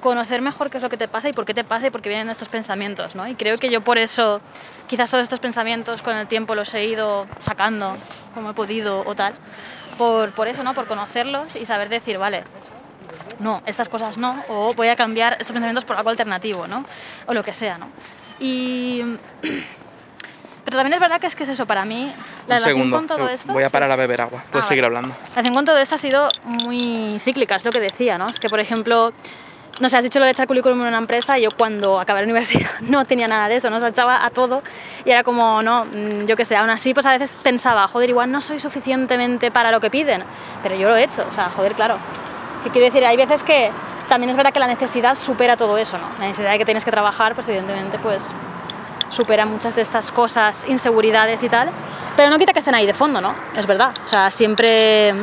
conocer 0.00 0.42
mejor 0.42 0.70
qué 0.70 0.76
es 0.76 0.82
lo 0.82 0.90
que 0.90 0.98
te 0.98 1.08
pasa 1.08 1.30
y 1.30 1.32
por 1.32 1.46
qué 1.46 1.54
te 1.54 1.64
pasa 1.64 1.86
y 1.86 1.90
por 1.90 2.02
qué 2.02 2.10
vienen 2.10 2.28
estos 2.28 2.48
pensamientos, 2.48 3.14
¿no? 3.14 3.26
Y 3.26 3.34
creo 3.34 3.58
que 3.58 3.70
yo 3.70 3.80
por 3.80 3.98
eso, 3.98 4.42
quizás 4.86 5.10
todos 5.10 5.22
estos 5.22 5.40
pensamientos 5.40 6.02
con 6.02 6.16
el 6.16 6.26
tiempo 6.26 6.54
los 6.54 6.72
he 6.74 6.84
ido 6.84 7.26
sacando 7.40 7.96
como 8.34 8.50
he 8.50 8.54
podido 8.54 9.02
o 9.06 9.14
tal, 9.14 9.34
por, 9.96 10.32
por 10.32 10.48
eso, 10.48 10.62
¿no? 10.62 10.74
Por 10.74 10.86
conocerlos 10.86 11.56
y 11.56 11.66
saber 11.66 11.88
decir, 11.88 12.18
vale, 12.18 12.44
no, 13.38 13.62
estas 13.66 13.88
cosas 13.88 14.18
no, 14.18 14.44
o 14.48 14.74
voy 14.74 14.88
a 14.88 14.96
cambiar 14.96 15.34
estos 15.34 15.52
pensamientos 15.52 15.84
por 15.84 15.96
algo 15.96 16.10
alternativo, 16.10 16.66
¿no? 16.66 16.84
O 17.26 17.34
lo 17.34 17.44
que 17.44 17.54
sea, 17.54 17.78
¿no? 17.78 17.88
Y... 18.38 19.02
Pero 20.64 20.78
también 20.78 20.94
es 20.94 21.00
verdad 21.00 21.20
que 21.20 21.26
es 21.26 21.36
que 21.36 21.42
es 21.42 21.50
eso, 21.50 21.66
para 21.66 21.84
mí, 21.84 22.10
la 22.46 22.56
relación 22.56 22.90
con 22.90 23.06
todo 23.06 23.28
esto... 23.28 23.52
Voy 23.52 23.64
a 23.64 23.68
parar 23.68 23.92
a 23.92 23.96
beber 23.96 24.22
agua, 24.22 24.44
puedes 24.50 24.64
ah, 24.64 24.68
seguir 24.68 24.82
hablando. 24.82 25.10
La 25.10 25.28
relación 25.28 25.54
con 25.54 25.66
todo 25.66 25.76
esto 25.76 25.96
ha 25.96 25.98
sido 25.98 26.26
muy 26.64 27.18
cíclica, 27.20 27.56
es 27.56 27.66
lo 27.66 27.70
que 27.70 27.80
decía, 27.80 28.16
¿no? 28.16 28.28
Es 28.28 28.40
que, 28.40 28.48
por 28.48 28.60
ejemplo, 28.60 29.12
no 29.80 29.88
sé, 29.88 29.96
has 29.96 30.02
dicho 30.02 30.18
lo 30.18 30.24
de 30.24 30.30
echar 30.30 30.46
currículum 30.46 30.80
en 30.82 30.88
una 30.88 30.98
empresa, 30.98 31.38
yo 31.38 31.50
cuando 31.50 32.00
acabé 32.00 32.20
la 32.20 32.24
universidad 32.24 32.70
no 32.80 33.04
tenía 33.04 33.28
nada 33.28 33.48
de 33.48 33.56
eso, 33.56 33.70
no 33.70 33.84
echaba 33.84 34.24
a 34.24 34.30
todo 34.30 34.62
y 35.04 35.10
era 35.10 35.24
como, 35.24 35.62
no, 35.62 35.84
mm, 35.84 36.26
yo 36.26 36.36
qué 36.36 36.44
sé, 36.44 36.56
aún 36.56 36.70
así 36.70 36.94
pues 36.94 37.06
a 37.06 37.12
veces 37.12 37.36
pensaba, 37.42 37.86
joder, 37.88 38.10
igual 38.10 38.30
no 38.30 38.40
soy 38.40 38.60
suficientemente 38.60 39.50
para 39.50 39.70
lo 39.70 39.80
que 39.80 39.90
piden, 39.90 40.24
pero 40.62 40.76
yo 40.76 40.88
lo 40.88 40.96
he 40.96 41.04
hecho, 41.04 41.26
o 41.28 41.32
sea, 41.32 41.50
joder, 41.50 41.74
claro. 41.74 41.98
¿Qué 42.62 42.70
quiero 42.70 42.86
decir? 42.86 43.04
Hay 43.04 43.16
veces 43.16 43.44
que 43.44 43.70
también 44.08 44.30
es 44.30 44.36
verdad 44.36 44.52
que 44.52 44.60
la 44.60 44.66
necesidad 44.66 45.18
supera 45.18 45.56
todo 45.56 45.76
eso, 45.76 45.98
¿no? 45.98 46.08
La 46.18 46.26
necesidad 46.26 46.52
de 46.52 46.58
que 46.58 46.64
tienes 46.64 46.84
que 46.84 46.90
trabajar, 46.90 47.34
pues 47.34 47.46
evidentemente, 47.48 47.98
pues 47.98 48.32
supera 49.10 49.44
muchas 49.44 49.76
de 49.76 49.82
estas 49.82 50.10
cosas, 50.10 50.64
inseguridades 50.68 51.42
y 51.42 51.48
tal, 51.48 51.68
pero 52.16 52.30
no 52.30 52.38
quita 52.38 52.52
que 52.52 52.60
estén 52.60 52.74
ahí 52.74 52.86
de 52.86 52.94
fondo, 52.94 53.20
¿no? 53.20 53.34
Es 53.56 53.66
verdad, 53.66 53.92
o 54.04 54.08
sea, 54.08 54.30
siempre 54.30 55.14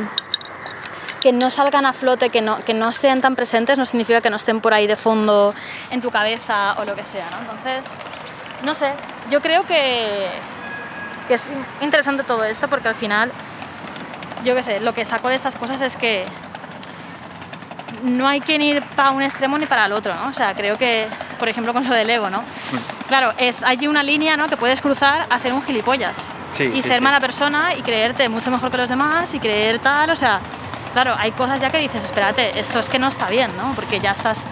que 1.22 1.32
no 1.32 1.52
salgan 1.52 1.86
a 1.86 1.92
flote, 1.92 2.30
que 2.30 2.42
no, 2.42 2.64
que 2.64 2.74
no 2.74 2.90
sean 2.90 3.20
tan 3.20 3.36
presentes, 3.36 3.78
no 3.78 3.86
significa 3.86 4.20
que 4.20 4.28
no 4.28 4.34
estén 4.34 4.60
por 4.60 4.74
ahí 4.74 4.88
de 4.88 4.96
fondo 4.96 5.54
en 5.92 6.00
tu 6.00 6.10
cabeza 6.10 6.74
o 6.78 6.84
lo 6.84 6.96
que 6.96 7.06
sea, 7.06 7.24
¿no? 7.30 7.52
Entonces, 7.52 7.96
no 8.64 8.74
sé, 8.74 8.92
yo 9.30 9.40
creo 9.40 9.64
que, 9.64 10.30
que 11.28 11.34
es 11.34 11.44
interesante 11.80 12.24
todo 12.24 12.42
esto 12.42 12.66
porque 12.66 12.88
al 12.88 12.96
final, 12.96 13.30
yo 14.44 14.56
qué 14.56 14.64
sé, 14.64 14.80
lo 14.80 14.94
que 14.94 15.04
saco 15.04 15.28
de 15.28 15.36
estas 15.36 15.54
cosas 15.54 15.80
es 15.80 15.94
que 15.94 16.24
no 18.02 18.26
hay 18.26 18.40
que 18.40 18.56
ir 18.56 18.82
para 18.96 19.12
un 19.12 19.22
extremo 19.22 19.56
ni 19.58 19.66
para 19.66 19.86
el 19.86 19.92
otro, 19.92 20.16
¿no? 20.16 20.26
O 20.26 20.32
sea, 20.32 20.54
creo 20.54 20.76
que, 20.76 21.06
por 21.38 21.48
ejemplo, 21.48 21.72
con 21.72 21.88
lo 21.88 21.94
del 21.94 22.10
ego, 22.10 22.30
¿no? 22.30 22.40
Mm. 22.40 23.06
Claro, 23.06 23.32
es, 23.38 23.62
hay 23.62 23.86
una 23.86 24.02
línea, 24.02 24.36
¿no? 24.36 24.48
Que 24.48 24.56
puedes 24.56 24.80
cruzar 24.80 25.28
a 25.30 25.38
ser 25.38 25.52
un 25.52 25.62
gilipollas. 25.62 26.26
y 26.58 26.82
ser 26.82 27.00
mala 27.00 27.20
persona 27.20 27.76
y 27.76 27.82
creerte 27.82 28.28
mucho 28.28 28.50
mejor 28.50 28.72
que 28.72 28.76
los 28.76 28.88
demás 28.88 29.32
y 29.34 29.38
creer 29.38 29.78
tal, 29.78 30.10
o 30.10 30.16
sea, 30.16 30.40
claro, 30.92 31.14
hay 31.18 31.32
cosas 31.32 31.60
ya 31.60 31.70
que 31.70 31.78
dices, 31.78 32.04
espérate, 32.04 32.58
esto 32.58 32.78
es 32.78 32.88
que 32.88 32.98
no 32.98 33.08
está 33.08 33.28
bien, 33.28 33.50
¿no? 33.56 33.72
Porque 33.74 34.00
ya 34.00 34.12
estás, 34.12 34.44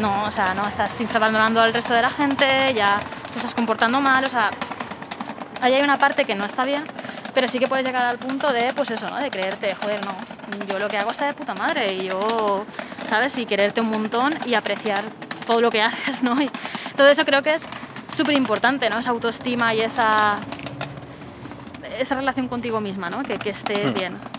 no, 0.00 0.24
o 0.24 0.32
sea, 0.32 0.54
no 0.54 0.66
estás 0.66 1.00
infravalorando 1.00 1.60
al 1.60 1.72
resto 1.72 1.94
de 1.94 2.02
la 2.02 2.10
gente, 2.10 2.74
ya 2.74 3.00
te 3.32 3.38
estás 3.38 3.54
comportando 3.54 4.00
mal, 4.00 4.24
o 4.24 4.30
sea, 4.30 4.50
ahí 5.60 5.74
hay 5.74 5.82
una 5.82 5.98
parte 5.98 6.24
que 6.24 6.34
no 6.34 6.44
está 6.44 6.64
bien, 6.64 6.84
pero 7.34 7.48
sí 7.48 7.58
que 7.58 7.68
puedes 7.68 7.84
llegar 7.84 8.04
al 8.04 8.18
punto 8.18 8.52
de, 8.52 8.72
pues 8.74 8.90
eso, 8.90 9.08
¿no? 9.10 9.16
De 9.16 9.30
creerte, 9.30 9.74
joder, 9.74 10.04
no, 10.04 10.14
yo 10.66 10.78
lo 10.78 10.88
que 10.88 10.96
hago 10.96 11.10
está 11.10 11.26
de 11.26 11.34
puta 11.34 11.54
madre 11.54 11.92
y 11.94 12.06
yo, 12.06 12.64
¿sabes? 13.08 13.36
Y 13.38 13.46
quererte 13.46 13.80
un 13.80 13.90
montón 13.90 14.34
y 14.46 14.54
apreciar 14.54 15.04
todo 15.46 15.60
lo 15.60 15.70
que 15.70 15.82
haces, 15.82 16.22
¿no? 16.22 16.40
Y 16.40 16.50
todo 16.96 17.08
eso 17.08 17.24
creo 17.24 17.42
que 17.42 17.54
es 17.54 17.68
súper 18.14 18.34
importante, 18.34 18.88
¿no? 18.90 18.98
Esa 18.98 19.10
autoestima 19.10 19.74
y 19.74 19.82
esa, 19.82 20.38
esa 21.98 22.14
relación 22.14 22.48
contigo 22.48 22.80
misma, 22.80 23.10
¿no? 23.10 23.22
Que, 23.22 23.38
que 23.38 23.50
esté 23.50 23.86
hmm. 23.86 23.94
bien. 23.94 24.35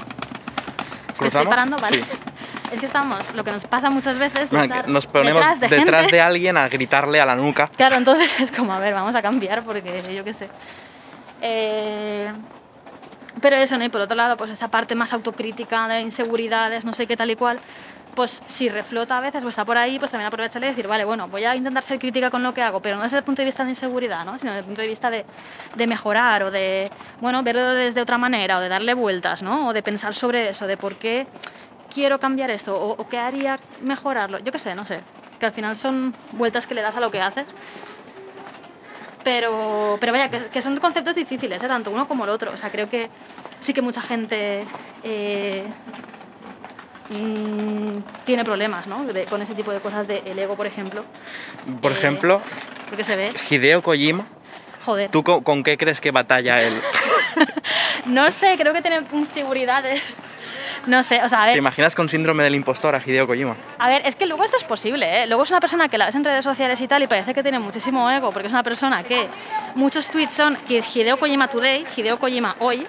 ¿Cruzamos? 1.18 1.48
Parando, 1.48 1.78
¿vale? 1.78 2.04
Es 2.72 2.82
que 2.82 2.86
estamos, 2.86 3.34
lo 3.34 3.46
que 3.46 3.52
nos 3.54 3.64
pasa 3.64 3.90
muchas 3.90 4.18
veces 4.18 4.52
nos 4.88 5.08
ponemos 5.08 5.42
detrás, 5.58 6.12
de, 6.12 6.20
alguien 6.20 6.58
a 6.58 6.68
gritarle 6.68 7.22
a 7.22 7.26
la 7.26 7.34
nuca. 7.34 7.70
Claro, 7.70 7.96
entonces 7.96 8.38
es 8.42 8.52
como, 8.52 8.74
a 8.74 8.80
ver, 8.80 8.94
vamos 8.94 9.16
a 9.16 9.22
cambiar 9.22 9.64
porque 9.64 10.14
yo 10.14 10.26
qué 10.26 10.34
sé. 10.34 10.50
Eh, 11.42 12.30
pero 13.42 13.56
eso, 13.56 13.78
¿no? 13.78 13.86
Y 13.86 13.90
por 13.90 14.02
otro 14.02 14.16
lado, 14.16 14.36
pues 14.36 14.52
esa 14.52 14.68
parte 14.68 14.96
más 14.96 15.14
autocrítica 15.14 15.88
de 15.88 16.02
inseguridades, 16.02 16.84
no 16.84 16.94
sé 16.94 17.08
qué 17.08 17.16
tal 17.16 17.32
y 17.32 17.36
cual, 17.38 17.60
pues 18.18 18.42
si 18.48 18.68
reflota 18.68 19.16
a 19.16 19.22
veces 19.22 19.44
o 19.44 19.48
está 19.48 19.64
por 19.64 19.78
ahí, 19.78 20.00
pues 20.00 20.10
también 20.10 20.26
aprovecharle 20.26 20.66
y 20.66 20.70
decir, 20.72 20.88
vale, 20.88 21.06
bueno, 21.06 21.28
voy 21.28 21.46
a 21.46 21.56
intentar 21.56 21.84
ser 21.84 22.00
crítica 22.00 22.32
con 22.32 22.42
lo 22.42 22.52
que 22.52 22.64
hago, 22.64 22.82
pero 22.82 22.98
no 22.98 23.04
desde 23.04 23.20
el 23.20 23.24
punto 23.24 23.44
de 23.44 23.46
vista 23.46 23.64
de 23.64 23.70
inseguridad, 23.70 24.26
¿no? 24.26 24.40
sino 24.40 24.54
desde 24.54 24.62
el 24.62 24.66
punto 24.66 24.82
de 24.82 24.88
vista 24.88 25.12
de, 25.12 25.24
de 25.76 25.86
mejorar 25.86 26.42
o 26.42 26.50
de, 26.50 26.90
bueno, 27.22 27.44
verlo 27.44 27.76
desde 27.76 28.02
otra 28.02 28.18
manera 28.18 28.58
o 28.58 28.60
de 28.60 28.70
darle 28.70 28.96
vueltas, 28.96 29.44
¿no? 29.44 29.68
O 29.68 29.74
de 29.74 29.84
pensar 29.84 30.16
sobre 30.16 30.50
eso, 30.50 30.66
de 30.66 30.78
por 30.78 30.96
qué 30.96 31.28
quiero 31.94 32.20
cambiar 32.20 32.50
esto 32.50 32.76
o, 32.76 33.08
qué 33.08 33.20
haría 33.20 33.60
mejorarlo. 33.84 34.40
Yo 34.40 34.52
qué 34.52 34.58
sé, 34.58 34.74
no 34.74 34.88
sé. 34.88 35.02
Que 35.40 35.46
al 35.46 35.54
final 35.54 35.76
son 35.76 36.16
vueltas 36.32 36.66
que 36.66 36.74
le 36.74 36.82
das 36.82 36.96
a 36.96 37.00
lo 37.00 37.12
que 37.12 37.22
haces. 37.22 37.46
Pero, 39.24 39.98
pero 40.00 40.12
vaya, 40.12 40.32
que, 40.32 40.50
que 40.50 40.62
son 40.64 40.76
conceptos 40.80 41.14
difíciles, 41.14 41.62
¿eh? 41.62 41.68
tanto 41.68 41.92
uno 41.92 42.08
como 42.08 42.24
el 42.24 42.32
otro. 42.32 42.52
O 42.52 42.58
sea, 42.58 42.72
creo 42.72 42.90
que 42.90 43.12
sí 43.60 43.76
que 43.76 43.84
mucha 43.84 44.02
gente 44.02 44.66
eh, 45.04 45.68
mm, 47.10 48.24
tiene 48.26 48.44
problemas 48.44 48.88
¿no? 48.88 49.04
De- 49.06 49.26
con 49.26 49.42
ese 49.42 49.56
tipo 49.56 49.72
de 49.72 49.80
cosas 49.80 50.08
del 50.08 50.38
ego, 50.38 50.56
por 50.56 50.68
ejemplo. 50.68 51.04
Por 51.82 51.92
Eh, 51.92 51.96
ejemplo, 51.96 52.42
Porque 52.90 53.04
se 53.04 53.16
ve, 53.16 53.34
Hideo 53.50 53.82
Kojima, 53.82 54.26
joder. 54.86 55.10
¿tú 55.12 55.24
con, 55.24 55.44
con 55.44 55.64
qué 55.64 55.78
crees 55.78 56.00
que 56.02 56.12
batalla 56.12 56.62
él? 56.62 56.74
No 58.06 58.32
sé, 58.32 58.56
creo 58.58 58.72
que 58.74 58.82
tiene 58.82 59.02
inseguridades. 59.12 60.16
No 60.86 61.04
sé, 61.04 61.22
o 61.24 61.28
sea, 61.28 61.42
a 61.42 61.46
¿Te 61.46 61.50
ver, 61.52 61.58
imaginas 61.58 61.94
con 61.94 62.08
síndrome 62.08 62.42
del 62.44 62.56
impostor 62.56 62.96
a 62.96 63.02
Hideo 63.06 63.28
Kojima? 63.28 63.58
a 63.78 63.90
ver, 63.90 64.02
es 64.06 64.16
que 64.16 64.26
luego 64.28 64.46
esto 64.46 64.56
es 64.56 64.64
posible, 64.64 65.24
¿eh? 65.24 65.28
Luego 65.28 65.44
es 65.44 65.50
una 65.52 65.60
persona 65.60 65.90
que 65.90 65.98
la 65.98 66.06
ves 66.06 66.16
en 66.16 66.24
redes 66.24 66.46
sociales 66.46 66.80
y 66.80 66.88
tal 66.88 67.04
y 67.04 67.08
parece 67.08 67.34
que 67.34 67.42
tiene 67.44 67.60
muchísimo 67.60 68.10
ego, 68.10 68.32
porque 68.32 68.48
es 68.48 68.54
una 68.54 68.64
persona 68.64 69.04
que 69.04 69.28
muchos 69.76 70.10
tweets 70.10 70.34
son 70.36 70.58
Hideo 70.70 71.20
Kojima 71.20 71.50
Today, 71.50 71.86
Hideo 71.98 72.18
Kojima 72.18 72.56
hoy, 72.60 72.88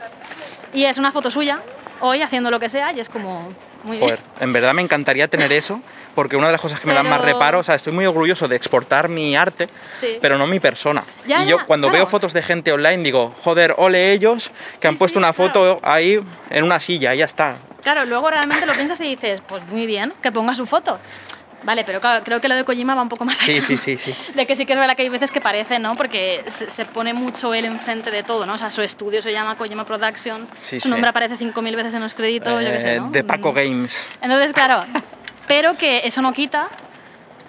y 0.72 0.84
es 0.84 0.98
una 0.98 1.10
foto 1.10 1.32
suya, 1.32 1.60
hoy 2.00 2.22
haciendo 2.22 2.50
lo 2.52 2.60
que 2.60 2.68
sea, 2.68 2.92
y 2.92 3.00
es 3.00 3.08
como 3.08 3.48
muy 3.84 3.98
bien. 3.98 4.02
Joder, 4.10 4.20
en 4.40 4.52
verdad 4.52 4.74
me 4.74 4.82
encantaría 4.82 5.28
tener 5.28 5.52
eso, 5.52 5.80
porque 6.14 6.36
una 6.36 6.46
de 6.48 6.52
las 6.52 6.60
cosas 6.60 6.80
que 6.80 6.86
me 6.86 6.94
dan 6.94 7.08
más 7.08 7.20
Pero- 7.20 7.32
reparo, 7.34 7.58
o 7.60 7.62
sea, 7.62 7.74
estoy 7.74 7.92
muy 7.92 8.06
orgulloso 8.06 8.48
de 8.48 8.56
exportar 8.56 9.08
mi 9.08 9.36
arte, 9.36 9.68
Sí. 10.00 10.18
pero 10.20 10.36
no 10.38 10.46
mi 10.46 10.60
persona. 10.60 11.04
Ya, 11.26 11.44
y 11.44 11.48
yo 11.48 11.58
ya, 11.58 11.64
cuando 11.64 11.88
claro. 11.88 11.98
veo 12.04 12.06
fotos 12.06 12.32
de 12.32 12.42
gente 12.42 12.72
online 12.72 13.02
digo, 13.02 13.34
joder, 13.42 13.74
ole 13.78 14.12
ellos, 14.12 14.50
que 14.80 14.88
han 14.88 14.96
puesto 14.96 15.18
sí, 15.18 15.24
una 15.24 15.32
claro. 15.32 15.52
foto 15.52 15.80
ahí 15.82 16.20
en 16.50 16.64
una 16.64 16.80
silla 16.80 17.14
y 17.14 17.18
ya 17.18 17.24
está. 17.26 17.58
Claro, 17.82 18.04
luego 18.04 18.28
realmente 18.30 18.66
lo 18.66 18.74
piensas 18.74 19.00
y 19.00 19.04
dices, 19.04 19.40
pues 19.46 19.62
muy 19.70 19.86
bien, 19.86 20.12
que 20.22 20.32
ponga 20.32 20.54
su 20.54 20.66
foto. 20.66 20.98
Vale, 21.68 21.84
pero 21.84 22.00
claro, 22.00 22.24
creo 22.24 22.40
que 22.40 22.48
lo 22.48 22.54
de 22.56 22.64
Kojima 22.64 22.94
va 22.94 23.02
un 23.02 23.10
poco 23.10 23.26
más 23.26 23.38
allá. 23.42 23.60
Sí, 23.60 23.60
sí, 23.60 23.76
sí, 23.76 23.98
sí. 23.98 24.14
De 24.34 24.46
que 24.46 24.56
sí 24.56 24.64
que 24.64 24.72
es 24.72 24.78
verdad 24.78 24.96
que 24.96 25.02
hay 25.02 25.10
veces 25.10 25.30
que 25.30 25.42
parece, 25.42 25.78
¿no? 25.78 25.94
Porque 25.96 26.42
se, 26.48 26.70
se 26.70 26.86
pone 26.86 27.12
mucho 27.12 27.52
él 27.52 27.66
enfrente 27.66 28.10
de 28.10 28.22
todo, 28.22 28.46
¿no? 28.46 28.54
O 28.54 28.58
sea, 28.58 28.70
su 28.70 28.80
estudio 28.80 29.20
se 29.20 29.32
llama 29.32 29.56
Kojima 29.58 29.84
Productions, 29.84 30.48
Sí, 30.62 30.80
su 30.80 30.84
sí. 30.84 30.90
nombre 30.90 31.10
aparece 31.10 31.36
5.000 31.36 31.76
veces 31.76 31.92
en 31.92 32.00
los 32.00 32.14
créditos, 32.14 32.64
yo 32.64 32.72
qué 32.72 32.80
sé, 32.80 32.94
Eh, 32.94 33.00
¿no? 33.00 33.10
de 33.10 33.22
Paco 33.22 33.52
Mm. 33.52 33.54
Games. 33.54 34.08
Entonces, 34.22 34.54
claro, 34.54 34.80
pero 35.46 35.76
que 35.76 36.00
eso 36.04 36.22
no 36.22 36.32
quita 36.32 36.68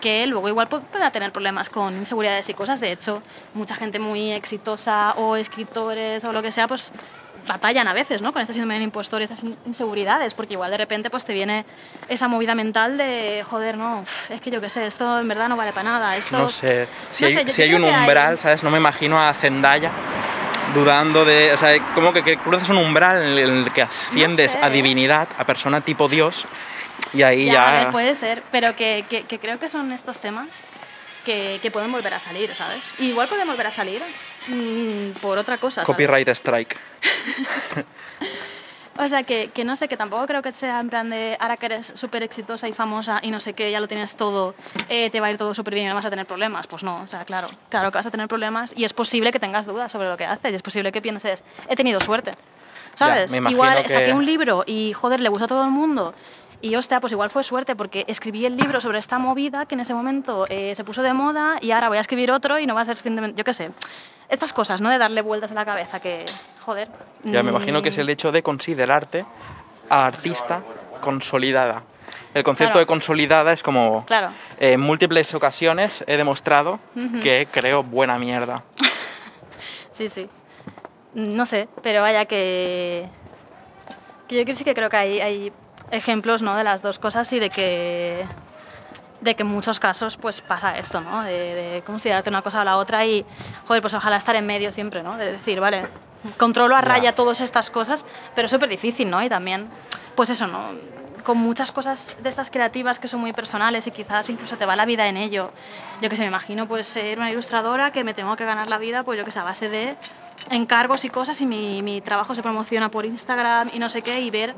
que 0.01 0.27
luego 0.27 0.47
igual 0.49 0.67
pu- 0.69 0.81
pueda 0.81 1.11
tener 1.11 1.31
problemas 1.31 1.69
con 1.69 1.93
inseguridades 1.93 2.49
y 2.49 2.53
cosas. 2.53 2.79
De 2.79 2.91
hecho, 2.91 3.21
mucha 3.53 3.75
gente 3.75 3.99
muy 3.99 4.31
exitosa 4.31 5.13
o 5.17 5.35
escritores 5.35 6.23
o 6.25 6.31
lo 6.33 6.41
que 6.41 6.51
sea, 6.51 6.67
pues 6.67 6.91
batallan 7.49 7.87
a 7.89 7.93
veces, 7.93 8.21
¿no? 8.21 8.31
Con 8.31 8.41
este 8.41 8.53
síndrome 8.53 8.75
del 8.75 8.83
impostor 8.83 9.19
y 9.21 9.25
estas 9.25 9.43
in- 9.43 9.57
inseguridades, 9.65 10.33
porque 10.33 10.53
igual 10.53 10.71
de 10.71 10.77
repente 10.77 11.09
pues 11.09 11.25
te 11.25 11.33
viene 11.33 11.65
esa 12.07 12.27
movida 12.29 12.55
mental 12.55 12.97
de, 12.97 13.43
joder, 13.49 13.75
no, 13.75 14.05
es 14.29 14.39
que 14.39 14.51
yo 14.51 14.61
qué 14.61 14.69
sé, 14.69 14.85
esto 14.85 15.19
en 15.19 15.27
verdad 15.27 15.49
no 15.49 15.57
vale 15.57 15.73
para 15.73 15.89
nada, 15.91 16.15
esto... 16.15 16.37
No 16.37 16.49
sé, 16.49 16.87
si 17.11 17.23
No 17.23 17.27
hay, 17.27 17.33
sé, 17.33 17.49
si 17.51 17.61
hay 17.63 17.73
un 17.73 17.81
que 17.81 17.89
hay- 17.89 17.99
umbral, 18.01 18.37
¿sabes? 18.39 18.63
No 18.63 18.69
me 18.69 18.77
imagino 18.77 19.19
a 19.21 19.33
Zendaya 19.33 19.91
dudando 20.73 21.25
de... 21.25 21.51
O 21.53 21.57
sea, 21.57 21.77
como 21.95 22.13
que, 22.13 22.23
que 22.23 22.37
cruzas 22.37 22.69
un 22.69 22.77
umbral 22.77 23.37
en 23.37 23.37
el 23.65 23.73
que 23.73 23.81
asciendes 23.81 24.51
sé, 24.53 24.59
a 24.61 24.69
divinidad, 24.69 25.27
a 25.37 25.45
persona 25.45 25.81
tipo 25.81 26.07
Dios, 26.07 26.45
y 27.13 27.23
ahí 27.23 27.45
Ya, 27.47 27.53
ya... 27.53 27.69
a 27.69 27.83
ver, 27.83 27.89
puede 27.91 28.15
ser, 28.15 28.43
pero 28.51 28.75
que, 28.75 29.03
que- 29.09 29.23
que 29.23 29.39
creo 29.39 29.59
que 29.59 29.67
son 29.69 29.91
estos 29.91 30.19
temas 30.19 30.63
que, 31.25 31.59
que 31.61 31.71
pueden 31.71 31.91
volver 31.91 32.13
a 32.13 32.19
salir, 32.19 32.55
¿sabes? 32.55 32.91
Y 32.99 33.07
igual 33.07 33.27
pueden 33.27 33.47
volver 33.47 33.67
a 33.67 33.71
salir 33.71 34.01
mm, 34.49 35.19
por 35.21 35.37
otra 35.37 35.57
cosa, 35.57 35.81
¿sabes? 35.85 35.87
Copyright 35.87 36.27
strike. 36.29 36.77
O 39.01 39.07
sea, 39.07 39.23
que, 39.23 39.49
que 39.53 39.63
no 39.63 39.77
sé, 39.77 39.87
que 39.87 39.95
tampoco 39.95 40.27
creo 40.27 40.41
que 40.41 40.51
sea 40.51 40.81
en 40.81 40.89
plan 40.89 41.09
de 41.09 41.37
ahora 41.39 41.55
que 41.55 41.67
eres 41.67 41.93
súper 41.95 42.21
exitosa 42.21 42.67
y 42.67 42.73
famosa 42.73 43.19
y 43.21 43.31
no 43.31 43.39
sé 43.39 43.53
qué, 43.53 43.71
ya 43.71 43.79
lo 43.79 43.87
tienes 43.87 44.17
todo, 44.17 44.55
eh, 44.89 45.09
te 45.09 45.21
va 45.21 45.27
a 45.27 45.31
ir 45.31 45.37
todo 45.37 45.53
súper 45.53 45.73
bien 45.73 45.85
y 45.85 45.89
no 45.89 45.95
vas 45.95 46.03
a 46.05 46.09
tener 46.09 46.25
problemas. 46.25 46.67
Pues 46.67 46.83
no, 46.83 47.03
o 47.03 47.07
sea, 47.07 47.23
claro, 47.23 47.47
claro 47.69 47.91
que 47.93 47.97
vas 47.97 48.05
a 48.07 48.11
tener 48.11 48.27
problemas 48.27 48.73
y 48.75 48.83
es 48.83 48.91
posible 48.91 49.31
que 49.31 49.39
tengas 49.39 49.65
dudas 49.67 49.89
sobre 49.89 50.09
lo 50.09 50.17
que 50.17 50.25
haces 50.25 50.51
y 50.51 50.55
es 50.55 50.61
posible 50.61 50.91
que 50.91 51.01
pienses, 51.01 51.45
he 51.69 51.77
tenido 51.77 52.01
suerte. 52.01 52.33
¿Sabes? 52.93 53.33
igual 53.33 53.83
que- 53.83 53.87
saqué 53.87 54.11
un 54.11 54.25
libro 54.25 54.65
y 54.67 54.91
joder, 54.91 55.21
le 55.21 55.29
gustó 55.29 55.45
a 55.45 55.47
todo 55.47 55.63
el 55.63 55.71
mundo. 55.71 56.13
Y 56.61 56.75
hostia, 56.75 56.99
pues 56.99 57.13
igual 57.13 57.29
fue 57.29 57.41
suerte 57.45 57.77
porque 57.77 58.03
escribí 58.09 58.45
el 58.45 58.57
libro 58.57 58.81
sobre 58.81 58.99
esta 58.99 59.17
movida 59.17 59.65
que 59.65 59.75
en 59.75 59.79
ese 59.79 59.93
momento 59.93 60.45
eh, 60.49 60.73
se 60.75 60.83
puso 60.83 61.01
de 61.01 61.13
moda 61.13 61.55
y 61.61 61.71
ahora 61.71 61.87
voy 61.87 61.99
a 61.99 62.01
escribir 62.01 62.33
otro 62.33 62.59
y 62.59 62.65
no 62.67 62.75
va 62.75 62.81
a 62.81 62.85
ser 62.85 62.97
fin 62.97 63.15
de... 63.15 63.33
Yo 63.33 63.45
qué 63.45 63.53
sé. 63.53 63.71
Estas 64.29 64.53
cosas, 64.53 64.79
¿no? 64.81 64.89
De 64.89 64.97
darle 64.97 65.21
vueltas 65.21 65.51
a 65.51 65.55
la 65.55 65.65
cabeza 65.65 65.99
que, 65.99 66.23
joder. 66.61 66.87
Ya 67.23 67.41
me 67.43 67.49
imagino 67.49 67.81
que 67.81 67.89
mm, 67.89 67.93
es 67.93 67.97
el 67.97 68.09
hecho 68.09 68.31
de 68.31 68.43
considerarte 68.43 69.25
a 69.89 70.05
artista 70.05 70.61
consolidada. 71.01 71.81
El 72.33 72.43
concepto 72.43 72.73
Claro. 72.73 72.79
de 72.81 72.85
consolidada 72.85 73.51
es 73.53 73.63
como... 73.63 74.05
Claro. 74.05 74.29
En 74.59 74.79
múltiples 74.79 75.33
ocasiones 75.33 76.03
he 76.05 76.15
demostrado 76.15 76.79
que 77.23 77.47
creo 77.51 77.83
buena 77.83 78.17
mierda. 78.19 78.63
Sí, 79.91 80.07
sí. 80.07 80.29
No 81.13 81.45
sé, 81.45 81.67
pero 81.81 82.01
vaya 82.03 82.23
que. 82.25 83.05
que 84.29 84.35
yo 84.37 84.43
creo- 84.43 84.55
sí 84.55 84.63
que 84.63 84.73
creo 84.73 84.89
que 84.89 84.95
hay, 84.95 85.19
hay 85.19 85.51
ejemplos 85.91 86.41
¿no? 86.41 86.55
de 86.55 86.63
las 86.63 86.81
dos 86.81 86.99
cosas 86.99 87.33
y 87.33 87.39
de 87.39 87.49
que. 87.49 88.23
De 89.21 89.35
que 89.35 89.43
en 89.43 89.49
muchos 89.49 89.79
casos 89.79 90.17
pues 90.17 90.41
pasa 90.41 90.77
esto, 90.77 91.01
¿no? 91.01 91.23
De, 91.23 91.31
de 91.31 91.81
considerarte 91.85 92.29
una 92.29 92.41
cosa 92.41 92.61
o 92.61 92.63
la 92.63 92.77
otra 92.77 93.05
y, 93.05 93.25
joder, 93.67 93.81
pues 93.81 93.93
ojalá 93.93 94.17
estar 94.17 94.35
en 94.35 94.45
medio 94.45 94.71
siempre, 94.71 95.03
¿no? 95.03 95.17
De 95.17 95.33
decir, 95.33 95.59
vale, 95.59 95.87
controlo 96.37 96.75
a 96.75 96.79
Ya. 96.81 96.85
raya 96.85 97.15
todas 97.15 97.41
estas 97.41 97.69
cosas, 97.69 98.05
pero 98.35 98.45
es 98.45 98.51
súper 98.51 98.69
difícil, 98.69 99.09
¿no? 99.09 99.21
Y 99.21 99.29
también, 99.29 99.67
pues 100.15 100.29
eso, 100.29 100.47
¿no? 100.47 100.59
Con 101.23 101.37
muchas 101.37 101.71
cosas 101.73 102.17
de 102.23 102.29
estas 102.29 102.49
creativas 102.49 102.97
que 102.97 103.07
son 103.09 103.19
muy 103.19 103.33
personales 103.33 103.85
y 103.87 103.91
quizás 103.91 104.29
incluso 104.29 104.55
te 104.57 104.65
va 104.65 104.75
la 104.77 104.85
vida 104.85 105.05
en 105.07 105.17
ello. 105.17 105.51
Yo 106.01 106.09
que 106.09 106.15
sé, 106.15 106.21
me 106.23 106.29
imagino 106.29 106.67
pues 106.67 106.87
ser 106.87 107.17
una 107.19 107.29
ilustradora 107.29 107.91
que 107.91 108.03
me 108.05 108.13
tengo 108.13 108.35
que 108.37 108.45
ganar 108.45 108.67
la 108.67 108.77
vida, 108.77 109.03
pues 109.03 109.19
yo 109.19 109.25
que 109.25 109.31
sé, 109.31 109.39
a 109.39 109.43
base 109.43 109.67
de 109.69 109.95
encargos 110.49 111.03
y 111.05 111.09
cosas 111.09 111.39
y 111.41 111.45
mi, 111.45 111.83
mi 111.83 111.99
trabajo 112.01 112.33
se 112.33 112.41
promociona 112.41 112.89
por 112.89 113.05
Instagram 113.05 113.69
y 113.73 113.79
no 113.79 113.89
sé 113.89 114.01
qué 114.01 114.21
y 114.21 114.31
ver 114.31 114.55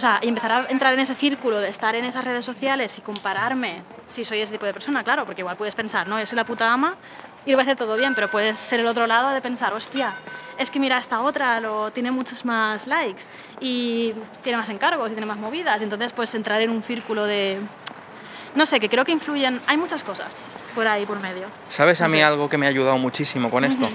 o 0.00 0.02
sea, 0.02 0.18
y 0.22 0.28
empezar 0.28 0.50
a 0.50 0.66
entrar 0.70 0.94
en 0.94 1.00
ese 1.00 1.14
círculo 1.14 1.60
de 1.60 1.68
estar 1.68 1.94
en 1.94 2.06
esas 2.06 2.24
redes 2.24 2.42
sociales 2.42 2.96
y 2.96 3.02
compararme 3.02 3.82
si 4.08 4.24
soy 4.24 4.40
ese 4.40 4.52
tipo 4.54 4.64
de 4.64 4.72
persona, 4.72 5.04
claro, 5.04 5.26
porque 5.26 5.42
igual 5.42 5.58
puedes 5.58 5.74
pensar, 5.74 6.08
no, 6.08 6.18
yo 6.18 6.24
soy 6.24 6.36
la 6.36 6.44
puta 6.46 6.72
ama 6.72 6.94
y 7.44 7.50
lo 7.50 7.58
voy 7.58 7.60
a 7.60 7.64
hacer 7.64 7.76
todo 7.76 7.98
bien, 7.98 8.14
pero 8.14 8.30
puedes 8.30 8.56
ser 8.56 8.80
el 8.80 8.86
otro 8.86 9.06
lado 9.06 9.28
de 9.28 9.42
pensar, 9.42 9.74
hostia, 9.74 10.14
es 10.56 10.70
que 10.70 10.80
mira, 10.80 10.96
esta 10.96 11.20
otra 11.20 11.60
lo, 11.60 11.90
tiene 11.90 12.10
muchos 12.12 12.46
más 12.46 12.86
likes 12.86 13.24
y 13.60 14.14
tiene 14.42 14.56
más 14.56 14.70
encargos 14.70 15.08
y 15.10 15.12
tiene 15.12 15.26
más 15.26 15.36
movidas, 15.36 15.82
y 15.82 15.84
entonces 15.84 16.14
pues 16.14 16.34
entrar 16.34 16.62
en 16.62 16.70
un 16.70 16.82
círculo 16.82 17.26
de... 17.26 17.58
No 18.54 18.64
sé, 18.64 18.80
que 18.80 18.88
creo 18.88 19.04
que 19.04 19.12
influyen, 19.12 19.60
hay 19.66 19.76
muchas 19.76 20.02
cosas 20.02 20.40
por 20.74 20.88
ahí, 20.88 21.04
por 21.04 21.20
medio. 21.20 21.46
¿Sabes 21.68 22.00
a 22.00 22.08
mí 22.08 22.16
sé. 22.16 22.24
algo 22.24 22.48
que 22.48 22.56
me 22.56 22.64
ha 22.64 22.70
ayudado 22.70 22.96
muchísimo 22.96 23.50
con 23.50 23.66
esto? 23.66 23.86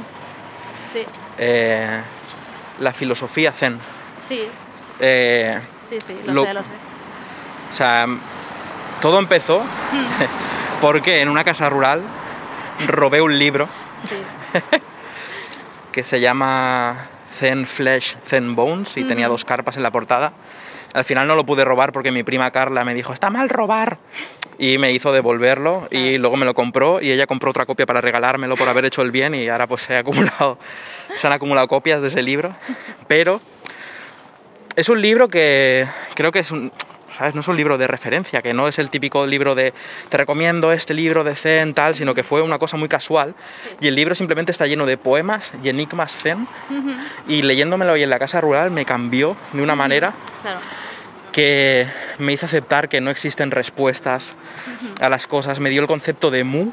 Sí, 0.94 1.04
Eh, 1.40 2.00
la 2.80 2.94
filosofía 2.94 3.52
zen. 3.52 3.80
sí, 4.20 4.42
Eh, 5.00 5.60
sí, 5.90 5.98
sí, 6.00 6.18
lo, 6.26 6.34
Lo- 6.34 6.44
sé, 6.44 6.54
lo 6.54 6.64
sé. 6.64 6.72
o 7.70 7.74
sea, 7.74 8.06
todo 9.02 9.20
empezó 9.20 9.64
porque 10.82 11.22
en 11.22 11.30
una 11.30 11.44
casa 11.44 11.70
rural 11.70 12.02
robé 12.88 13.22
un 13.22 13.38
libro 13.40 13.68
Sí, 14.08 14.16
que 15.92 16.04
se 16.04 16.20
llama 16.20 17.08
Zen 17.34 17.66
Flesh, 17.68 18.18
Zen 18.26 18.56
Bones 18.56 18.98
y 18.98 19.04
tenía 19.04 19.28
dos 19.28 19.46
carpas 19.46 19.78
en 19.78 19.84
la 19.84 19.92
portada. 19.92 20.34
Al 20.94 21.04
final 21.04 21.28
no 21.28 21.36
lo 21.36 21.46
pude 21.46 21.66
robar 21.66 21.92
porque 21.92 22.12
mi 22.12 22.24
prima 22.24 22.52
Carla 22.52 22.86
me 22.86 22.94
dijo, 22.94 23.12
está 23.14 23.30
mal 23.30 23.50
robar. 23.50 23.98
Y 24.58 24.78
me 24.78 24.92
hizo 24.94 25.12
devolverlo 25.12 25.88
y 25.92 26.18
luego 26.18 26.38
me 26.38 26.46
lo 26.46 26.54
compró 26.54 27.02
y 27.02 27.12
ella 27.12 27.28
compró 27.28 27.50
otra 27.50 27.66
copia 27.66 27.86
para 27.86 28.00
regalármelo 28.00 28.56
por 28.56 28.70
haber 28.70 28.86
hecho 28.86 29.02
el 29.02 29.12
bien 29.12 29.36
y 29.36 29.50
ahora 29.50 29.68
pues 29.68 29.82
se, 29.82 29.96
ha 29.98 30.00
acumulado, 30.00 30.58
se 31.18 31.28
han 31.28 31.34
acumulado 31.34 31.68
copias 31.68 32.02
de 32.02 32.08
ese 32.08 32.22
libro. 32.22 32.56
Pero 33.10 33.42
es 34.76 34.90
un 34.90 35.02
libro 35.02 35.28
que 35.30 35.88
creo 36.16 36.32
que 36.32 36.40
es 36.40 36.52
un... 36.52 36.72
¿Sabes? 37.18 37.34
No 37.34 37.40
es 37.40 37.48
un 37.48 37.56
libro 37.56 37.78
de 37.78 37.88
referencia, 37.88 38.42
que 38.42 38.54
no 38.54 38.68
es 38.68 38.78
el 38.78 38.90
típico 38.90 39.26
libro 39.26 39.56
de 39.56 39.74
te 40.10 40.18
recomiendo 40.18 40.74
este 40.74 40.94
libro 40.94 41.24
de 41.24 41.38
Zen, 41.38 41.74
tal, 41.74 41.96
sino 41.96 42.14
que 42.14 42.26
fue 42.26 42.42
una 42.42 42.60
cosa 42.60 42.76
muy 42.76 42.90
casual. 42.90 43.36
Y 43.80 43.88
el 43.88 43.96
libro 43.96 44.16
simplemente 44.16 44.52
está 44.52 44.68
lleno 44.68 44.86
de 44.86 44.98
poemas 44.98 45.54
y 45.64 45.70
enigmas 45.70 46.14
Zen. 46.14 46.46
Y 47.26 47.44
leyéndomelo 47.44 47.94
hoy 47.94 48.04
en 48.04 48.10
la 48.10 48.20
casa 48.20 48.42
rural 48.42 48.70
me 48.70 48.84
cambió 48.84 49.38
de 49.54 49.64
una 49.64 49.78
manera 49.78 50.14
claro. 50.42 50.60
que 51.32 51.88
me 52.18 52.34
hizo 52.34 52.48
aceptar 52.48 52.90
que 52.90 53.00
no 53.00 53.12
existen 53.12 53.52
respuestas 53.52 54.34
a 55.00 55.08
las 55.08 55.26
cosas. 55.26 55.62
Me 55.62 55.70
dio 55.70 55.80
el 55.80 55.88
concepto 55.88 56.32
de 56.32 56.44
mu, 56.44 56.72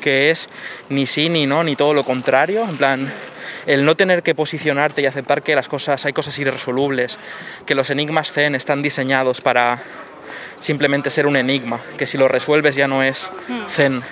que 0.00 0.30
es 0.30 0.48
ni 0.88 1.06
sí 1.06 1.28
ni 1.28 1.46
no, 1.46 1.64
ni 1.64 1.76
todo 1.76 1.94
lo 1.94 2.04
contrario. 2.04 2.64
En 2.68 2.76
plan, 2.76 3.12
el 3.66 3.84
no 3.84 3.96
tener 3.96 4.22
que 4.22 4.34
posicionarte 4.34 5.02
y 5.02 5.06
aceptar 5.06 5.42
que 5.42 5.54
las 5.54 5.68
cosas, 5.68 6.04
hay 6.06 6.12
cosas 6.12 6.38
irresolubles, 6.38 7.18
que 7.66 7.74
los 7.74 7.90
enigmas 7.90 8.32
zen 8.32 8.54
están 8.54 8.82
diseñados 8.82 9.40
para 9.40 9.82
simplemente 10.58 11.10
ser 11.10 11.26
un 11.26 11.36
enigma, 11.36 11.80
que 11.98 12.06
si 12.06 12.16
lo 12.18 12.28
resuelves 12.28 12.74
ya 12.74 12.88
no 12.88 13.02
es 13.02 13.30
zen. 13.68 14.02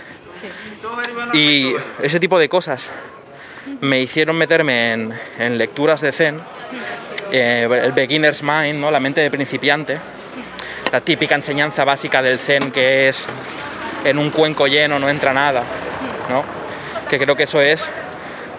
Sí. 0.41 1.39
Y 1.39 1.75
ese 2.03 2.21
tipo 2.21 2.39
de 2.39 2.49
cosas 2.49 2.91
me 3.81 4.01
hicieron 4.01 4.37
meterme 4.37 4.93
en, 4.93 5.15
en 5.39 5.59
lecturas 5.59 6.01
de 6.01 6.13
zen, 6.13 6.41
eh, 7.33 7.69
el 7.85 7.93
beginner's 7.93 8.43
mind, 8.43 8.79
¿no? 8.79 8.91
la 8.91 9.01
mente 9.01 9.21
de 9.21 9.31
principiante, 9.31 9.99
la 10.93 11.01
típica 11.01 11.35
enseñanza 11.35 11.85
básica 11.85 12.23
del 12.23 12.39
zen 12.39 12.71
que 12.71 13.09
es 13.09 13.27
en 14.05 14.19
un 14.19 14.31
cuenco 14.31 14.67
lleno 14.67 14.99
no 14.99 15.09
entra 15.09 15.33
nada, 15.33 15.63
¿no? 16.29 16.45
que 17.09 17.19
creo 17.19 17.37
que 17.37 17.45
eso 17.45 17.61
es 17.61 17.91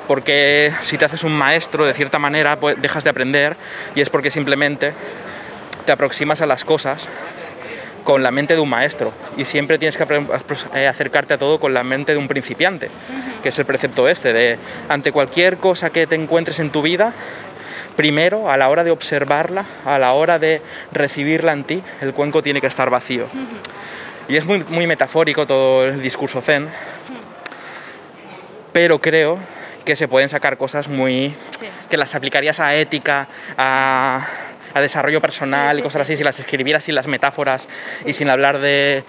porque 0.07 0.71
si 0.81 0.97
te 0.97 1.05
haces 1.05 1.23
un 1.23 1.35
maestro 1.35 1.85
de 1.85 1.93
cierta 1.93 2.19
manera 2.19 2.59
pues 2.59 2.79
dejas 2.81 3.03
de 3.03 3.09
aprender 3.09 3.55
y 3.95 4.01
es 4.01 4.09
porque 4.09 4.31
simplemente 4.31 4.93
te 5.85 5.91
aproximas 5.91 6.41
a 6.41 6.45
las 6.45 6.63
cosas 6.63 7.09
con 8.03 8.21
la 8.21 8.31
mente 8.31 8.53
de 8.53 8.59
un 8.59 8.69
maestro 8.69 9.13
y 9.35 9.45
siempre 9.45 9.77
tienes 9.77 9.97
que 9.97 10.05
eh, 10.75 10.87
acercarte 10.87 11.33
a 11.33 11.37
todo 11.37 11.59
con 11.59 11.73
la 11.73 11.83
mente 11.83 12.11
de 12.11 12.19
un 12.19 12.27
principiante, 12.27 12.89
que 13.41 13.49
es 13.49 13.59
el 13.59 13.65
precepto 13.65 14.07
este 14.07 14.31
de 14.31 14.59
ante 14.89 15.11
cualquier 15.11 15.57
cosa 15.57 15.89
que 15.89 16.05
te 16.05 16.15
encuentres 16.15 16.59
en 16.59 16.69
tu 16.69 16.83
vida, 16.83 17.13
primero 17.95 18.51
a 18.51 18.57
la 18.57 18.69
hora 18.69 18.83
de 18.83 18.91
observarla, 18.91 19.65
a 19.85 19.97
la 19.97 20.13
hora 20.13 20.37
de 20.37 20.61
recibirla 20.91 21.53
en 21.53 21.63
ti, 21.63 21.83
el 22.01 22.13
cuenco 22.13 22.43
tiene 22.43 22.61
que 22.61 22.67
estar 22.67 22.91
vacío. 22.91 23.27
Y 24.27 24.37
es 24.37 24.45
muy, 24.45 24.63
muy 24.69 24.87
metafórico 24.87 25.45
todo 25.45 25.85
el 25.85 26.01
discurso 26.01 26.41
zen, 26.41 26.67
pero 28.73 28.99
creo 28.99 29.39
que 29.85 29.95
se 29.95 30.07
pueden 30.07 30.29
sacar 30.29 30.57
cosas 30.57 30.87
muy 30.87 31.35
Sí. 31.59 31.67
que 31.89 31.97
las 31.97 32.15
aplicarías 32.15 32.59
a 32.59 32.75
ética, 32.75 33.27
a, 33.57 34.27
a 34.73 34.81
desarrollo 34.81 35.21
personal 35.21 35.69
Sí, 35.71 35.75
sí, 35.75 35.79
y 35.79 35.83
cosas 35.83 36.01
así, 36.01 36.17
si 36.17 36.23
las 36.23 36.39
escribieras 36.39 36.83
sin 36.83 36.95
las 36.95 37.07
metáforas 37.07 37.67
y 38.05 38.13
sin 38.13 38.29
hablar 38.29 38.59
de 38.59 39.03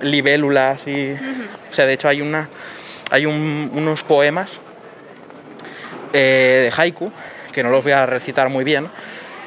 libélulas 0.00 0.86
y... 0.86 1.12
O 1.70 1.72
sea, 1.74 1.86
de 1.86 1.94
hecho 1.94 2.08
hay, 2.08 2.20
una, 2.20 2.50
hay 3.10 3.24
un- 3.24 3.70
unos 3.72 4.02
poemas 4.02 4.60
eh, 6.12 6.70
de 6.70 6.82
haiku, 6.82 7.10
que 7.52 7.62
no 7.62 7.70
los 7.70 7.82
voy 7.82 7.92
a 7.92 8.04
recitar 8.04 8.50
muy 8.50 8.64
bien, 8.64 8.88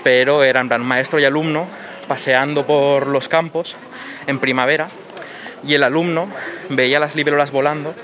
pero 0.04 0.44
eran 0.44 0.68
plan 0.68 0.82
maestro 0.82 1.20
y 1.20 1.26
alumno 1.26 1.68
paseando 2.08 2.66
por 2.66 3.06
los 3.08 3.28
campos 3.30 3.76
en 4.28 4.40
primavera 4.40 4.90
y 5.66 5.74
el 5.74 5.84
alumno 5.84 6.30
veía 6.70 7.00
las 7.00 7.16
libélulas 7.16 7.52
volando 7.52 7.96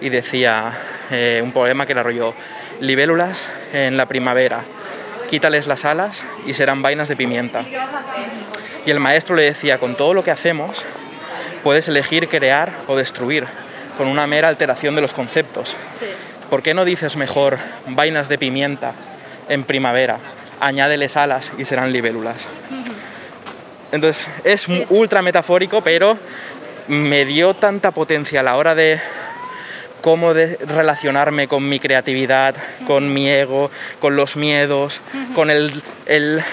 y 0.00 0.08
decía 0.08 0.78
eh, 1.10 1.40
un 1.42 1.52
poema 1.52 1.86
que 1.86 1.92
era 1.92 2.02
rollo 2.02 2.34
libélulas 2.80 3.48
en 3.72 3.96
la 3.96 4.06
primavera, 4.06 4.64
quítales 5.30 5.66
las 5.66 5.84
alas 5.84 6.24
y 6.46 6.54
serán 6.54 6.82
vainas 6.82 7.08
de 7.08 7.16
pimienta. 7.16 7.64
Y 8.84 8.90
el 8.90 9.00
maestro 9.00 9.34
le 9.34 9.42
decía, 9.42 9.78
con 9.78 9.96
todo 9.96 10.14
lo 10.14 10.22
que 10.22 10.30
hacemos, 10.30 10.84
puedes 11.64 11.88
elegir 11.88 12.28
crear 12.28 12.72
o 12.86 12.96
destruir, 12.96 13.46
con 13.98 14.08
una 14.08 14.26
mera 14.26 14.48
alteración 14.48 14.94
de 14.94 15.00
los 15.00 15.14
conceptos. 15.14 15.76
Sí. 15.98 16.06
¿Por 16.50 16.62
qué 16.62 16.74
no 16.74 16.84
dices 16.84 17.16
mejor 17.16 17.58
vainas 17.86 18.28
de 18.28 18.38
pimienta 18.38 18.92
en 19.48 19.64
primavera? 19.64 20.18
Añádeles 20.60 21.16
alas 21.16 21.52
y 21.58 21.64
serán 21.64 21.92
libélulas. 21.92 22.46
Entonces, 23.92 24.28
es 24.44 24.66
ultra 24.90 25.22
metafórico, 25.22 25.80
pero 25.82 26.18
me 26.88 27.24
dio 27.24 27.54
tanta 27.54 27.90
potencia 27.90 28.40
a 28.40 28.42
la 28.42 28.56
hora 28.56 28.74
de 28.74 29.00
cómo 30.00 30.34
de 30.34 30.56
relacionarme 30.66 31.48
con 31.48 31.68
mi 31.68 31.80
creatividad, 31.80 32.54
con 32.86 33.12
mi 33.12 33.28
ego, 33.28 33.70
con 34.00 34.14
los 34.16 34.36
miedos, 34.36 35.00
con 35.34 35.50
el, 35.50 35.82
el- 36.06 36.44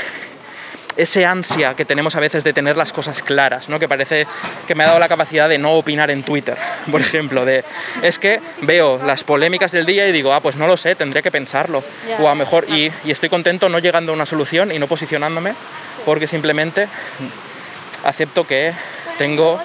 ese 0.95 1.25
ansia 1.25 1.73
que 1.75 1.86
tenemos 1.86 2.15
a 2.15 2.19
veces 2.19 2.43
de 2.43 2.53
tener 2.53 2.77
las 2.77 2.93
cosas 2.93 3.23
claras, 3.23 3.67
¿no? 3.67 3.79
que 3.79 3.88
parece 3.89 4.27
que 4.67 4.75
me 4.75 4.84
ha 4.84 4.88
dado 4.88 4.99
la 4.99 5.07
capacidad 5.07 5.49
de 5.49 5.57
no 5.57 5.71
opinar 5.73 6.11
en 6.11 6.21
Twitter, 6.21 6.55
por 6.91 7.01
ejemplo, 7.01 7.45
de 7.45 7.63
es 8.03 8.19
que 8.19 8.39
veo 8.61 9.01
las 9.03 9.23
polémicas 9.23 9.71
del 9.71 9.88
día 9.88 10.07
y 10.07 10.11
digo, 10.11 10.34
ah, 10.34 10.39
pues 10.39 10.55
no 10.55 10.67
lo 10.67 10.77
sé, 10.77 10.93
tendré 10.93 11.23
que 11.23 11.31
pensarlo, 11.31 11.84
o 12.19 12.27
a 12.27 12.31
lo 12.31 12.36
mejor, 12.36 12.65
y, 12.69 12.91
y 13.05 13.09
estoy 13.11 13.29
contento 13.29 13.69
no 13.69 13.79
llegando 13.79 14.11
a 14.11 14.15
una 14.15 14.27
solución 14.27 14.71
y 14.71 14.77
no 14.77 14.88
posicionándome, 14.88 15.55
porque 16.06 16.28
simplemente 16.28 16.88
acepto 18.04 18.45
que 18.45 18.74
tengo 19.18 19.62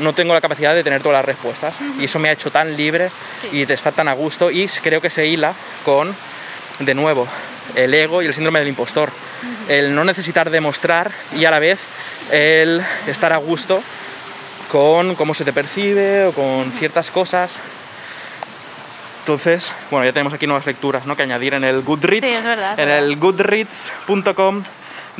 no 0.00 0.12
tengo 0.12 0.34
la 0.34 0.40
capacidad 0.40 0.72
de 0.74 0.84
tener 0.84 1.02
todas 1.02 1.18
las 1.18 1.24
respuestas. 1.24 1.76
Y 1.98 2.04
eso 2.04 2.18
me 2.20 2.28
ha 2.28 2.32
hecho 2.32 2.50
tan 2.52 2.76
libre 2.76 3.10
Sí. 3.40 3.48
y 3.58 3.64
de 3.64 3.74
estar 3.74 3.92
tan 3.92 4.06
a 4.06 4.12
gusto. 4.12 4.50
Y 4.50 4.68
creo 4.68 5.00
que 5.00 5.10
se 5.10 5.26
hila 5.26 5.52
con 5.84 6.14
de 6.78 6.94
nuevo 6.94 7.26
el 7.74 7.92
ego 7.94 8.22
y 8.22 8.26
el 8.26 8.34
síndrome 8.34 8.60
del 8.60 8.68
impostor. 8.68 9.10
El 9.68 9.94
no 9.94 10.04
necesitar 10.04 10.50
demostrar 10.50 11.10
y 11.36 11.44
a 11.44 11.50
la 11.50 11.58
vez 11.58 11.84
el 12.30 12.80
estar 13.08 13.32
a 13.32 13.36
gusto 13.38 13.82
con 14.70 15.16
cómo 15.16 15.34
se 15.34 15.44
te 15.44 15.52
percibe 15.52 16.24
o 16.26 16.32
con 16.32 16.70
ciertas 16.72 17.10
cosas. 17.10 17.58
Entonces 19.20 19.72
bueno 19.90 20.04
ya 20.06 20.12
tenemos 20.12 20.32
aquí 20.32 20.46
nuevas 20.46 20.66
lecturas 20.66 21.04
¿no? 21.06 21.16
que 21.16 21.22
añadir 21.24 21.54
en 21.54 21.64
el 21.64 21.82
Goodreads. 21.82 22.20
Sí, 22.26 22.32
es 22.32 22.44
verdad, 22.44 22.72
es 22.74 22.78
en 22.78 22.86
verdad. 22.86 23.04
el 23.04 23.16
goodreads.com 23.16 24.62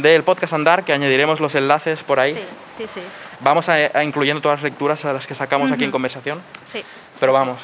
del 0.02 0.22
podcast 0.22 0.52
Andar 0.52 0.84
que 0.84 0.92
añadiremos 0.92 1.40
los 1.40 1.54
enlaces 1.54 2.02
por 2.02 2.20
ahí 2.20 2.34
Sí, 2.34 2.40
sí, 2.78 2.84
sí. 2.88 3.00
Vamos 3.40 3.68
a, 3.68 3.74
a 3.74 4.04
incluyendo 4.04 4.40
todas 4.42 4.58
las 4.58 4.64
lecturas 4.64 5.04
a 5.04 5.12
las 5.12 5.26
que 5.26 5.34
sacamos 5.34 5.70
aquí 5.72 5.84
en 5.84 5.90
conversación. 5.90 6.40
sí. 6.66 6.84
Pero 7.18 7.32
sí, 7.32 7.38
vamos, 7.38 7.60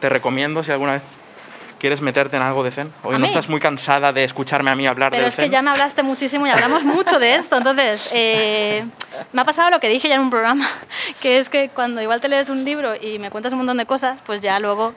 te 0.00 0.08
recomiendo 0.08 0.62
si 0.64 0.70
alguna 0.72 0.92
vez 0.94 1.02
quieres 1.78 2.00
meterte 2.00 2.36
en 2.36 2.42
algo 2.42 2.64
de 2.64 2.70
Zen. 2.72 2.92
Hoy 3.02 3.10
¿A 3.14 3.18
no 3.18 3.22
mí? 3.22 3.26
estás 3.26 3.48
muy 3.48 3.60
cansada 3.60 4.12
de 4.12 4.24
escucharme 4.24 4.70
a 4.70 4.74
mí 4.76 4.86
hablar 4.86 5.10
Pero 5.10 5.22
del 5.22 5.28
es 5.28 5.36
que 5.36 5.42
Zen. 5.42 5.50
ya 5.52 5.62
me 5.62 5.70
hablaste 5.70 6.02
muchísimo 6.02 6.46
y 6.46 6.50
hablamos 6.50 6.84
mucho 6.96 7.18
de 7.18 7.34
esto. 7.36 7.56
Entonces, 7.56 8.08
eh, 8.12 8.84
me 9.32 9.42
ha 9.42 9.44
pasado 9.44 9.70
lo 9.70 9.78
que 9.78 9.88
dije 9.88 10.08
ya 10.08 10.14
en 10.14 10.22
un 10.22 10.30
programa, 10.30 10.66
que 11.20 11.38
es 11.38 11.48
que 11.50 11.68
cuando 11.68 12.00
igual 12.00 12.20
te 12.20 12.28
lees 12.28 12.48
un 12.50 12.64
libro 12.64 12.94
y 13.00 13.18
me 13.18 13.30
cuentas 13.30 13.52
un 13.52 13.58
montón 13.58 13.76
de 13.76 13.86
cosas, 13.86 14.22
pues 14.22 14.40
ya 14.40 14.58
luego... 14.58 14.94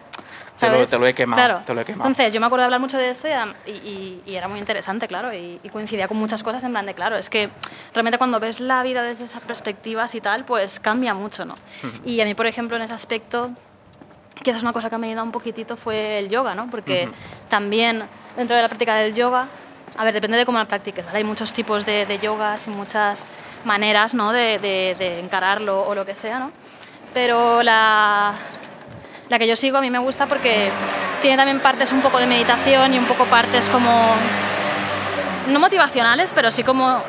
Te 0.59 0.67
lo- 0.67 0.73
¿sabes? 0.75 0.89
te 0.89 0.99
lo 0.99 1.07
he 1.07 1.13
quemado, 1.13 1.41
Claro. 1.43 1.61
te 1.65 1.73
lo 1.73 1.81
he 1.81 1.85
quemado. 1.85 2.09
Entonces, 2.09 2.33
yo 2.33 2.39
me 2.39 2.45
acuerdo 2.47 2.61
de 2.61 2.65
hablar 2.65 2.79
mucho 2.81 2.97
de 2.97 3.09
esto 3.11 3.27
y, 3.27 3.31
era- 3.31 3.55
y- 3.65 4.21
y- 4.25 4.35
era 4.35 4.47
muy 4.47 4.59
interesante, 4.59 5.07
claro, 5.07 5.33
y, 5.33 5.59
y 5.63 5.69
coincidía 5.69 6.07
con 6.07 6.17
muchas 6.17 6.43
cosas 6.43 6.63
en 6.63 6.71
plan 6.71 6.85
de, 6.85 6.93
claro, 6.93 7.15
es 7.17 7.29
que 7.29 7.49
realmente 7.93 8.17
cuando 8.17 8.39
ves 8.39 8.59
la 8.59 8.83
vida 8.83 9.01
desde 9.01 9.25
esas 9.25 9.41
perspectivas 9.41 10.13
y 10.15 10.21
tal, 10.21 10.45
pues 10.45 10.79
cambia 10.79 11.13
mucho, 11.13 11.45
¿no? 11.45 11.55
Y 12.05 12.19
a 12.21 12.25
mí, 12.25 12.33
por 12.33 12.45
ejemplo, 12.47 12.75
en 12.77 12.83
ese 12.83 12.93
aspecto, 12.93 13.51
quizás 14.43 14.61
una 14.63 14.73
cosa 14.73 14.89
que 14.89 14.97
me 14.97 15.07
ha 15.07 15.09
ayudado 15.09 15.25
un 15.25 15.31
poquitito 15.31 15.77
fue 15.77 16.19
el 16.19 16.29
yoga, 16.29 16.55
¿no? 16.55 16.69
Porque 16.69 17.05
Ujú. 17.07 17.15
también 17.49 18.03
dentro 18.35 18.55
de 18.55 18.61
la 18.61 18.67
práctica 18.69 18.95
del 18.95 19.13
yoga, 19.13 19.47
a 19.97 20.03
ver, 20.03 20.13
depende 20.13 20.37
de 20.37 20.45
cómo 20.45 20.57
la 20.57 20.65
practiques, 20.65 21.05
¿vale? 21.05 21.17
Hay 21.17 21.23
muchos 21.23 21.51
tipos 21.51 21.85
de, 21.85 22.05
de 22.05 22.19
yogas 22.19 22.67
y 22.67 22.69
muchas 22.69 23.27
maneras, 23.65 24.13
¿no? 24.13 24.31
De, 24.31 24.57
de- 24.59 24.95
de 24.97 25.19
encararlo 25.19 25.81
o 25.85 25.93
lo 25.95 26.05
que 26.05 26.15
sea, 26.15 26.39
¿no? 26.39 26.51
Pero 27.13 27.63
la, 27.63 28.33
la 29.29 29.37
que 29.39 29.47
yo 29.47 29.55
sigo 29.55 29.77
a 29.77 29.81
mí 29.81 29.89
me 29.89 29.99
gusta 29.99 30.25
porque 30.27 30.69
tiene 31.21 31.37
también 31.37 31.59
partes 31.59 31.91
un 31.91 32.01
poco 32.01 32.17
de 32.19 32.25
meditación 32.27 32.93
y 32.93 32.97
un 32.97 33.05
poco 33.05 33.25
partes 33.25 33.69
como, 33.69 33.89
no 35.49 35.59
motivacionales, 35.59 36.31
pero 36.33 36.51
sí 36.51 36.63
como 36.63 37.01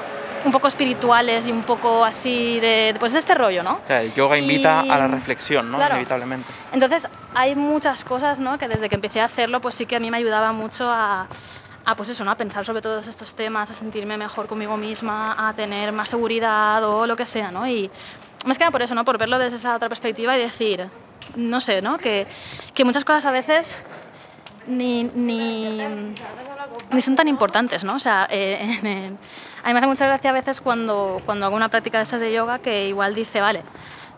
un 0.44 0.52
poco 0.52 0.68
espirituales 0.68 1.48
y 1.48 1.52
un 1.52 1.62
poco 1.62 2.02
así 2.04 2.60
de, 2.60 2.94
pues 2.98 3.12
de 3.12 3.18
este 3.18 3.34
rollo, 3.34 3.62
¿no? 3.62 3.80
El 3.88 4.14
yoga 4.14 4.38
invita 4.38 4.82
Y- 4.86 4.90
a 4.90 4.96
la 4.98 5.06
reflexión, 5.06 5.70
¿no? 5.70 5.76
Claro. 5.76 5.94
Inevitablemente. 5.96 6.48
Entonces, 6.72 7.06
hay 7.34 7.54
muchas 7.56 8.04
cosas, 8.04 8.38
¿no? 8.38 8.56
Que 8.58 8.66
desde 8.66 8.88
que 8.88 8.94
empecé 8.94 9.20
a 9.20 9.26
hacerlo, 9.26 9.60
pues 9.60 9.74
sí 9.74 9.84
que 9.84 9.96
a 9.96 10.00
mí 10.00 10.10
me 10.10 10.16
ayudaba 10.16 10.52
mucho 10.52 10.90
a, 10.90 11.26
a, 11.84 11.94
pues 11.94 12.08
eso, 12.08 12.24
¿no? 12.24 12.30
A 12.30 12.36
pensar 12.36 12.64
sobre 12.64 12.80
todos 12.80 13.06
estos 13.06 13.34
temas, 13.34 13.70
a 13.70 13.74
sentirme 13.74 14.16
mejor 14.16 14.46
conmigo 14.46 14.78
misma, 14.78 15.48
a 15.48 15.52
tener 15.52 15.92
más 15.92 16.08
seguridad 16.08 16.82
o 16.84 17.06
lo 17.06 17.16
que 17.16 17.26
sea, 17.26 17.50
¿no? 17.50 17.66
Y 17.68 17.90
más 18.46 18.56
que 18.56 18.64
nada 18.64 18.70
por 18.72 18.80
eso, 18.80 18.94
¿no? 18.94 19.04
Por 19.04 19.18
verlo 19.18 19.38
desde 19.38 19.56
esa 19.56 19.76
otra 19.76 19.90
perspectiva 19.90 20.34
y 20.38 20.40
decir, 20.40 20.88
no 21.36 21.60
sé, 21.60 21.82
¿no? 21.82 21.98
Que, 21.98 22.26
que 22.74 22.84
muchas 22.84 23.04
cosas 23.04 23.26
a 23.26 23.30
veces 23.30 23.78
ni, 24.66 25.04
ni, 25.14 25.78
ni 26.92 27.02
son 27.02 27.16
tan 27.16 27.28
importantes, 27.28 27.84
¿no? 27.84 27.94
O 27.96 27.98
sea, 27.98 28.26
eh, 28.30 28.58
en- 28.82 29.18
a 29.62 29.68
mí 29.68 29.72
me 29.74 29.78
hace 29.78 29.86
mucha 29.88 30.06
gracia 30.06 30.30
a 30.30 30.32
veces 30.32 30.60
cuando, 30.60 31.20
cuando 31.26 31.46
hago 31.46 31.56
una 31.56 31.68
práctica 31.68 31.98
de 31.98 32.04
estas 32.04 32.20
de 32.20 32.32
yoga 32.32 32.58
que 32.60 32.88
igual 32.88 33.14
dice, 33.14 33.40
vale, 33.40 33.62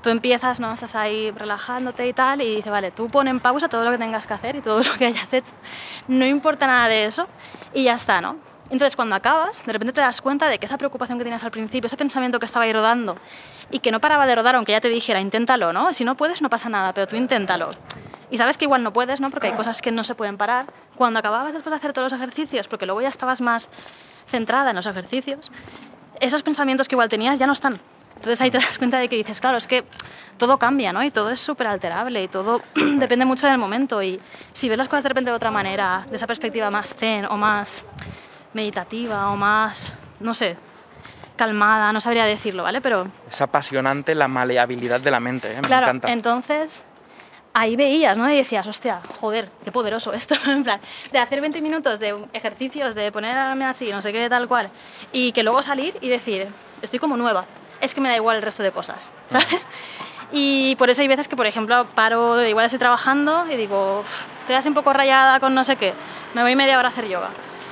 tú 0.03 0.11
empiezas, 0.11 0.61
¿no? 0.61 0.73
Estás 0.73 0.95
ahí 0.95 1.31
relajándote 1.31 2.07
y 2.07 2.13
tal, 2.13 2.43
y 2.43 2.57
dice, 2.57 2.71
vale, 2.71 2.91
tú 2.91 3.09
pon 3.09 3.29
en 3.29 3.41
pausa 3.41 3.69
todo 3.69 3.85
lo 3.85 3.91
que 3.93 3.99
tengas 3.99 4.27
que 4.27 4.35
hacer 4.35 4.57
y 4.57 4.61
todo 4.61 4.79
lo 4.85 4.93
que 4.99 5.07
hayas 5.07 5.33
hecho. 5.33 5.53
No 6.09 6.27
importa 6.27 6.67
nada 6.67 6.89
de 6.89 7.05
eso 7.07 7.27
y 7.75 7.85
ya 7.85 7.95
está, 7.95 8.21
¿no? 8.21 8.37
Entonces, 8.71 8.97
cuando 8.97 9.15
acabas, 9.17 9.67
de 9.67 9.73
repente 9.73 9.93
te 9.93 10.01
das 10.01 10.23
cuenta 10.23 10.49
de 10.49 10.59
que 10.59 10.65
esa 10.65 10.79
preocupación 10.79 11.19
que 11.19 11.25
tenías 11.25 11.45
al 11.45 11.51
principio, 11.51 11.87
ese 11.89 11.97
pensamiento 11.99 12.39
que 12.39 12.47
estaba 12.47 12.65
ahí 12.65 12.73
rodando 12.73 13.19
y 13.73 13.81
que 13.81 13.91
no 13.91 14.01
paraba 14.01 14.27
de 14.27 14.37
rodar, 14.37 14.55
aunque 14.55 14.73
ya 14.73 14.81
te 14.81 14.89
dijera, 14.89 15.20
inténtalo, 15.20 15.73
¿no? 15.73 15.93
Si 15.95 16.05
no 16.05 16.16
puedes, 16.16 16.43
no 16.43 16.51
pasa 16.51 16.68
nada, 16.68 16.93
pero 16.93 17.09
tú 17.09 17.16
inténtalo. 17.16 17.70
Y 18.31 18.37
sabes 18.37 18.57
que 18.57 18.66
igual 18.66 18.83
no 18.83 18.93
puedes, 18.93 19.20
¿no? 19.20 19.31
Porque 19.31 19.49
hay 19.49 19.55
cosas 19.55 19.83
que 19.83 19.91
no 19.91 20.05
se 20.05 20.14
pueden 20.14 20.37
parar. 20.37 20.66
Cuando 20.95 21.18
acababas 21.18 21.53
después 21.53 21.73
de 21.73 21.79
hacer 21.79 21.93
todos 21.93 22.12
los 22.12 22.18
ejercicios, 22.18 22.68
porque 22.68 22.87
luego 22.87 23.01
ya 23.01 23.09
estabas 23.09 23.41
más 23.41 23.70
centrada 24.27 24.70
en 24.70 24.77
los 24.77 24.87
ejercicios, 24.87 25.51
esos 26.20 26.43
pensamientos 26.43 26.87
que 26.87 26.95
igual 26.95 27.09
tenías 27.09 27.39
ya 27.39 27.47
no 27.47 27.53
están. 27.55 27.81
Entonces 28.14 28.41
ahí 28.41 28.51
te 28.51 28.59
das 28.59 28.79
cuenta 28.79 28.99
de 28.99 29.09
que 29.09 29.16
dices, 29.16 29.41
claro, 29.41 29.57
es 29.57 29.66
que 29.66 29.85
todo 30.37 30.59
cambia, 30.59 30.93
¿no? 30.93 31.03
Y 31.03 31.11
todo 31.11 31.31
es 31.31 31.41
súper 31.41 31.66
alterable 31.66 32.23
y 32.23 32.29
todo 32.29 32.61
depende 32.75 33.25
mucho 33.25 33.47
del 33.49 33.59
momento. 33.59 34.03
Y 34.03 34.20
si 34.53 34.68
ves 34.68 34.79
las 34.79 34.89
cosas 34.89 35.03
de 35.05 35.09
repente 35.09 35.31
de 35.31 35.37
otra 35.37 35.51
manera, 35.51 36.07
de 36.09 36.14
esa 36.14 36.27
perspectiva 36.27 36.70
más 36.70 36.95
zen 36.95 37.25
o 37.25 37.37
más 37.37 37.85
meditativa 38.53 39.31
o 39.31 39.37
más, 39.37 39.95
no 40.20 40.35
sé, 40.35 40.57
calmada, 41.37 41.93
no 41.93 42.01
sabría 42.01 42.24
decirlo, 42.24 42.62
¿vale? 42.62 42.80
Pero 42.80 43.05
Es 43.30 43.41
apasionante 43.41 44.14
la 44.14 44.28
maleabilidad 44.28 45.01
de 45.01 45.11
la 45.11 45.20
mente, 45.20 45.53
¿eh? 45.53 45.57
me 45.57 45.62
claro, 45.62 45.87
encanta. 45.87 46.12
entonces 46.12 46.85
ahí 47.55 47.76
veías, 47.76 48.16
¿no? 48.16 48.30
Y 48.30 48.37
decías, 48.37 48.66
hostia, 48.66 49.01
joder, 49.20 49.51
qué 49.64 49.70
poderoso 49.72 50.12
esto, 50.14 50.35
en 50.47 50.62
plan, 50.64 50.80
de 51.12 51.18
hacer 51.18 51.41
20 51.41 51.61
minutos 51.61 51.99
de 52.01 52.16
ejercicios, 52.33 52.95
de 52.95 53.12
ponerme 53.12 53.64
así, 53.66 53.91
no 53.93 54.01
sé 54.03 54.12
qué, 54.12 54.28
tal 54.28 54.49
cual, 54.49 54.68
y 55.12 55.33
que 55.33 55.43
luego 55.43 55.62
salir 55.62 55.97
y 56.01 56.09
decir, 56.09 56.49
estoy 56.80 56.99
como 56.99 57.16
nueva, 57.16 57.45
es 57.80 57.95
que 57.95 58.01
me 58.01 58.09
da 58.09 58.16
igual 58.16 58.37
el 58.37 58.43
resto 58.43 58.62
de 58.62 58.72
cosas, 58.72 59.12
¿sabes? 59.28 59.66
Y 60.35 60.76
por 60.76 60.89
eso 60.89 61.03
hay 61.03 61.09
veces 61.09 61.28
que, 61.28 61.37
por 61.37 61.47
ejemplo, 61.47 61.87
paro, 61.95 62.43
igual 62.47 62.64
estoy 62.64 62.78
trabajando 62.78 63.45
y 63.51 63.57
digo, 63.57 64.01
"Uf, 64.01 64.24
estoy 64.41 64.55
así 64.55 64.68
un 64.68 64.74
poco 64.74 64.95
rayada 64.95 65.39
con 65.41 65.55
no 65.55 65.62
sé 65.62 65.76
qué, 65.76 65.93
me 66.33 66.41
voy 66.43 66.57
media 66.57 66.78
hora 66.78 66.89
a 66.89 66.91
hacer 66.91 67.07
yoga. 67.07 67.28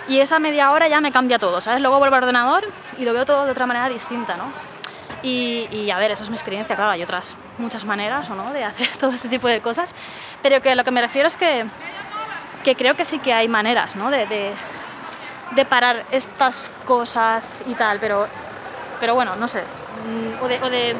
Y 0.09 0.21
esa 0.21 0.39
media 0.39 0.73
hora 0.73 0.89
ya 0.89 1.01
me 1.01 1.13
cambia 1.13 1.39
todo, 1.39 1.61
¿sabes? 1.61 1.81
Luego 1.81 1.99
vuelvo 1.99 2.17
al 2.17 2.25
ordenador 2.25 2.67
y 2.99 3.05
lo 3.05 3.13
veo 3.13 3.25
todo 3.25 3.45
de 3.45 3.53
otra 3.53 3.67
manera 3.67 3.89
distinta, 3.89 4.37
¿no? 4.37 4.45
Y, 5.23 5.69
y, 5.71 5.91
a 5.91 5.99
ver, 5.99 6.11
eso 6.13 6.23
es 6.23 6.31
mi 6.31 6.37
experiencia, 6.37 6.75
claro, 6.75 6.93
hay 6.93 7.03
otras 7.03 7.37
muchas 7.59 7.85
maneras 7.85 8.31
¿o 8.31 8.35
no? 8.35 8.53
de 8.53 8.65
hacer 8.65 8.89
todo 8.99 9.11
este 9.11 9.29
tipo 9.29 9.49
de 9.49 9.61
cosas, 9.61 9.95
pero 10.43 10.61
que 10.63 10.75
lo 10.75 10.83
que 10.83 10.91
me 10.91 11.01
refiero 11.03 11.29
es 11.29 11.37
que, 11.37 11.67
que 12.65 12.75
creo 12.75 12.95
que 12.97 13.05
sí 13.05 13.19
que 13.19 13.35
hay 13.35 13.47
maneras 13.47 13.97
¿no? 13.97 14.11
de, 14.11 14.27
de, 14.27 14.53
de 15.53 15.65
parar 15.67 16.07
estas 16.11 16.71
cosas 16.87 17.63
y 17.67 17.75
tal, 17.75 18.01
pero, 18.01 18.27
pero 18.99 19.15
bueno, 19.15 19.37
no 19.37 19.47
sé, 19.47 19.61
mm, 19.61 20.43
o 20.43 20.49
de, 20.49 20.63
o 20.63 20.71
de- 20.71 20.97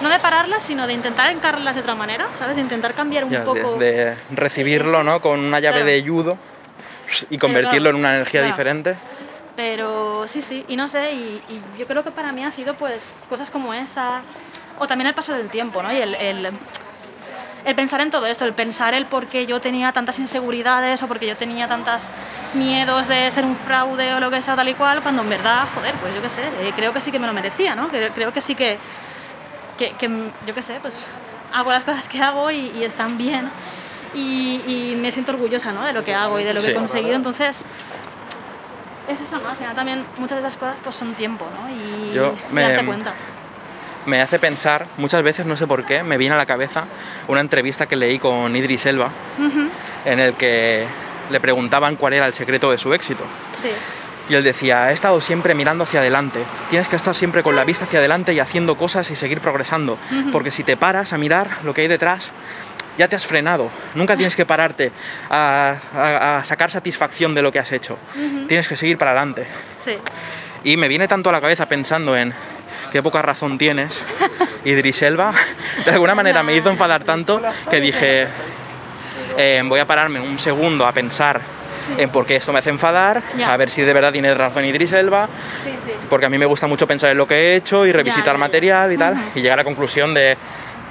no 0.00 0.08
de 0.08 0.18
pararlas, 0.20 0.62
sino 0.62 0.86
de 0.86 0.94
intentar 0.94 1.30
encararlas 1.30 1.74
de 1.74 1.80
otra 1.82 1.96
manera, 1.96 2.28
¿sabes? 2.34 2.54
De 2.54 2.62
intentar 2.62 2.94
cambiar 2.94 3.24
un 3.24 3.32
Ya, 3.32 3.42
poco... 3.44 3.76
de, 3.78 4.16
recibirlo, 4.30 5.02
¿no? 5.02 5.20
Con 5.20 5.40
una 5.40 5.58
llave 5.58 5.78
Claro. 5.82 5.86
de 5.90 6.08
judo 6.08 6.38
y 7.30 7.38
convertirlo 7.38 7.90
claro, 7.90 7.96
en 7.96 7.96
una 7.96 8.14
energía 8.16 8.40
claro. 8.40 8.54
diferente. 8.54 8.96
Pero 9.56 10.26
sí, 10.28 10.40
sí, 10.40 10.64
y 10.68 10.76
no 10.76 10.86
sé, 10.86 11.12
y, 11.12 11.42
y 11.48 11.78
yo 11.78 11.86
creo 11.86 12.04
que 12.04 12.12
para 12.12 12.30
mí 12.30 12.44
ha 12.44 12.50
sido 12.50 12.74
pues 12.74 13.12
cosas 13.28 13.50
como 13.50 13.74
esa, 13.74 14.20
o 14.78 14.86
también 14.86 15.08
el 15.08 15.14
paso 15.14 15.32
del 15.34 15.48
tiempo, 15.48 15.82
¿no? 15.82 15.92
Y 15.92 15.96
el, 15.96 16.14
el, 16.14 16.48
el 17.64 17.74
pensar 17.74 18.00
en 18.00 18.10
todo 18.10 18.26
esto, 18.26 18.44
el 18.44 18.52
pensar 18.52 18.94
el 18.94 19.06
por 19.06 19.26
qué 19.26 19.46
yo 19.46 19.60
tenía 19.60 19.90
tantas 19.90 20.18
inseguridades 20.20 21.02
o 21.02 21.08
porque 21.08 21.26
yo 21.26 21.36
tenía 21.36 21.66
tantos 21.66 22.04
miedos 22.54 23.08
de 23.08 23.30
ser 23.32 23.44
un 23.44 23.56
fraude 23.56 24.14
o 24.14 24.20
lo 24.20 24.30
que 24.30 24.40
sea 24.42 24.54
tal 24.54 24.68
y 24.68 24.74
cual, 24.74 25.02
cuando 25.02 25.22
en 25.22 25.30
verdad, 25.30 25.64
joder, 25.74 25.94
pues 25.96 26.14
yo 26.14 26.22
qué 26.22 26.28
sé, 26.28 26.42
eh, 26.60 26.72
creo 26.76 26.92
que 26.92 27.00
sí 27.00 27.10
que 27.10 27.18
me 27.18 27.26
lo 27.26 27.32
merecía, 27.32 27.74
¿no? 27.74 27.88
Creo, 27.88 28.12
creo 28.14 28.32
que 28.32 28.40
sí 28.40 28.54
que, 28.54 28.78
que, 29.76 29.90
que, 29.98 30.08
yo 30.46 30.54
qué 30.54 30.62
sé, 30.62 30.78
pues 30.80 31.04
hago 31.52 31.70
las 31.70 31.82
cosas 31.82 32.08
que 32.08 32.22
hago 32.22 32.50
y, 32.50 32.70
y 32.78 32.84
están 32.84 33.18
bien. 33.18 33.50
Y, 34.14 34.62
y 34.66 34.96
me 35.00 35.10
siento 35.10 35.32
orgullosa 35.32 35.72
¿no? 35.72 35.82
de 35.84 35.92
lo 35.92 36.04
que 36.04 36.14
hago 36.14 36.38
y 36.40 36.44
de 36.44 36.54
lo 36.54 36.60
que 36.62 36.70
he 36.70 36.74
conseguido. 36.74 37.14
Entonces, 37.14 37.64
es 39.08 39.20
eso, 39.20 39.38
¿no? 39.38 39.48
Al 39.48 39.56
final 39.56 39.74
también 39.74 40.04
muchas 40.18 40.40
de 40.42 40.46
esas 40.48 40.56
cosas 40.58 40.76
pues 40.82 40.96
son 40.96 41.14
tiempo, 41.14 41.46
¿no? 41.60 41.70
Y, 41.70 42.14
Yo 42.14 42.34
me- 42.50 42.62
darte 42.62 42.84
cuenta. 42.84 43.14
Me 44.06 44.22
hace 44.22 44.38
pensar, 44.38 44.86
muchas 44.96 45.22
veces, 45.22 45.44
no 45.44 45.56
sé 45.56 45.66
por 45.66 45.84
qué, 45.84 46.02
me 46.02 46.16
viene 46.16 46.34
a 46.34 46.38
la 46.38 46.46
cabeza 46.46 46.84
una 47.26 47.40
entrevista 47.40 47.86
que 47.86 47.96
leí 47.96 48.18
con 48.18 48.56
Idris 48.56 48.86
Elba, 48.86 49.10
en 50.06 50.20
el 50.20 50.32
que 50.34 50.86
le 51.28 51.40
preguntaban 51.40 51.96
cuál 51.96 52.14
era 52.14 52.26
el 52.26 52.32
secreto 52.32 52.70
de 52.70 52.78
su 52.78 52.94
éxito. 52.94 53.24
Sí, 53.60 53.68
Y 54.30 54.34
él 54.34 54.44
decía, 54.44 54.90
he 54.90 54.94
estado 54.94 55.20
siempre 55.20 55.54
mirando 55.54 55.84
hacia 55.84 56.00
adelante. 56.00 56.42
Tienes 56.70 56.88
que 56.88 56.96
estar 56.96 57.14
siempre 57.14 57.42
con 57.42 57.54
la 57.54 57.64
vista 57.64 57.84
hacia 57.84 57.98
adelante 57.98 58.32
y 58.32 58.40
haciendo 58.40 58.78
cosas 58.78 59.10
y 59.10 59.16
seguir 59.16 59.40
progresando. 59.42 59.98
Porque 60.32 60.50
si 60.52 60.64
te 60.64 60.76
paras 60.78 61.12
a 61.12 61.18
mirar 61.18 61.58
lo 61.64 61.74
que 61.74 61.82
hay 61.82 61.88
detrás, 61.88 62.30
ya 62.98 63.08
te 63.08 63.16
has 63.16 63.24
frenado. 63.24 63.70
Nunca 63.94 64.16
tienes 64.16 64.36
que 64.36 64.44
pararte 64.44 64.92
a, 65.30 65.76
a- 65.94 66.38
a 66.38 66.44
sacar 66.44 66.70
satisfacción 66.70 67.34
de 67.34 67.40
lo 67.42 67.50
que 67.52 67.58
has 67.60 67.72
hecho. 67.72 67.96
Tienes 68.48 68.68
que 68.68 68.76
seguir 68.76 68.98
para 68.98 69.12
adelante. 69.12 69.46
sí. 69.82 69.96
Y 70.64 70.76
me 70.76 70.88
viene 70.88 71.06
tanto 71.06 71.30
a 71.30 71.32
la 71.32 71.40
cabeza 71.40 71.66
pensando 71.66 72.16
en 72.16 72.34
qué 72.90 73.00
poca 73.00 73.22
razón 73.22 73.58
tienes. 73.58 74.02
Idris 74.64 75.00
Elba, 75.02 75.32
de 75.84 75.90
alguna 75.92 76.16
manera 76.16 76.42
me 76.42 76.52
hizo 76.54 76.68
enfadar 76.68 77.04
tanto 77.04 77.40
que 77.70 77.80
dije, 77.80 78.26
eh, 79.36 79.62
voy 79.64 79.78
a 79.78 79.86
pararme 79.86 80.18
un 80.20 80.38
segundo 80.40 80.84
a 80.84 80.92
pensar 80.92 81.40
en 81.96 82.10
por 82.10 82.26
qué 82.26 82.36
esto 82.36 82.52
me 82.52 82.58
hace 82.58 82.70
enfadar, 82.70 83.22
a 83.46 83.56
ver 83.56 83.70
si 83.70 83.82
de 83.82 83.92
verdad 83.94 84.12
tiene 84.12 84.34
razón 84.34 84.64
Idris 84.64 84.92
Elba, 84.92 85.28
Sí, 85.64 85.70
sí. 85.86 85.92
porque 86.10 86.26
a 86.26 86.28
mí 86.28 86.36
me 86.36 86.44
gusta 86.44 86.66
mucho 86.66 86.86
pensar 86.88 87.10
en 87.12 87.16
lo 87.18 87.26
que 87.26 87.34
he 87.36 87.56
hecho 87.56 87.86
y 87.86 87.92
revisitar 87.92 88.36
material 88.36 88.92
y 88.92 88.98
tal, 88.98 89.16
y 89.36 89.40
llegar 89.40 89.58
a 89.60 89.62
la 89.62 89.64
conclusión 89.64 90.12
de, 90.12 90.36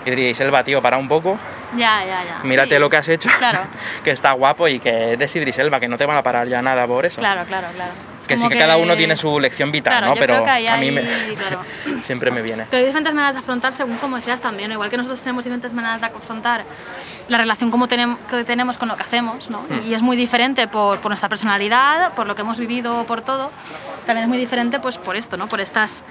Idris 0.08 0.40
Elba, 0.40 0.64
tío, 0.64 0.82
para 0.82 0.98
un 0.98 1.08
poco, 1.08 1.38
Ya, 1.76 2.04
ya, 2.06 2.24
ya. 2.24 2.40
mírate 2.44 2.76
Sí. 2.76 2.80
lo 2.80 2.90
que 2.90 2.98
has 2.98 3.10
hecho, 3.10 3.30
Claro. 3.38 3.60
que 4.04 4.12
está 4.12 4.32
guapo 4.32 4.68
y 4.68 4.80
que 4.80 5.14
eres 5.14 5.36
Idris 5.36 5.58
Elba, 5.58 5.80
que 5.80 5.88
no 5.88 5.98
te 5.98 6.06
van 6.06 6.16
a 6.18 6.24
parar 6.24 6.48
ya 6.48 6.62
nada 6.62 6.88
por 6.88 7.06
eso. 7.06 7.20
Claro, 7.20 7.44
claro, 7.46 7.68
claro. 7.76 7.92
Es 8.22 8.26
Que 8.28 8.36
sí 8.36 8.42
como 8.44 8.50
que, 8.52 8.58
cada 8.58 8.78
uno 8.78 8.96
tiene 8.96 9.16
su 9.18 9.40
lección 9.40 9.72
vital, 9.72 9.92
Claro, 9.94 10.08
¿no? 10.08 10.16
yo 10.16 10.20
Pero 10.20 10.34
creo 10.36 10.46
que 10.46 10.50
ahí 10.52 10.68
a 10.68 10.78
mí 10.78 10.92
me- 10.92 11.02
claro. 11.38 11.62
siempre 12.04 12.32
me 12.32 12.42
viene. 12.42 12.66
Pero 12.70 12.80
hay 12.80 12.86
diferentes 12.86 13.14
maneras 13.14 13.34
de 13.36 13.40
afrontar 13.42 13.74
según 13.74 13.98
cómo 13.98 14.20
seas 14.22 14.42
también, 14.42 14.72
igual 14.72 14.90
que 14.90 14.98
nosotros 14.98 15.22
tenemos 15.22 15.44
diferentes 15.44 15.74
maneras 15.74 16.00
de 16.00 16.08
afrontar 16.08 16.64
la 17.28 17.38
relación 17.38 17.70
como 17.70 17.88
tenem- 17.90 18.18
que 18.30 18.44
tenemos 18.46 18.78
con 18.78 18.88
lo 18.88 18.96
que 18.96 19.04
hacemos, 19.04 19.50
¿no? 19.50 19.60
Hmm. 19.70 19.82
Y 19.86 19.94
es 19.94 20.02
muy 20.02 20.16
diferente 20.16 20.68
por, 20.68 21.00
por 21.02 21.10
nuestra 21.12 21.28
personalidad, 21.30 22.14
por 22.14 22.28
lo 22.28 22.36
que 22.36 22.42
hemos 22.44 22.58
vivido, 22.60 23.04
por 23.06 23.22
todo. 23.22 23.52
También 24.06 24.24
es 24.24 24.30
muy 24.30 24.38
diferente 24.38 24.80
pues 24.80 24.98
por 24.98 25.18
esto, 25.18 25.36
¿no? 25.36 25.48
Por 25.50 25.60
estas 25.60 26.04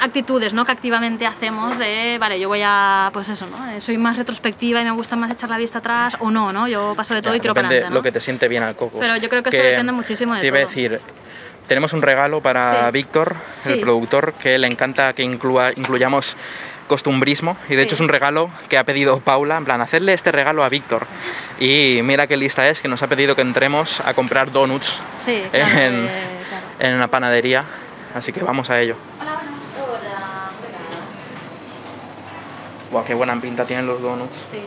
actitudes, 0.00 0.54
¿no? 0.54 0.64
Que 0.64 0.72
activamente 0.72 1.26
hacemos 1.26 1.78
de, 1.78 2.16
vale, 2.20 2.38
yo 2.40 2.48
voy 2.48 2.62
a, 2.64 3.10
pues 3.12 3.28
eso, 3.28 3.46
¿no? 3.46 3.70
Eh, 3.72 3.80
Soy 3.80 3.98
más 3.98 4.16
retrospectiva 4.16 4.80
y 4.80 4.84
me 4.84 4.90
gusta 4.92 5.16
más 5.16 5.30
echar 5.30 5.50
la 5.50 5.58
vista 5.58 5.78
atrás 5.78 6.16
o 6.20 6.30
no, 6.30 6.52
¿no? 6.52 6.68
Yo 6.68 6.94
paso 6.96 7.14
de 7.14 7.22
todo 7.22 7.34
y 7.34 7.40
tiro 7.40 7.54
para 7.54 7.68
adelante, 7.68 7.90
¿no? 7.90 7.96
lo 7.96 8.02
que 8.02 8.12
te 8.12 8.20
siente 8.20 8.48
bien 8.48 8.62
al 8.62 8.76
coco. 8.76 8.98
Pero 9.00 9.16
yo 9.16 9.28
creo 9.28 9.42
que 9.42 9.50
esto 9.50 9.62
depende 9.62 9.92
muchísimo 9.92 10.34
de 10.34 10.40
Te 10.40 10.46
iba 10.48 10.56
a 10.56 10.60
decir, 10.60 11.00
tenemos 11.66 11.92
un 11.92 12.02
regalo 12.02 12.40
para 12.40 12.86
Sí. 12.86 12.92
Víctor, 12.92 13.36
el 13.66 13.74
Sí. 13.74 13.80
productor, 13.80 14.32
que 14.34 14.58
le 14.58 14.66
encanta 14.66 15.12
que 15.12 15.24
inclua- 15.24 15.72
incluyamos 15.76 16.36
costumbrismo 16.86 17.58
y 17.68 17.72
de 17.74 17.82
Sí. 17.82 17.82
hecho 17.82 17.94
es 17.96 18.00
un 18.00 18.08
regalo 18.08 18.50
que 18.70 18.78
ha 18.78 18.84
pedido 18.84 19.20
Paula, 19.20 19.58
en 19.58 19.64
plan, 19.66 19.80
hacerle 19.82 20.14
este 20.14 20.32
regalo 20.32 20.64
a 20.64 20.70
Víctor. 20.70 21.06
Y 21.60 22.00
mira 22.02 22.26
qué 22.26 22.36
lista 22.38 22.66
es, 22.68 22.80
que 22.80 22.88
nos 22.88 23.02
ha 23.02 23.08
pedido 23.08 23.36
que 23.36 23.42
entremos 23.42 24.00
a 24.00 24.14
comprar 24.14 24.50
donuts 24.50 24.98
Sí, 25.18 25.42
claro, 25.50 25.78
en, 25.78 25.94
eh, 26.08 26.20
claro. 26.48 26.64
en 26.78 26.94
una 26.94 27.08
panadería, 27.08 27.64
así 28.14 28.32
que 28.32 28.42
vamos 28.42 28.70
a 28.70 28.80
ello. 28.80 28.96
Buah, 32.90 33.04
qué 33.04 33.14
buena 33.14 33.38
pinta 33.40 33.64
tienen 33.64 33.86
los 33.86 34.00
donuts. 34.00 34.38
Sí. 34.50 34.60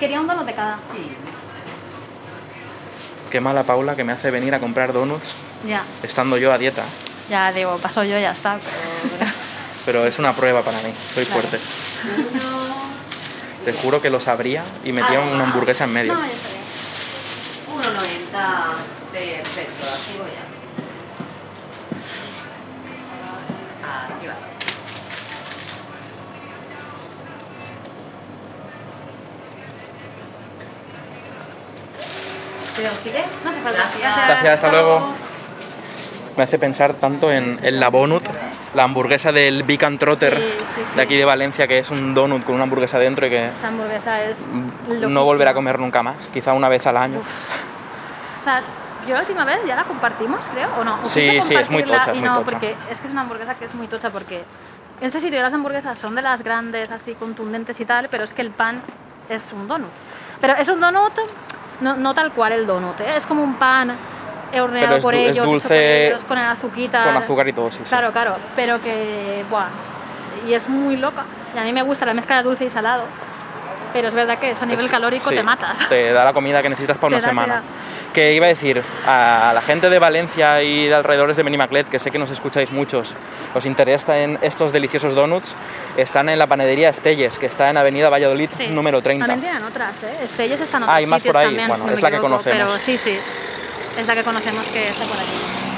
Quería 0.00 0.20
un 0.20 0.26
donut 0.26 0.44
de 0.44 0.54
cada. 0.54 0.78
Qué 3.30 3.40
mala 3.40 3.62
Paula 3.62 3.94
que 3.94 4.02
me 4.02 4.12
hace 4.12 4.30
venir 4.32 4.52
a 4.56 4.58
comprar 4.58 4.92
donuts 4.92 5.34
Ya, 5.64 5.84
estando 6.02 6.36
yo 6.36 6.52
a 6.52 6.58
dieta. 6.58 6.82
ya 7.28 7.52
digo, 7.52 7.76
paso 7.78 8.02
yo, 8.02 8.18
ya 8.18 8.32
está. 8.32 8.58
Pero... 9.18 9.30
Pero 9.86 10.06
es 10.06 10.18
una 10.18 10.32
prueba 10.32 10.62
para 10.62 10.76
mí, 10.82 10.92
soy 11.14 11.24
Claro. 11.24 11.40
fuerte. 11.42 11.58
Te 13.64 13.72
juro 13.72 14.02
que 14.02 14.10
lo 14.10 14.20
sabría 14.20 14.62
y 14.84 14.92
metía 14.92 15.20
una 15.20 15.44
hamburguesa 15.44 15.84
en 15.84 15.92
medio. 15.92 16.14
No, 16.14 16.20
ya 16.20 16.26
está 16.26 16.48
bien. 16.48 17.96
1,90. 18.32 19.12
Perfecto, 19.12 19.86
así 19.94 20.18
voy 20.18 20.30
ya. 20.30 20.59
¿Te 32.88 33.10
quiere? 33.10 33.24
No 33.44 33.50
hace 33.50 33.60
falta. 33.60 33.78
Gracias. 34.00 34.26
Gracias, 34.26 34.54
hasta 34.54 34.68
luego. 34.70 35.08
Me 36.36 36.44
hace 36.44 36.58
pensar 36.58 36.94
tanto 36.94 37.30
en, 37.30 37.58
en 37.62 37.80
la 37.80 37.88
Bonut, 37.88 38.22
la 38.74 38.84
hamburguesa 38.84 39.32
del 39.32 39.62
Beacon 39.64 39.98
Trotter 39.98 40.36
Sí, 40.38 40.64
sí, 40.74 40.80
sí. 40.90 40.96
de 40.96 41.02
aquí 41.02 41.16
de 41.16 41.24
Valencia, 41.24 41.66
que 41.68 41.78
es 41.78 41.90
un 41.90 42.14
donut 42.14 42.44
con 42.44 42.54
una 42.54 42.64
hamburguesa 42.64 42.98
dentro 42.98 43.26
y 43.26 43.30
que 43.30 43.46
Esa 43.46 43.68
hamburguesa 43.68 44.22
es. 44.24 44.38
no 44.46 44.88
loquísima. 44.94 45.20
volveré 45.20 45.50
a 45.50 45.54
comer 45.54 45.78
nunca 45.78 46.02
más, 46.02 46.28
quizá 46.28 46.52
una 46.54 46.68
vez 46.68 46.86
al 46.86 46.96
año. 46.96 47.20
O 47.20 48.44
sea, 48.44 48.62
yo 49.06 49.14
la 49.14 49.20
última 49.20 49.44
vez 49.44 49.58
ya 49.66 49.76
la 49.76 49.84
compartimos, 49.84 50.40
creo, 50.54 50.68
o 50.78 50.84
no. 50.84 51.00
O 51.02 51.04
Sí, 51.04 51.40
sí, 51.42 51.54
es 51.56 51.68
muy 51.68 51.82
tocha, 51.82 52.12
es 52.12 52.16
muy 52.16 52.28
no, 52.28 52.36
tocha. 52.38 52.44
porque 52.50 52.76
es 52.90 53.00
que 53.00 53.06
es 53.06 53.12
una 53.12 53.22
hamburguesa 53.22 53.54
que 53.56 53.64
es 53.66 53.74
muy 53.74 53.88
tocha 53.88 54.10
porque 54.10 54.36
en 55.00 55.06
este 55.06 55.20
sitio 55.20 55.42
las 55.42 55.52
hamburguesas 55.52 55.98
son 55.98 56.14
de 56.14 56.22
las 56.22 56.42
grandes, 56.42 56.90
así 56.90 57.14
contundentes 57.16 57.78
y 57.80 57.84
tal, 57.84 58.08
pero 58.08 58.24
es 58.24 58.32
que 58.32 58.40
el 58.42 58.50
pan 58.50 58.80
es 59.28 59.52
un 59.52 59.66
donut. 59.68 59.90
Pero 60.40 60.54
es 60.56 60.68
un 60.68 60.80
donut, 60.80 61.12
no, 61.80 61.96
no 61.96 62.14
tal 62.14 62.32
cual 62.32 62.52
el 62.52 62.66
donut, 62.66 63.00
¿eh? 63.00 63.16
es 63.16 63.26
como 63.26 63.42
un 63.42 63.54
pan 63.54 63.96
horneado 64.52 64.86
Pero 64.86 64.96
es 64.96 65.02
por 65.02 65.14
es 65.14 65.20
ellos, 65.20 65.36
hecho 65.36 65.44
por 65.44 65.52
dulce 65.52 66.08
ellos, 66.08 66.24
con 66.24 66.38
el 66.38 66.44
azuquita. 66.44 67.04
Con 67.04 67.16
azúcar 67.16 67.48
y 67.48 67.52
todo, 67.52 67.70
sí. 67.70 67.78
sí. 67.82 67.88
Claro, 67.88 68.12
claro, 68.12 68.36
pero 68.56 68.80
que, 68.80 69.44
buah, 69.48 69.68
y 70.48 70.54
es 70.54 70.68
muy 70.68 70.96
loca. 70.96 71.24
Y 71.54 71.58
a 71.58 71.62
mí 71.62 71.72
me 71.72 71.82
gusta 71.82 72.06
la 72.06 72.14
mezcla 72.14 72.38
de 72.38 72.42
dulce 72.42 72.64
y 72.64 72.70
salado, 72.70 73.04
pero 73.92 74.08
es 74.08 74.14
verdad 74.14 74.38
que 74.38 74.50
eso 74.50 74.64
a 74.64 74.66
nivel 74.66 74.84
Es- 74.84 74.90
calórico 74.90 75.28
sí, 75.28 75.34
te 75.34 75.42
matas. 75.42 75.88
Te 75.88 76.12
da 76.12 76.24
la 76.24 76.32
comida 76.32 76.62
que 76.62 76.68
necesitas 76.68 76.96
para 76.98 77.08
Te 77.10 77.14
una 77.16 77.22
da, 77.22 77.28
semana. 77.28 77.62
Que 78.12 78.34
iba 78.34 78.46
a 78.46 78.48
decir, 78.48 78.82
a 79.06 79.52
la 79.54 79.62
gente 79.62 79.88
de 79.88 79.98
Valencia 79.98 80.62
y 80.62 80.86
de 80.88 80.94
alrededores 80.94 81.36
de 81.36 81.42
Benimaclet, 81.44 81.88
que 81.88 81.98
sé 82.00 82.10
que 82.10 82.18
nos 82.18 82.30
escucháis 82.30 82.72
muchos, 82.72 83.14
os 83.54 83.66
interesan 83.66 84.38
estos 84.42 84.72
deliciosos 84.72 85.14
donuts, 85.14 85.54
están 85.96 86.28
en 86.28 86.38
la 86.38 86.46
panadería 86.48 86.88
Estelles, 86.88 87.38
que 87.38 87.46
está 87.46 87.70
en 87.70 87.76
Avenida 87.76 88.08
Valladolid 88.08 88.50
Sí. 88.56 88.66
número 88.68 89.00
30. 89.00 89.26
También 89.26 89.40
tienen 89.52 89.62
otras, 89.68 89.92
¿eh? 90.02 90.24
Estelles 90.24 90.60
están 90.60 90.82
en 90.82 90.88
Ah, 90.88 90.92
otros 90.92 90.98
hay 90.98 91.06
más 91.06 91.22
sitios 91.22 91.32
por 91.32 91.40
ahí. 91.40 91.46
también, 91.48 91.68
Bueno, 91.68 91.84
si 91.86 91.94
es 91.94 92.02
la 92.02 92.10
que 92.10 92.18
conocemos. 92.18 92.58
Pero 92.58 92.78
sí, 92.80 92.98
sí, 92.98 93.16
es 93.98 94.06
la 94.06 94.14
que 94.14 94.24
conocemos 94.24 94.66
que 94.68 94.88
está 94.88 95.04
por 95.04 95.16
aquí. 95.16 95.69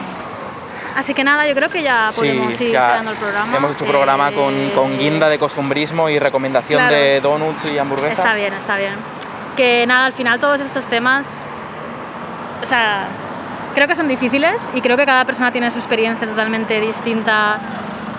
Así 0.96 1.14
que 1.14 1.24
nada, 1.24 1.46
yo 1.46 1.54
creo 1.54 1.68
que 1.68 1.82
ya 1.82 2.10
podemos 2.14 2.60
ir 2.60 2.72
ya 2.72 2.88
cerrando 2.88 3.10
el 3.12 3.16
programa. 3.16 3.56
hemos 3.56 3.72
hecho 3.72 3.84
programa 3.84 4.30
con, 4.32 4.54
Eh, 4.54 4.72
con 4.74 4.98
guinda 4.98 5.28
de 5.28 5.38
costumbrismo 5.38 6.08
y 6.08 6.18
recomendación 6.18 6.80
claro. 6.80 6.94
de 6.94 7.20
donuts 7.20 7.70
y 7.70 7.78
hamburguesas. 7.78 8.18
Está 8.18 8.34
bien, 8.34 8.52
está 8.54 8.76
bien. 8.76 8.94
Que 9.56 9.86
nada, 9.86 10.06
al 10.06 10.12
final 10.12 10.40
todos 10.40 10.60
estos 10.60 10.86
temas, 10.86 11.44
o 12.62 12.66
sea, 12.66 13.08
creo 13.74 13.88
que 13.88 13.94
son 13.94 14.08
difíciles 14.08 14.70
y 14.74 14.80
creo 14.80 14.96
que 14.96 15.06
cada 15.06 15.24
persona 15.24 15.50
tiene 15.50 15.70
su 15.70 15.78
experiencia 15.78 16.26
totalmente 16.26 16.80
distinta 16.80 17.58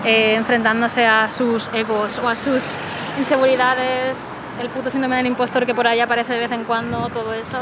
eh, 0.05 0.35
enfrentándose 0.35 1.05
a 1.05 1.31
sus 1.31 1.69
egos 1.73 2.19
o 2.19 2.27
a 2.27 2.35
sus 2.35 2.61
inseguridades, 3.17 4.15
el 4.61 4.69
puto 4.69 4.89
síndrome 4.89 5.15
del 5.17 5.27
impostor 5.27 5.65
que 5.65 5.73
por 5.73 5.87
ahí 5.87 5.99
aparece 5.99 6.33
de 6.33 6.39
vez 6.39 6.51
en 6.51 6.63
cuando, 6.65 7.09
todo 7.09 7.33
eso. 7.33 7.59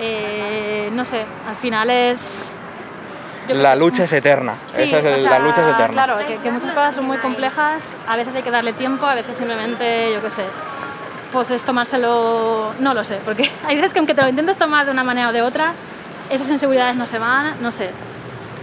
Eh, 0.00 0.90
no 0.92 1.04
sé, 1.04 1.24
al 1.48 1.56
final 1.56 1.90
es... 1.90 2.50
La 3.54 3.74
lucha 3.76 4.04
es 4.04 4.12
eterna. 4.12 4.54
Sí, 4.68 4.82
Esa 4.82 4.98
es 4.98 5.04
o 5.04 5.08
el- 5.08 5.22
sea, 5.22 5.30
la 5.30 5.38
lucha 5.40 5.60
es 5.62 5.68
eterna. 5.68 6.04
Claro, 6.04 6.26
que, 6.26 6.36
que 6.36 6.50
muchas 6.50 6.70
cosas 6.72 6.94
son 6.94 7.06
muy 7.06 7.18
complejas, 7.18 7.96
a 8.06 8.16
veces 8.16 8.34
hay 8.34 8.42
que 8.42 8.50
darle 8.50 8.72
tiempo, 8.72 9.06
a 9.06 9.14
veces 9.14 9.36
simplemente, 9.36 10.12
yo 10.14 10.22
qué 10.22 10.30
sé, 10.30 10.44
pues 11.32 11.50
es 11.50 11.62
tomárselo, 11.62 12.72
no 12.78 12.94
lo 12.94 13.04
sé, 13.04 13.18
porque 13.24 13.50
hay 13.66 13.76
veces 13.76 13.92
que 13.92 13.98
aunque 13.98 14.14
te 14.14 14.22
lo 14.22 14.28
intentes 14.28 14.56
tomar 14.58 14.86
de 14.86 14.92
una 14.92 15.04
manera 15.04 15.28
o 15.28 15.32
de 15.32 15.42
otra, 15.42 15.72
esas 16.30 16.48
inseguridades 16.50 16.96
no 16.96 17.06
se 17.06 17.18
van, 17.18 17.54
no 17.62 17.72
sé. 17.72 17.90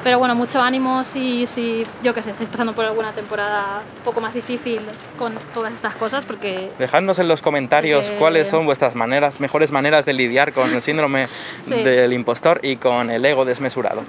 Pero 0.06 0.20
bueno, 0.20 0.36
mucho 0.36 0.62
ánimo 0.62 1.04
si, 1.04 1.48
si 1.48 1.84
yo 2.04 2.14
qué 2.14 2.22
sé, 2.22 2.30
estáis 2.30 2.48
pasando 2.48 2.74
por 2.74 2.86
alguna 2.86 3.12
temporada 3.14 3.82
un 3.98 4.04
poco 4.04 4.22
más 4.22 4.36
difícil 4.36 4.80
con 5.18 5.34
todas 5.52 5.74
estas 5.74 5.96
cosas, 5.96 6.24
porque 6.26 6.72
Dejadnos 6.78 7.18
en 7.18 7.28
los 7.28 7.42
comentarios 7.42 8.06
Porque- 8.06 8.20
cuáles 8.20 8.48
son 8.48 8.66
vuestras 8.68 8.94
maneras, 8.94 9.40
mejores 9.40 9.72
maneras 9.72 10.06
de 10.06 10.14
lidiar 10.14 10.54
con 10.54 10.72
el 10.72 10.84
síndrome 10.84 11.28
Sí. 11.68 11.74
del 11.74 12.14
impostor 12.14 12.60
y 12.62 12.76
con 12.76 13.10
el 13.10 13.26
ego 13.26 13.46
desmesurado. 13.46 14.04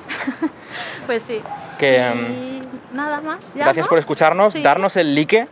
pues 1.06 1.22
sí. 1.26 1.40
Que, 1.78 1.96
y 2.14 2.60
nada 2.94 3.22
más. 3.22 3.54
ya, 3.54 3.64
Gracias 3.64 3.86
¿no? 3.86 3.88
por 3.88 3.98
escucharnos, 3.98 4.52
Sí. 4.52 4.60
darnos 4.60 4.96
el 4.98 5.14
like 5.14 5.48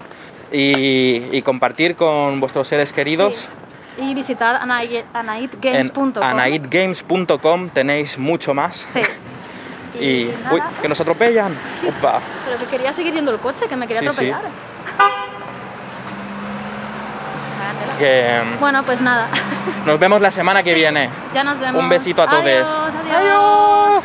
y, 0.53 1.22
y 1.32 1.40
compartir 1.40 1.97
con 1.97 2.38
vuestros 2.40 2.68
seres 2.68 2.92
queridos. 2.92 3.49
Sí. 3.97 4.03
Y 4.03 4.12
visitad 4.12 4.61
anai- 4.61 4.97
En 4.99 5.05
anaidgames.com. 5.14 6.22
anaidgames.com 6.22 7.70
tenéis 7.70 8.18
mucho 8.18 8.53
más. 8.53 8.76
Sí. 8.76 9.01
Y, 10.01 10.26
uy, 10.51 10.61
que 10.82 10.88
nos 10.88 11.01
atropellan. 11.01 11.57
Opa. 11.88 12.20
Pero 12.45 12.59
que 12.59 12.66
quería 12.66 12.92
seguir 12.92 13.14
yendo 13.14 13.30
el 13.30 13.38
coche, 13.38 13.66
que 13.68 13.76
me 13.76 13.86
quería 13.86 14.11
Sí, 14.11 14.16
sí. 14.24 14.30
atropellar. 14.30 14.51
Que 17.99 18.42
Bueno, 18.59 18.82
pues 18.82 19.01
nada. 19.01 19.28
nos 19.86 19.99
vemos 20.01 20.20
la 20.20 20.30
semana 20.32 20.62
que 20.64 20.74
viene. 20.74 21.09
ya 21.32 21.45
nos 21.45 21.59
vemos. 21.61 21.80
Un 21.82 21.88
besito 21.88 22.22
a 22.22 22.28
todos. 22.28 22.42
Adiós, 22.42 22.78
adiós. 22.78 23.16
Adiós. 23.16 24.05